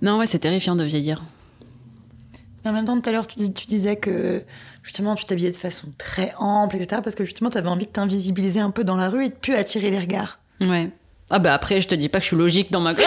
Non, 0.02 0.18
ouais, 0.18 0.26
c'est 0.26 0.40
terrifiant 0.40 0.76
de 0.76 0.84
vieillir. 0.84 1.24
en 2.66 2.74
même 2.74 2.86
temps, 2.86 3.00
tout 3.00 3.08
à 3.08 3.14
l'heure, 3.14 3.28
tu, 3.28 3.54
tu, 3.54 3.68
disais 3.68 3.98
que 3.98 4.42
justement, 4.82 5.14
tu 5.14 5.26
t'habillais 5.26 5.52
de 5.52 5.58
façon 5.58 5.90
très 6.00 6.34
ample, 6.40 6.78
etc. 6.78 7.02
Parce 7.04 7.16
que 7.16 7.24
justement, 7.24 7.52
tu 7.52 7.60
avais 7.60 7.70
envie 7.70 7.86
de 7.86 7.92
t'invisibiliser 7.92 8.62
un 8.62 8.72
peu 8.72 8.84
dans 8.84 8.98
la 8.98 9.10
rue 9.10 9.28
et 9.28 9.30
de 9.30 9.36
plus 9.36 9.54
attirer 9.54 9.92
les 9.92 10.00
regards. 10.00 10.40
Ouais. 10.60 10.90
Ah 11.30 11.38
bah 11.38 11.54
après, 11.54 11.82
je 11.82 11.88
te 11.88 11.94
dis 11.94 12.10
pas 12.10 12.18
que 12.18 12.24
je 12.24 12.30
suis 12.30 12.38
logique 12.38 12.72
dans 12.72 12.82
ma... 12.82 12.96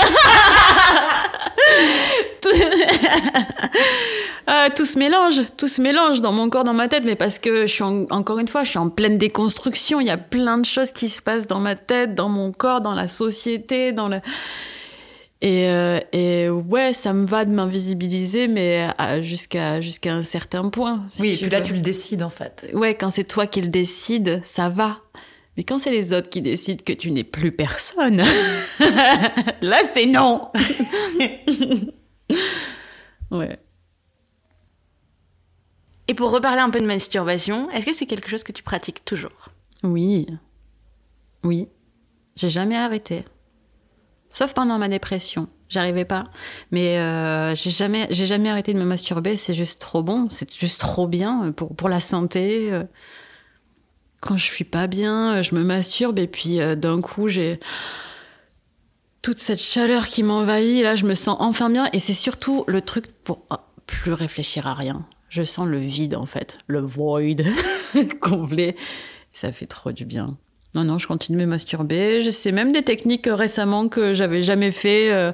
Ah, 4.50 4.70
tout 4.74 4.86
se 4.86 4.98
mélange, 4.98 5.42
tout 5.58 5.68
se 5.68 5.82
mélange 5.82 6.22
dans 6.22 6.32
mon 6.32 6.48
corps, 6.48 6.64
dans 6.64 6.72
ma 6.72 6.88
tête, 6.88 7.02
mais 7.04 7.16
parce 7.16 7.38
que 7.38 7.66
je 7.66 7.72
suis 7.72 7.82
encore 7.82 8.38
une 8.38 8.48
fois, 8.48 8.64
je 8.64 8.70
suis 8.70 8.78
en 8.78 8.88
pleine 8.88 9.18
déconstruction. 9.18 10.00
Il 10.00 10.06
y 10.06 10.10
a 10.10 10.16
plein 10.16 10.56
de 10.56 10.64
choses 10.64 10.90
qui 10.90 11.10
se 11.10 11.20
passent 11.20 11.46
dans 11.46 11.60
ma 11.60 11.76
tête, 11.76 12.14
dans 12.14 12.30
mon 12.30 12.50
corps, 12.50 12.80
dans 12.80 12.94
la 12.94 13.08
société, 13.08 13.92
dans 13.92 14.08
le. 14.08 14.22
Et, 15.42 15.68
euh, 15.68 16.00
et 16.14 16.48
ouais, 16.48 16.94
ça 16.94 17.12
me 17.12 17.26
va 17.26 17.44
de 17.44 17.50
m'invisibiliser, 17.50 18.48
mais 18.48 18.88
jusqu'à 19.20 19.82
jusqu'à 19.82 20.14
un 20.14 20.22
certain 20.22 20.70
point. 20.70 21.04
oui, 21.20 21.34
et 21.34 21.36
puis 21.36 21.50
là, 21.50 21.60
tu 21.60 21.74
le 21.74 21.80
décides 21.80 22.22
en 22.22 22.30
fait. 22.30 22.70
Ouais, 22.72 22.94
quand 22.94 23.10
c'est 23.10 23.24
toi 23.24 23.46
qui 23.46 23.60
le 23.60 23.68
décides, 23.68 24.40
ça 24.44 24.70
va. 24.70 24.96
Mais 25.58 25.64
quand 25.64 25.78
c'est 25.78 25.90
les 25.90 26.14
autres 26.14 26.30
qui 26.30 26.40
décident 26.40 26.82
que 26.82 26.94
tu 26.94 27.10
n'es 27.10 27.22
plus 27.22 27.52
personne, 27.52 28.16
là 29.60 29.78
c'est 29.92 30.06
non. 30.06 30.50
ouais. 33.30 33.58
Et 36.08 36.14
pour 36.14 36.30
reparler 36.30 36.60
un 36.60 36.70
peu 36.70 36.80
de 36.80 36.86
masturbation, 36.86 37.70
est-ce 37.70 37.84
que 37.84 37.92
c'est 37.92 38.06
quelque 38.06 38.30
chose 38.30 38.42
que 38.42 38.52
tu 38.52 38.62
pratiques 38.62 39.04
toujours? 39.04 39.50
Oui. 39.82 40.26
Oui. 41.44 41.68
J'ai 42.34 42.48
jamais 42.48 42.76
arrêté. 42.76 43.26
Sauf 44.30 44.54
pendant 44.54 44.78
ma 44.78 44.88
dépression. 44.88 45.48
J'arrivais 45.68 46.06
pas. 46.06 46.24
Mais 46.70 46.98
euh, 46.98 47.54
j'ai 47.54 47.70
jamais, 47.70 48.08
jamais 48.10 48.48
arrêté 48.48 48.72
de 48.72 48.78
me 48.78 48.84
masturber. 48.84 49.36
C'est 49.36 49.52
juste 49.52 49.80
trop 49.80 50.02
bon. 50.02 50.28
C'est 50.30 50.52
juste 50.52 50.80
trop 50.80 51.06
bien 51.06 51.52
pour, 51.52 51.76
pour 51.76 51.90
la 51.90 52.00
santé. 52.00 52.70
Quand 54.20 54.38
je 54.38 54.44
suis 54.44 54.64
pas 54.64 54.86
bien, 54.86 55.42
je 55.42 55.54
me 55.54 55.62
masturbe 55.62 56.18
et 56.18 56.26
puis 56.26 56.60
euh, 56.60 56.74
d'un 56.74 57.00
coup, 57.02 57.28
j'ai 57.28 57.60
toute 59.20 59.38
cette 59.38 59.60
chaleur 59.60 60.08
qui 60.08 60.22
m'envahit. 60.22 60.82
Là, 60.82 60.96
je 60.96 61.04
me 61.04 61.14
sens 61.14 61.36
enfin 61.38 61.68
bien. 61.68 61.90
Et 61.92 62.00
c'est 62.00 62.14
surtout 62.14 62.64
le 62.66 62.80
truc 62.80 63.06
pour 63.24 63.42
oh, 63.50 63.56
plus 63.86 64.14
réfléchir 64.14 64.66
à 64.66 64.72
rien 64.72 65.06
je 65.28 65.42
sens 65.42 65.66
le 65.66 65.78
vide 65.78 66.14
en 66.14 66.26
fait, 66.26 66.58
le 66.66 66.80
void 66.80 67.42
complet. 68.20 68.76
Ça 69.32 69.52
fait 69.52 69.66
trop 69.66 69.92
du 69.92 70.04
bien. 70.04 70.36
Non, 70.74 70.84
non, 70.84 70.98
je 70.98 71.06
continue 71.06 71.38
de 71.38 71.42
me 71.42 71.48
masturber. 71.48 72.22
Je 72.22 72.30
sais 72.30 72.52
même 72.52 72.72
des 72.72 72.82
techniques 72.82 73.28
récemment 73.30 73.88
que 73.88 74.14
j'avais 74.14 74.42
jamais 74.42 74.72
fait. 74.72 75.10
Euh, 75.12 75.32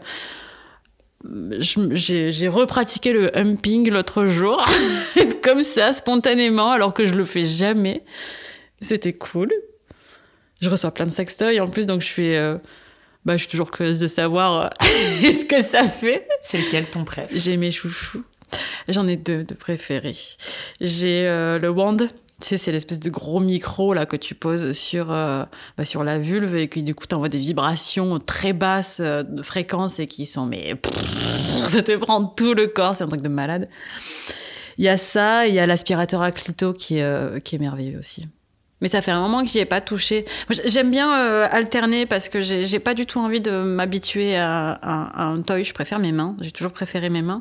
j'ai 1.24 2.49
repratiqué 2.49 3.12
le 3.12 3.36
humping 3.36 3.90
l'autre 3.90 4.26
jour, 4.26 4.64
comme 5.42 5.64
ça, 5.64 5.92
spontanément, 5.92 6.70
alors 6.70 6.92
que 6.92 7.07
je 7.07 7.14
le 7.14 7.24
fais 7.24 7.45
jamais. 7.45 8.05
C'était 8.80 9.14
cool. 9.14 9.51
Je 10.61 10.68
reçois 10.68 10.92
plein 10.92 11.07
de 11.07 11.11
sextoys 11.11 11.61
en 11.61 11.68
plus, 11.68 11.86
donc 11.86 12.01
je 12.01 12.07
suis, 12.07 12.34
euh, 12.36 12.59
bah, 13.24 13.34
je 13.34 13.42
suis 13.42 13.49
toujours 13.49 13.70
curieuse 13.70 14.01
de 14.01 14.07
savoir 14.07 14.64
euh, 14.82 15.32
ce 15.32 15.45
que 15.45 15.62
ça 15.62 15.88
fait? 15.88 16.28
C'est 16.42 16.59
lequel 16.59 16.86
ton 16.86 17.05
préf? 17.05 17.30
J'ai 17.34 17.57
mes 17.57 17.70
chouchous. 17.70 18.24
J'en 18.89 19.07
ai 19.07 19.16
deux 19.16 19.45
de 19.45 19.55
préférés. 19.55 20.16
J'ai 20.80 21.26
euh, 21.26 21.59
le 21.59 21.70
wand. 21.70 22.09
Tu 22.41 22.49
sais, 22.49 22.59
c'est 22.59 22.72
l'espèce 22.72 22.99
de 22.99 23.11
gros 23.11 23.41
micro 23.41 23.95
là 23.95 24.07
que 24.07 24.16
tu 24.16 24.35
poses 24.35 24.72
sur 24.72 25.12
euh, 25.12 25.45
bah, 25.78 25.85
sur 25.85 26.03
la 26.03 26.18
vulve 26.18 26.57
et 26.57 26.68
qui 26.68 26.82
du 26.82 26.95
coup 26.95 27.07
t'envoie 27.07 27.28
des 27.28 27.39
vibrations 27.39 28.18
très 28.18 28.53
basses 28.53 28.99
euh, 29.01 29.22
de 29.22 29.41
fréquence 29.41 30.01
et 30.01 30.07
qui 30.07 30.26
sont 30.26 30.45
mais 30.45 30.74
ça 31.66 31.82
te 31.82 31.97
prend 31.97 32.24
tout 32.24 32.55
le 32.55 32.66
corps, 32.66 32.97
c'est 32.97 33.05
un 33.05 33.09
truc 33.09 33.22
de 33.22 33.28
malade. 33.28 33.68
Il 34.78 34.85
y 34.85 34.89
a 34.89 34.97
ça, 34.97 35.47
il 35.47 35.55
y 35.55 35.61
a 35.61 35.66
l'aspirateur 35.66 36.22
à 36.22 36.32
clito 36.32 36.72
qui 36.72 36.99
est 36.99 37.43
qui 37.45 37.55
est 37.55 37.61
merveilleux 37.61 37.99
aussi. 37.99 38.26
Mais 38.80 38.89
ça 38.89 39.01
fait 39.01 39.12
un 39.12 39.20
moment 39.20 39.43
que 39.43 39.49
j'y 39.49 39.61
ai 39.61 39.64
pas 39.64 39.80
touché. 39.80 40.24
J'aime 40.66 40.91
bien 40.91 41.11
alterner 41.11 42.05
parce 42.05 42.28
que 42.28 42.43
j'ai 42.43 42.78
pas 42.80 42.93
du 42.93 43.07
tout 43.07 43.20
envie 43.20 43.41
de 43.41 43.62
m'habituer 43.62 44.37
à, 44.37 44.72
à, 44.72 45.24
un 45.24 45.41
toy. 45.43 45.62
Je 45.62 45.72
préfère 45.72 46.01
mes 46.01 46.11
mains. 46.11 46.37
J'ai 46.41 46.51
toujours 46.51 46.72
préféré 46.72 47.09
mes 47.09 47.22
mains. 47.22 47.41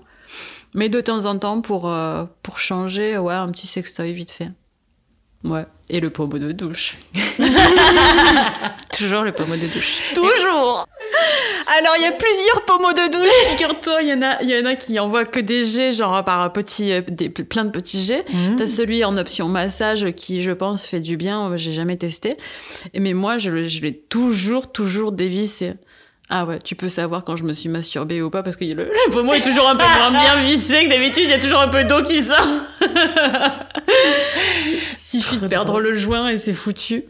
Mais 0.76 0.90
de 0.90 1.02
temps 1.02 1.26
en 1.26 1.38
temps, 1.38 1.62
pour, 1.62 1.88
euh, 1.90 2.26
pour 2.42 2.60
changer, 2.60 3.18
ouais, 3.18 3.34
un 3.34 3.52
petit 3.52 3.68
sextoy 3.68 4.14
vite 4.14 4.32
fait. 4.32 4.50
Ouais. 5.44 5.66
Et 5.90 6.00
le 6.00 6.10
pommeau 6.10 6.40
de 6.40 6.52
douche. 6.54 6.96
Toujours 8.98 9.24
le 9.24 9.32
pommeau 9.32 9.56
de 9.56 9.68
douche. 9.68 10.14
Toujours 10.14 10.88
Alors, 11.78 11.94
il 11.98 12.04
y 12.04 12.06
a 12.06 12.12
plusieurs 12.14 12.64
pommeaux 12.66 12.94
de 12.94 13.12
douche, 13.12 13.30
figure-toi. 13.52 14.02
Il 14.04 14.10
y, 14.10 14.14
en 14.14 14.22
a, 14.22 14.42
il 14.42 14.50
y 14.50 14.58
en 14.58 14.66
a 14.66 14.76
qui 14.76 14.98
envoient 15.00 15.26
que 15.26 15.40
des 15.40 15.66
jets, 15.66 15.92
genre 15.92 16.24
par 16.24 16.54
petit, 16.54 16.94
euh, 16.94 17.02
des, 17.08 17.30
plein 17.30 17.66
de 17.66 17.72
petits 17.72 18.04
jets. 18.04 18.24
Mmh. 18.32 18.56
T'as 18.58 18.68
celui 18.68 19.04
en 19.04 19.18
option 19.18 19.50
massage 19.50 20.12
qui, 20.14 20.42
je 20.44 20.52
pense, 20.52 20.86
fait 20.86 21.02
du 21.02 21.18
bien. 21.18 21.56
J'ai 21.58 21.74
jamais 21.74 21.98
testé. 21.98 22.38
Et 22.94 23.00
Mais 23.00 23.14
moi, 23.14 23.38
je, 23.38 23.50
le- 23.50 23.68
je 23.68 23.82
l'ai 23.82 23.98
toujours, 23.98 24.72
toujours 24.72 25.12
dévissé. 25.12 25.74
Ah 26.36 26.46
ouais, 26.46 26.58
tu 26.58 26.74
peux 26.76 26.90
savoir 26.90 27.24
quand 27.24 27.36
je 27.36 27.44
me 27.44 27.54
suis 27.54 27.70
masturbée 27.70 28.24
ou 28.24 28.32
pas 28.32 28.42
parce 28.42 28.56
que 28.56 28.66
le, 28.66 28.86
le 28.86 29.12
pommeau 29.12 29.36
est 29.36 29.42
toujours 29.44 29.70
un 29.70 29.76
peu 29.76 29.84
moins 29.86 30.10
bien 30.10 30.42
vissé 30.42 30.86
que 30.86 30.90
d'habitude. 30.90 31.26
Il 31.26 31.30
y 31.30 31.34
a 31.34 31.38
toujours 31.38 31.62
un 31.62 31.68
peu 31.68 31.84
d'eau 31.84 32.02
qui 32.02 32.24
sort. 32.24 32.48
Suffit 34.98 35.38
de 35.38 35.48
perdre 35.48 35.80
le 35.80 35.96
joint 35.96 36.30
et 36.30 36.40
c'est 36.40 36.56
foutu. 36.56 37.04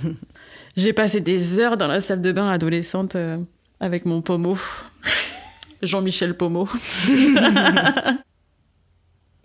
J'ai 0.76 0.92
passé 0.92 1.22
des 1.22 1.58
heures 1.58 1.78
dans 1.78 1.88
la 1.88 2.02
salle 2.02 2.20
de 2.20 2.32
bain 2.32 2.50
adolescente 2.50 3.16
euh, 3.16 3.38
avec 3.80 4.04
mon 4.04 4.20
pommeau. 4.20 4.58
Jean-Michel 5.80 6.36
Pommeau. 6.36 6.68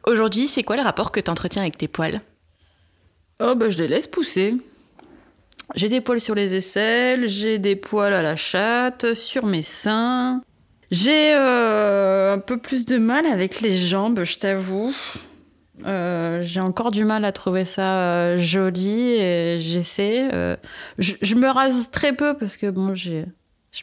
Aujourd'hui, 0.05 0.49
c'est 0.49 0.63
quoi 0.63 0.75
le 0.75 0.81
rapport 0.81 1.13
que 1.13 1.21
tu 1.21 1.31
entretiens 1.31 1.61
avec 1.61 1.77
tes 1.77 1.87
poils? 1.87 2.19
Oh, 3.39 3.55
bah, 3.55 3.69
je 3.69 3.77
les 3.77 3.87
laisse 3.87 4.07
pousser. 4.07 4.57
J'ai 5.75 5.89
des 5.89 5.99
poils 5.99 6.21
sur 6.21 6.35
les 6.35 6.53
aisselles, 6.53 7.27
j'ai 7.27 7.59
des 7.59 7.75
poils 7.75 8.13
à 8.13 8.21
la 8.21 8.37
chatte, 8.37 9.13
sur 9.13 9.45
mes 9.45 9.61
seins. 9.61 10.41
J'ai 10.89 11.33
euh, 11.35 12.33
un 12.33 12.39
peu 12.39 12.57
plus 12.57 12.85
de 12.85 12.97
mal 12.97 13.25
avec 13.25 13.59
les 13.59 13.75
jambes, 13.75 14.23
je 14.23 14.37
t'avoue. 14.37 14.93
Euh, 15.85 16.41
j'ai 16.43 16.61
encore 16.61 16.91
du 16.91 17.03
mal 17.03 17.25
à 17.25 17.33
trouver 17.33 17.65
ça 17.65 17.97
euh, 17.97 18.37
joli 18.37 19.15
et 19.15 19.59
j'essaie. 19.59 20.29
je, 20.97 21.35
me 21.35 21.49
rase 21.49 21.91
très 21.91 22.15
peu 22.15 22.37
parce 22.37 22.55
que 22.55 22.69
bon, 22.69 22.95
je 22.95 23.25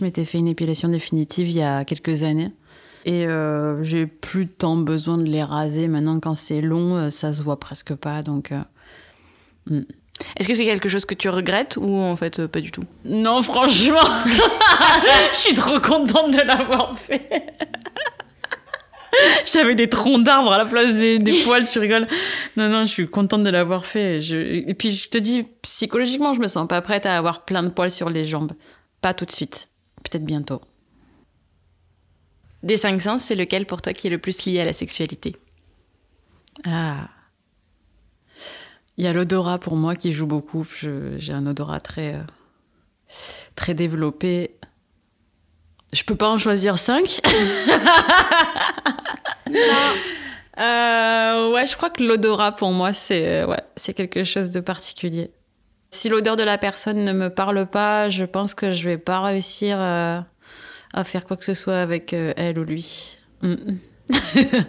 m'étais 0.00 0.24
fait 0.24 0.38
une 0.38 0.48
épilation 0.48 0.88
définitive 0.88 1.50
il 1.50 1.56
y 1.56 1.62
a 1.62 1.84
quelques 1.84 2.22
années. 2.22 2.52
Et 3.04 3.26
j'ai 3.82 4.06
plus 4.06 4.48
tant 4.48 4.76
besoin 4.76 5.18
de 5.18 5.24
les 5.24 5.42
raser. 5.42 5.88
Maintenant, 5.88 6.20
quand 6.20 6.36
c'est 6.36 6.62
long, 6.62 7.10
ça 7.10 7.34
se 7.34 7.42
voit 7.42 7.60
presque 7.60 7.94
pas. 7.94 8.22
Donc, 8.22 8.52
euh, 9.70 9.82
Est-ce 10.36 10.48
que 10.48 10.54
c'est 10.54 10.64
quelque 10.64 10.88
chose 10.88 11.04
que 11.04 11.14
tu 11.14 11.28
regrettes 11.28 11.76
ou 11.76 11.96
en 11.98 12.16
fait 12.16 12.38
euh, 12.40 12.48
pas 12.48 12.60
du 12.60 12.70
tout? 12.70 12.82
Non, 13.04 13.42
franchement, 13.42 14.00
je 15.32 15.36
suis 15.38 15.54
trop 15.54 15.80
contente 15.80 16.32
de 16.32 16.40
l'avoir 16.40 16.96
fait. 16.98 17.28
J'avais 19.46 19.74
des 19.74 19.88
troncs 19.90 20.24
d'arbres 20.24 20.52
à 20.52 20.58
la 20.58 20.64
place 20.64 20.94
des, 20.94 21.18
des 21.18 21.42
poils, 21.44 21.68
tu 21.68 21.78
rigoles. 21.78 22.06
Non, 22.56 22.68
non, 22.70 22.82
je 22.86 22.90
suis 22.92 23.08
contente 23.08 23.44
de 23.44 23.50
l'avoir 23.50 23.84
fait. 23.84 24.22
Je- 24.22 24.36
Et 24.68 24.74
puis, 24.74 24.92
je 24.92 25.08
te 25.10 25.18
dis, 25.18 25.44
psychologiquement, 25.62 26.32
je 26.34 26.40
me 26.40 26.48
sens 26.48 26.66
pas 26.66 26.80
prête 26.80 27.04
à 27.04 27.16
avoir 27.18 27.44
plein 27.44 27.62
de 27.62 27.68
poils 27.68 27.90
sur 27.92 28.08
les 28.08 28.24
jambes. 28.24 28.52
Pas 29.02 29.12
tout 29.12 29.26
de 29.26 29.30
suite. 29.30 29.68
Peut-être 30.02 30.24
bientôt. 30.24 30.60
Des 32.62 32.76
cinq 32.78 33.02
sens, 33.02 33.22
c'est 33.24 33.34
lequel 33.34 33.66
pour 33.66 33.82
toi 33.82 33.92
qui 33.92 34.06
est 34.06 34.10
le 34.10 34.18
plus 34.18 34.46
lié 34.46 34.60
à 34.60 34.64
la 34.64 34.72
sexualité? 34.72 35.36
Ah. 36.66 37.08
Il 38.98 39.04
y 39.04 39.08
a 39.08 39.12
l'odorat 39.12 39.58
pour 39.58 39.76
moi 39.76 39.96
qui 39.96 40.12
joue 40.12 40.26
beaucoup. 40.26 40.66
J'ai 40.80 41.32
un 41.32 41.46
odorat 41.46 41.80
très, 41.80 42.14
euh, 42.14 42.22
très 43.56 43.74
développé. 43.74 44.56
Je 45.92 46.04
peux 46.04 46.14
pas 46.14 46.28
en 46.28 46.38
choisir 46.38 46.78
cinq. 46.78 47.20
Euh, 50.58 51.50
ouais, 51.52 51.66
je 51.66 51.74
crois 51.76 51.88
que 51.88 52.02
l'odorat 52.02 52.52
pour 52.52 52.72
moi 52.72 52.92
c'est 52.92 53.26
euh, 53.26 53.46
ouais, 53.46 53.62
c'est 53.74 53.94
quelque 53.94 54.22
chose 54.22 54.50
de 54.50 54.60
particulier. 54.60 55.30
Si 55.88 56.10
l'odeur 56.10 56.36
de 56.36 56.42
la 56.42 56.58
personne 56.58 57.04
ne 57.04 57.12
me 57.12 57.30
parle 57.30 57.66
pas, 57.66 58.10
je 58.10 58.24
pense 58.24 58.54
que 58.54 58.70
je 58.70 58.84
vais 58.84 58.98
pas 58.98 59.20
réussir 59.20 59.78
euh, 59.80 60.20
à 60.92 61.04
faire 61.04 61.24
quoi 61.24 61.38
que 61.38 61.44
ce 61.44 61.54
soit 61.54 61.78
avec 61.78 62.12
elle 62.12 62.58
ou 62.58 62.64
lui. 62.64 63.16
Mm, 63.40 63.52
mm. 63.52 63.78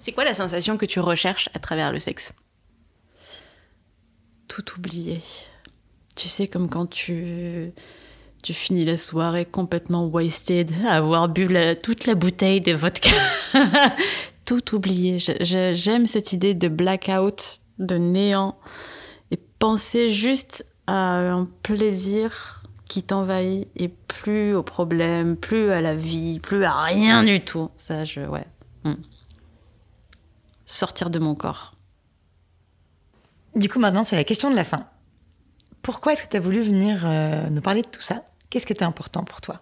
C'est 0.00 0.12
quoi 0.12 0.24
la 0.24 0.34
sensation 0.34 0.76
que 0.76 0.86
tu 0.86 0.98
recherches 0.98 1.48
à 1.54 1.60
travers 1.60 1.92
le 1.92 2.00
sexe? 2.00 2.32
Tout 4.48 4.64
oublier. 4.78 5.20
Tu 6.16 6.28
sais, 6.28 6.46
comme 6.46 6.68
quand 6.70 6.86
tu, 6.86 7.72
tu 8.42 8.52
finis 8.54 8.84
la 8.84 8.96
soirée 8.96 9.44
complètement 9.44 10.06
wasted, 10.06 10.70
avoir 10.86 11.28
bu 11.28 11.48
toute 11.82 12.06
la 12.06 12.14
bouteille 12.14 12.60
de 12.60 12.72
vodka. 12.72 13.10
tout 14.44 14.60
je- 15.18 15.72
J'aime 15.74 16.06
cette 16.06 16.32
idée 16.32 16.54
de 16.54 16.68
blackout, 16.68 17.60
de 17.78 17.96
néant, 17.96 18.56
et 19.30 19.38
penser 19.58 20.10
juste 20.10 20.66
à 20.86 21.16
un 21.18 21.46
plaisir 21.62 22.62
qui 22.86 23.02
t'envahit 23.02 23.68
et 23.76 23.88
plus 23.88 24.54
aux 24.54 24.62
problèmes, 24.62 25.36
plus 25.36 25.70
à 25.70 25.80
la 25.80 25.94
vie, 25.94 26.38
plus 26.38 26.64
à 26.64 26.82
rien 26.82 27.24
du 27.24 27.40
tout. 27.40 27.70
Ça, 27.76 28.04
je, 28.04 28.20
ouais. 28.20 28.46
Hmm. 28.84 28.94
Sortir 30.66 31.10
de 31.10 31.18
mon 31.18 31.34
corps. 31.34 31.73
Du 33.54 33.68
coup, 33.68 33.78
maintenant, 33.78 34.04
c'est 34.04 34.16
la 34.16 34.24
question 34.24 34.50
de 34.50 34.56
la 34.56 34.64
fin. 34.64 34.86
Pourquoi 35.82 36.12
est-ce 36.12 36.24
que 36.24 36.28
tu 36.28 36.36
as 36.36 36.40
voulu 36.40 36.60
venir 36.62 37.02
euh, 37.04 37.48
nous 37.50 37.60
parler 37.60 37.82
de 37.82 37.88
tout 37.88 38.00
ça? 38.00 38.22
Qu'est-ce 38.50 38.66
qui 38.66 38.72
était 38.72 38.84
important 38.84 39.22
pour 39.24 39.40
toi? 39.40 39.60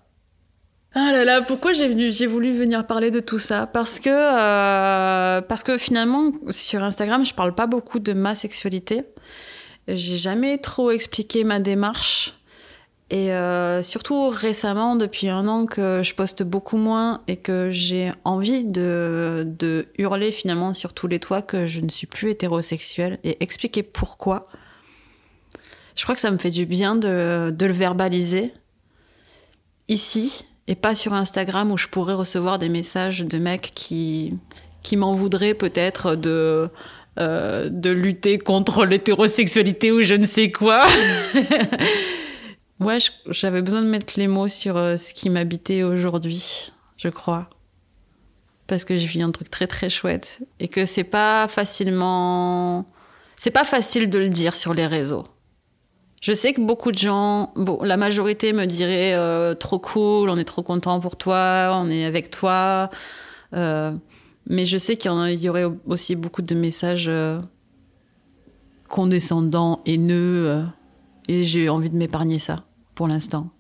Ah 0.95 1.11
là 1.11 1.25
là, 1.25 1.41
pourquoi 1.41 1.73
j'ai 1.73 2.27
voulu 2.27 2.53
venir 2.53 2.87
parler 2.87 3.11
de 3.11 3.21
tout 3.21 3.39
ça? 3.39 3.67
Parce 3.67 3.99
que 3.99 4.11
euh, 4.11 5.41
parce 5.41 5.63
que 5.63 5.79
finalement 5.79 6.33
sur 6.51 6.83
Instagram, 6.83 7.25
je 7.25 7.33
parle 7.33 7.55
pas 7.55 7.67
beaucoup 7.67 7.99
de 7.99 8.13
ma 8.13 8.35
sexualité. 8.35 9.05
J'ai 9.89 10.19
jamais 10.19 10.59
trop 10.59 10.91
expliqué 10.91 11.45
ma 11.45 11.61
démarche. 11.61 12.35
Et 13.13 13.31
euh, 13.31 13.83
surtout 13.83 14.31
récemment, 14.31 14.97
depuis 14.97 15.29
un 15.29 15.47
an 15.47 15.67
que 15.67 16.03
je 16.03 16.15
poste 16.15 16.43
beaucoup 16.43 16.79
moins 16.79 17.21
et 17.29 17.37
que 17.37 17.71
j'ai 17.71 18.11
envie 18.25 18.65
de, 18.65 19.87
hurler 19.99 20.33
finalement 20.33 20.73
sur 20.73 20.95
tous 20.95 21.09
les 21.09 21.21
toits 21.21 21.43
que 21.43 21.67
je 21.67 21.83
ne 21.83 21.91
suis 21.91 22.07
plus 22.07 22.31
hétérosexuelle 22.31 23.19
et 23.23 23.37
expliquer 23.41 23.83
pourquoi. 23.83 24.45
Je 25.95 26.05
crois 26.05 26.15
que 26.15 26.23
ça 26.23 26.31
me 26.31 26.39
fait 26.39 26.51
du 26.51 26.65
bien 26.65 26.97
de, 26.97 27.51
de 27.51 27.67
le 27.67 27.75
verbaliser 27.75 28.55
ici 29.89 30.47
et 30.67 30.75
pas 30.75 30.95
sur 30.95 31.13
Instagram 31.13 31.71
où 31.71 31.77
je 31.77 31.89
pourrais 31.89 32.15
recevoir 32.15 32.59
des 32.59 32.71
messages 32.71 33.21
de 33.21 33.37
mecs 33.37 33.73
qui, 33.75 34.39
qui 34.83 34.97
m'en 34.97 35.13
voudraient 35.13 35.53
peut-être 35.53 36.15
de, 36.15 36.71
euh, 37.19 37.69
de 37.71 37.91
lutter 37.91 38.39
contre 38.39 38.87
l'hétérosexualité 38.87 39.93
ou 39.93 40.01
je 40.03 40.15
ne 40.15 40.25
sais 40.25 40.51
quoi. 40.51 40.83
ouais, 42.83 42.99
j'avais 43.27 43.63
besoin 43.63 43.83
de 43.83 43.89
mettre 43.89 44.15
les 44.17 44.29
mots 44.29 44.49
sur 44.49 44.77
euh, 44.77 44.97
ce 44.97 45.15
qui 45.15 45.31
m'habitait 45.31 45.83
aujourd'hui, 45.83 46.73
je 46.97 47.09
crois. 47.09 47.49
Parce 48.67 48.85
que 48.85 48.97
je 48.97 49.07
vis 49.07 49.23
un 49.23 49.31
truc 49.31 49.51
très 49.51 49.67
très 49.67 49.91
chouette 49.91 50.47
et 50.61 50.69
que 50.69 50.87
c'est 50.87 51.05
pas 51.05 51.49
facilement. 51.49 52.87
C'est 53.37 53.51
pas 53.51 53.65
facile 53.65 54.09
de 54.09 54.19
le 54.19 54.29
dire 54.29 54.55
sur 54.55 54.75
les 54.75 54.87
réseaux. 54.87 55.27
Je 56.21 56.33
sais 56.33 56.53
que 56.53 56.61
beaucoup 56.61 56.93
de 56.93 56.99
gens, 56.99 57.53
la 57.83 57.97
majorité 57.97 58.53
me 58.53 58.67
dirait 58.67 59.15
euh, 59.15 59.55
trop 59.55 59.81
cool, 59.81 60.31
on 60.31 60.37
est 60.37 60.45
trop 60.45 60.63
content 60.63 61.01
pour 61.01 61.17
toi, 61.17 61.73
on 61.75 61.91
est 61.91 62.05
avec 62.05 62.31
toi. 62.31 62.91
Euh, 63.55 63.93
mais 64.47 64.65
je 64.65 64.79
sais 64.79 64.97
qu'il 64.97 65.11
y, 65.11 65.49
aurait 65.49 65.67
aussi 65.87 66.15
beaucoup 66.15 66.43
de 66.43 66.55
messages 66.55 67.11
condescendants, 68.89 69.81
haineux, 69.85 70.65
et 71.29 71.45
j'ai 71.45 71.69
envie 71.69 71.91
de 71.91 71.97
m'épargner 71.97 72.39
ça 72.39 72.65
pour 72.95 73.09
l'instant. 73.09 73.51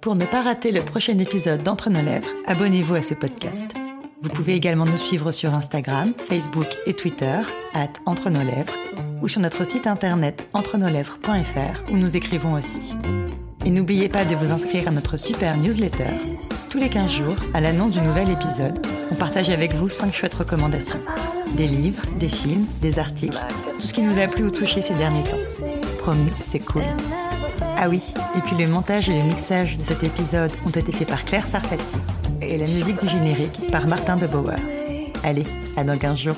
Pour 0.00 0.16
ne 0.16 0.26
pas 0.26 0.42
rater 0.42 0.70
le 0.70 0.82
prochain 0.84 1.18
épisode 1.18 1.62
d'Entre 1.62 1.88
nos 1.88 2.02
lèvres, 2.02 2.28
abonnez-vous 2.46 2.94
à 2.94 3.00
ce 3.00 3.14
podcast. 3.14 3.72
Vous 4.20 4.28
pouvez 4.28 4.54
également 4.54 4.84
nous 4.84 4.98
suivre 4.98 5.32
sur 5.32 5.54
Instagram, 5.54 6.12
Facebook 6.18 6.66
et 6.86 6.92
Twitter, 6.92 7.40
at 7.72 7.92
Entre 8.04 8.28
nos 8.28 8.42
lèvres, 8.42 8.74
ou 9.22 9.28
sur 9.28 9.40
notre 9.40 9.64
site 9.64 9.86
internet 9.86 10.46
entrenoslèvres.fr 10.52 11.90
où 11.90 11.96
nous 11.96 12.16
écrivons 12.16 12.52
aussi. 12.52 12.94
Et 13.64 13.70
n'oubliez 13.70 14.10
pas 14.10 14.26
de 14.26 14.34
vous 14.34 14.52
inscrire 14.52 14.88
à 14.88 14.90
notre 14.90 15.16
super 15.16 15.56
newsletter. 15.56 16.16
Tous 16.68 16.78
les 16.78 16.90
15 16.90 17.10
jours, 17.10 17.36
à 17.54 17.62
l'annonce 17.62 17.92
du 17.92 18.00
nouvel 18.00 18.28
épisode, 18.30 18.86
on 19.10 19.14
partage 19.14 19.48
avec 19.48 19.72
vous 19.72 19.88
5 19.88 20.12
chouettes 20.12 20.34
recommandations. 20.34 21.00
Des 21.52 21.66
livres, 21.66 22.02
des 22.18 22.28
films, 22.28 22.66
des 22.80 22.98
articles, 22.98 23.38
tout 23.78 23.86
ce 23.86 23.92
qui 23.92 24.02
nous 24.02 24.18
a 24.18 24.26
plu 24.26 24.44
ou 24.44 24.50
touché 24.50 24.80
ces 24.80 24.94
derniers 24.94 25.22
temps. 25.24 25.36
Promis, 25.98 26.30
c'est 26.44 26.58
cool. 26.58 26.82
Ah 27.76 27.88
oui, 27.88 28.14
et 28.36 28.40
puis 28.40 28.56
le 28.56 28.68
montage 28.68 29.08
et 29.08 29.16
le 29.16 29.24
mixage 29.26 29.78
de 29.78 29.84
cet 29.84 30.02
épisode 30.02 30.50
ont 30.66 30.70
été 30.70 30.90
faits 30.90 31.08
par 31.08 31.24
Claire 31.24 31.46
Sarfati 31.46 31.96
et 32.40 32.58
la 32.58 32.66
musique 32.66 33.00
du 33.00 33.08
générique 33.08 33.70
par 33.70 33.86
Martin 33.86 34.16
de 34.16 34.26
Bauer. 34.26 34.56
Allez, 35.22 35.46
à 35.76 35.84
dans 35.84 35.96
15 35.96 36.18
jours. 36.18 36.36